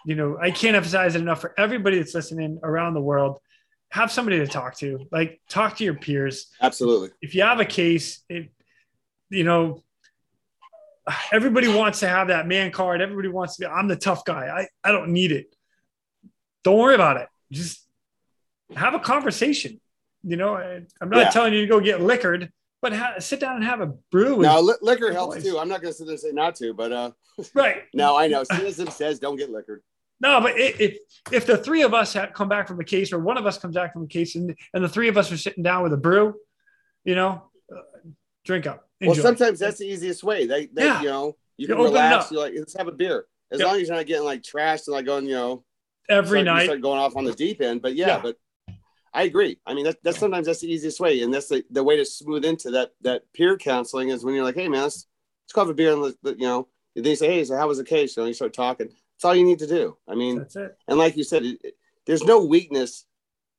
[0.05, 3.39] you know I can't emphasize it enough for everybody that's listening around the world.
[3.95, 6.47] Have somebody to talk to, like talk to your peers.
[6.61, 7.11] Absolutely.
[7.21, 8.51] If you have a case, it,
[9.29, 9.83] you know,
[11.31, 12.99] everybody wants to have that man card.
[12.99, 14.47] Everybody wants to be, I'm the tough guy.
[14.83, 15.55] I, I don't need it.
[16.65, 17.29] Don't worry about it.
[17.53, 17.87] Just
[18.75, 19.79] have a conversation.
[20.23, 21.29] You know, I, am not yeah.
[21.29, 22.51] telling you to go get liquored,
[22.81, 24.41] but ha- sit down and have a brew.
[24.41, 25.57] Now, li- liquor helps too.
[25.57, 27.11] I'm not going to sit there and say not to, but uh,
[27.53, 27.83] right.
[27.93, 29.83] now I know CISM says don't get liquored.
[30.21, 30.97] No, but if
[31.31, 33.75] if the three of us come back from a case, or one of us comes
[33.75, 35.97] back from a case, and, and the three of us are sitting down with a
[35.97, 36.35] brew,
[37.03, 37.81] you know, uh,
[38.45, 38.87] drink up.
[39.01, 39.13] Enjoy.
[39.13, 40.47] Well, sometimes that's the easiest way.
[40.47, 41.01] They, they yeah.
[41.01, 41.25] you know,
[41.57, 42.31] you, you can relax.
[42.31, 43.25] You're like, let's have a beer.
[43.51, 45.63] As long as you're not getting like trashed and like going, you know,
[46.09, 47.81] every start, night, start going off on the deep end.
[47.81, 48.19] But yeah, yeah.
[48.23, 48.37] but
[49.13, 49.59] I agree.
[49.65, 52.05] I mean, that, that's sometimes that's the easiest way, and that's the, the way to
[52.05, 55.07] smooth into that that peer counseling is when you're like, hey man, let's,
[55.43, 57.77] let's go have a beer and let, you know, they say, hey, so how was
[57.77, 58.15] the case?
[58.15, 58.89] You know, you start talking.
[59.15, 59.97] That's all you need to do.
[60.07, 60.77] I mean, that's it.
[60.87, 61.73] And like you said, it, it,
[62.05, 63.05] there's no weakness,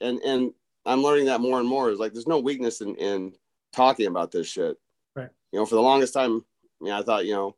[0.00, 0.52] and and
[0.84, 1.90] I'm learning that more and more.
[1.90, 3.32] Is like there's no weakness in in
[3.72, 4.76] talking about this shit
[5.14, 5.28] Right.
[5.50, 6.44] you know, for the longest time,
[6.80, 7.56] you know, I thought, you know,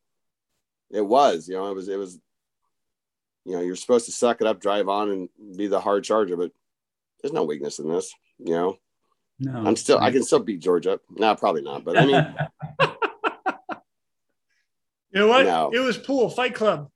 [0.91, 2.19] it was, you know, it was, it was,
[3.45, 6.37] you know, you're supposed to suck it up, drive on, and be the hard charger.
[6.37, 6.53] But
[7.21, 8.15] there's no weakness in this.
[8.39, 8.79] You know,
[9.41, 11.01] no, I'm still I can still beat George up.
[11.11, 11.85] No, probably not.
[11.85, 12.35] But I mean,
[15.11, 15.47] you know what?
[15.47, 15.71] No.
[15.73, 16.91] It was pool fight club.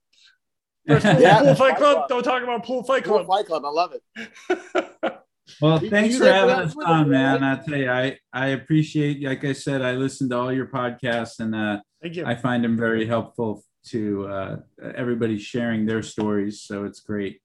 [0.89, 1.97] First pool, yeah, pool fight club.
[1.97, 2.09] club.
[2.09, 3.27] Don't talk about pool fight club.
[3.27, 3.65] Pool fight club.
[3.65, 5.19] I love it.
[5.61, 7.43] Well, thanks for having us on, man.
[7.45, 9.23] I tell you, I I appreciate.
[9.23, 12.25] Like I said, I listen to all your podcasts, and uh, Thank you.
[12.25, 14.57] I find them very helpful to uh,
[14.95, 16.63] everybody sharing their stories.
[16.63, 17.41] So it's great.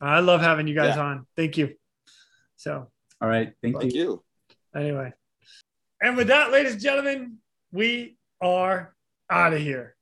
[0.00, 1.02] I love having you guys yeah.
[1.02, 1.26] on.
[1.36, 1.74] Thank you.
[2.56, 2.88] So.
[3.20, 3.52] All right.
[3.62, 4.00] Thank, Thank you.
[4.00, 4.24] you.
[4.80, 5.12] Anyway,
[6.00, 7.38] and with that, ladies and gentlemen,
[7.72, 8.94] we are
[9.30, 9.96] out of here.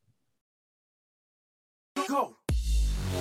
[2.09, 2.36] Go.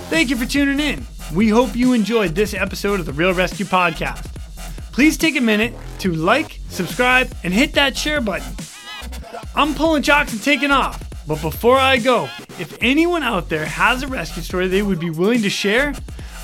[0.08, 1.04] Thank you for tuning in.
[1.34, 4.32] We hope you enjoyed this episode of the Real ResQ Podcast.
[4.92, 8.54] Please take a minute to like, subscribe, and hit that share button.
[9.56, 11.02] I'm pulling chocks and taking off.
[11.26, 12.30] But before I go,
[12.60, 15.92] if anyone out there has a rescue story they would be willing to share,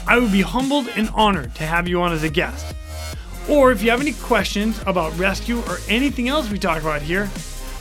[0.09, 2.75] I would be humbled and honored to have you on as a guest.
[3.49, 7.29] Or if you have any questions about rescue or anything else we talk about here,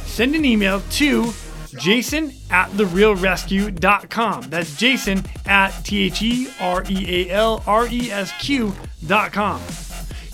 [0.06, 1.34] send an email to
[1.72, 4.50] jason at therealresq.com.
[4.50, 9.62] That's jason at T H E R E A L R E S Q.com.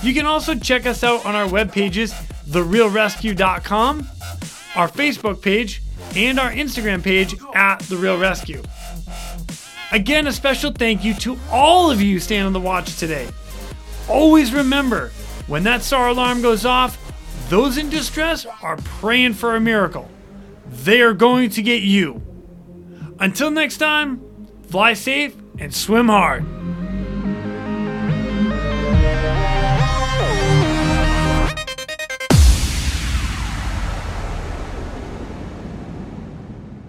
[0.03, 2.13] You can also check us out on our web pages,
[2.47, 4.07] therealresq.com,
[4.75, 5.81] our Facebook page,
[6.15, 8.65] and our Instagram page at The Real ResQ.
[9.91, 13.27] Again, a special thank you to all of you staying on the watch today.
[14.09, 15.09] Always remember,
[15.47, 16.97] when that SAR alarm goes off,
[17.49, 20.09] those in distress are praying for a miracle.
[20.69, 22.21] They are going to get you.
[23.19, 26.45] Until next time, fly safe and swim hard.